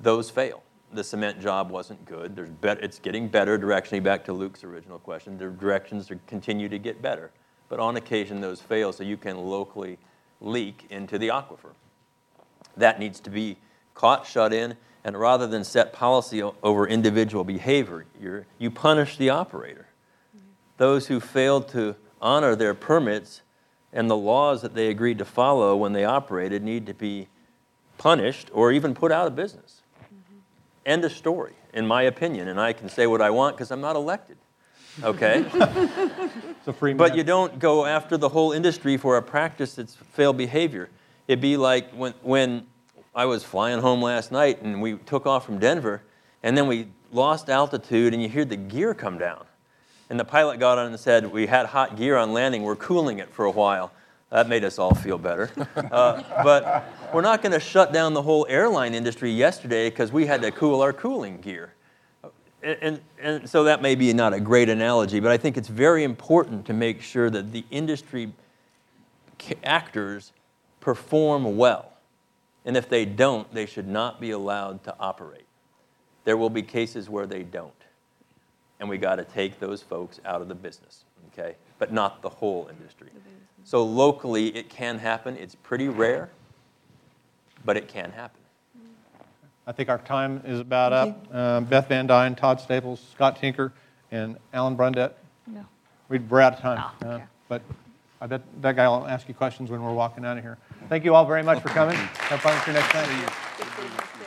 those 0.00 0.30
fail. 0.30 0.62
The 0.94 1.04
cement 1.04 1.38
job 1.38 1.70
wasn't 1.70 2.02
good. 2.06 2.34
There's 2.34 2.48
bet- 2.48 2.82
it's 2.82 2.98
getting 2.98 3.28
better 3.28 3.58
directionally, 3.58 4.02
back 4.02 4.24
to 4.24 4.32
Luke's 4.32 4.64
original 4.64 4.98
question. 4.98 5.36
The 5.36 5.50
directions 5.50 6.10
are, 6.10 6.18
continue 6.26 6.70
to 6.70 6.78
get 6.78 7.02
better. 7.02 7.32
But 7.68 7.80
on 7.80 7.96
occasion, 7.96 8.40
those 8.40 8.62
fail, 8.62 8.94
so 8.94 9.04
you 9.04 9.18
can 9.18 9.36
locally 9.36 9.98
leak 10.40 10.86
into 10.88 11.18
the 11.18 11.28
aquifer. 11.28 11.74
That 12.78 12.98
needs 12.98 13.20
to 13.20 13.30
be 13.30 13.58
caught, 13.92 14.26
shut 14.26 14.54
in, 14.54 14.74
and 15.04 15.20
rather 15.20 15.46
than 15.46 15.64
set 15.64 15.92
policy 15.92 16.42
over 16.42 16.88
individual 16.88 17.44
behavior, 17.44 18.06
you 18.58 18.70
punish 18.70 19.18
the 19.18 19.28
operator. 19.28 19.86
Mm-hmm. 20.34 20.46
Those 20.78 21.08
who 21.08 21.20
failed 21.20 21.68
to 21.68 21.96
honor 22.22 22.56
their 22.56 22.72
permits 22.72 23.42
and 23.92 24.10
the 24.10 24.16
laws 24.16 24.62
that 24.62 24.74
they 24.74 24.88
agreed 24.88 25.18
to 25.18 25.24
follow 25.24 25.76
when 25.76 25.92
they 25.92 26.04
operated 26.04 26.62
need 26.62 26.86
to 26.86 26.94
be 26.94 27.28
punished 27.98 28.50
or 28.52 28.72
even 28.72 28.94
put 28.94 29.12
out 29.12 29.26
of 29.26 29.36
business. 29.36 29.82
Mm-hmm. 30.02 30.38
End 30.86 31.04
of 31.04 31.12
story, 31.12 31.54
in 31.72 31.86
my 31.86 32.02
opinion, 32.02 32.48
and 32.48 32.60
I 32.60 32.72
can 32.72 32.88
say 32.88 33.06
what 33.06 33.20
I 33.20 33.30
want 33.30 33.56
because 33.56 33.70
I'm 33.70 33.80
not 33.80 33.96
elected. 33.96 34.36
okay? 35.02 35.44
It's 36.60 36.68
a 36.68 36.72
free 36.74 36.92
But 36.92 37.16
you 37.16 37.24
don't 37.24 37.58
go 37.58 37.86
after 37.86 38.18
the 38.18 38.28
whole 38.28 38.52
industry 38.52 38.98
for 38.98 39.16
a 39.16 39.22
practice 39.22 39.76
that's 39.76 39.94
failed 39.94 40.36
behavior. 40.36 40.90
It'd 41.26 41.40
be 41.40 41.56
like 41.56 41.90
when, 41.92 42.12
when 42.20 42.66
I 43.14 43.24
was 43.24 43.42
flying 43.42 43.80
home 43.80 44.02
last 44.02 44.30
night 44.30 44.60
and 44.60 44.82
we 44.82 44.96
took 44.98 45.26
off 45.26 45.46
from 45.46 45.58
Denver, 45.58 46.02
and 46.42 46.58
then 46.58 46.66
we 46.66 46.88
lost 47.12 47.48
altitude 47.48 48.12
and 48.12 48.22
you 48.22 48.28
hear 48.28 48.44
the 48.44 48.56
gear 48.56 48.92
come 48.92 49.16
down. 49.16 49.46
And 50.10 50.18
the 50.18 50.24
pilot 50.24 50.58
got 50.58 50.76
on 50.76 50.88
and 50.88 50.98
said, 50.98 51.32
We 51.32 51.46
had 51.46 51.66
hot 51.66 51.96
gear 51.96 52.16
on 52.16 52.32
landing, 52.32 52.64
we're 52.64 52.76
cooling 52.76 53.20
it 53.20 53.32
for 53.32 53.44
a 53.44 53.50
while. 53.50 53.92
That 54.30 54.48
made 54.48 54.64
us 54.64 54.78
all 54.78 54.94
feel 54.94 55.18
better. 55.18 55.50
Uh, 55.90 56.22
but 56.44 56.84
we're 57.12 57.20
not 57.20 57.42
going 57.42 57.52
to 57.52 57.58
shut 57.58 57.92
down 57.92 58.14
the 58.14 58.22
whole 58.22 58.46
airline 58.48 58.94
industry 58.94 59.30
yesterday 59.30 59.90
because 59.90 60.12
we 60.12 60.24
had 60.26 60.40
to 60.40 60.52
cool 60.52 60.82
our 60.82 60.92
cooling 60.92 61.40
gear. 61.40 61.74
And, 62.62 62.78
and, 62.80 63.00
and 63.20 63.50
so 63.50 63.64
that 63.64 63.82
may 63.82 63.96
be 63.96 64.12
not 64.12 64.32
a 64.32 64.40
great 64.40 64.68
analogy, 64.68 65.18
but 65.18 65.32
I 65.32 65.36
think 65.36 65.56
it's 65.56 65.68
very 65.68 66.04
important 66.04 66.66
to 66.66 66.72
make 66.72 67.02
sure 67.02 67.28
that 67.30 67.50
the 67.50 67.64
industry 67.70 68.32
actors 69.64 70.32
perform 70.80 71.56
well. 71.56 71.92
And 72.64 72.76
if 72.76 72.88
they 72.88 73.04
don't, 73.04 73.52
they 73.52 73.66
should 73.66 73.88
not 73.88 74.20
be 74.20 74.30
allowed 74.30 74.84
to 74.84 74.94
operate. 75.00 75.46
There 76.24 76.36
will 76.36 76.50
be 76.50 76.62
cases 76.62 77.08
where 77.08 77.26
they 77.26 77.42
don't. 77.42 77.72
And 78.80 78.88
we 78.88 78.96
got 78.98 79.16
to 79.16 79.24
take 79.24 79.60
those 79.60 79.82
folks 79.82 80.20
out 80.24 80.40
of 80.40 80.48
the 80.48 80.54
business, 80.54 81.04
okay? 81.32 81.54
But 81.78 81.92
not 81.92 82.22
the 82.22 82.30
whole 82.30 82.68
industry. 82.70 83.08
So 83.64 83.84
locally, 83.84 84.48
it 84.56 84.70
can 84.70 84.98
happen. 84.98 85.36
It's 85.36 85.54
pretty 85.54 85.88
rare, 85.88 86.30
but 87.64 87.76
it 87.76 87.88
can 87.88 88.10
happen. 88.10 88.40
I 89.66 89.72
think 89.72 89.90
our 89.90 89.98
time 89.98 90.42
is 90.46 90.58
about 90.58 90.92
up. 90.94 91.34
Um, 91.34 91.64
Beth 91.66 91.88
Van 91.88 92.06
Duyne, 92.06 92.34
Todd 92.34 92.58
Staples, 92.60 93.00
Scott 93.12 93.36
Tinker, 93.36 93.72
and 94.10 94.36
Alan 94.54 94.76
Brundrett. 94.76 95.12
No. 95.46 95.64
We- 96.08 96.18
We're 96.18 96.40
out 96.40 96.54
of 96.54 96.60
time. 96.60 96.82
Oh, 97.04 97.06
Uh. 97.06 97.20
But 97.48 97.62
I 98.20 98.26
bet 98.26 98.40
that 98.62 98.76
guy 98.76 98.88
will 98.88 99.06
ask 99.06 99.28
you 99.28 99.34
questions 99.34 99.70
when 99.70 99.82
we're 99.82 99.92
walking 99.92 100.24
out 100.24 100.38
of 100.38 100.42
here. 100.42 100.56
Thank 100.88 101.04
you 101.04 101.14
all 101.14 101.26
very 101.26 101.42
much 101.42 101.60
for 101.60 101.68
coming. 101.68 101.96
Have 101.96 102.40
fun 102.40 102.54
with 102.54 102.66
your 102.66 102.74
next 102.74 102.94
night. 102.94 104.19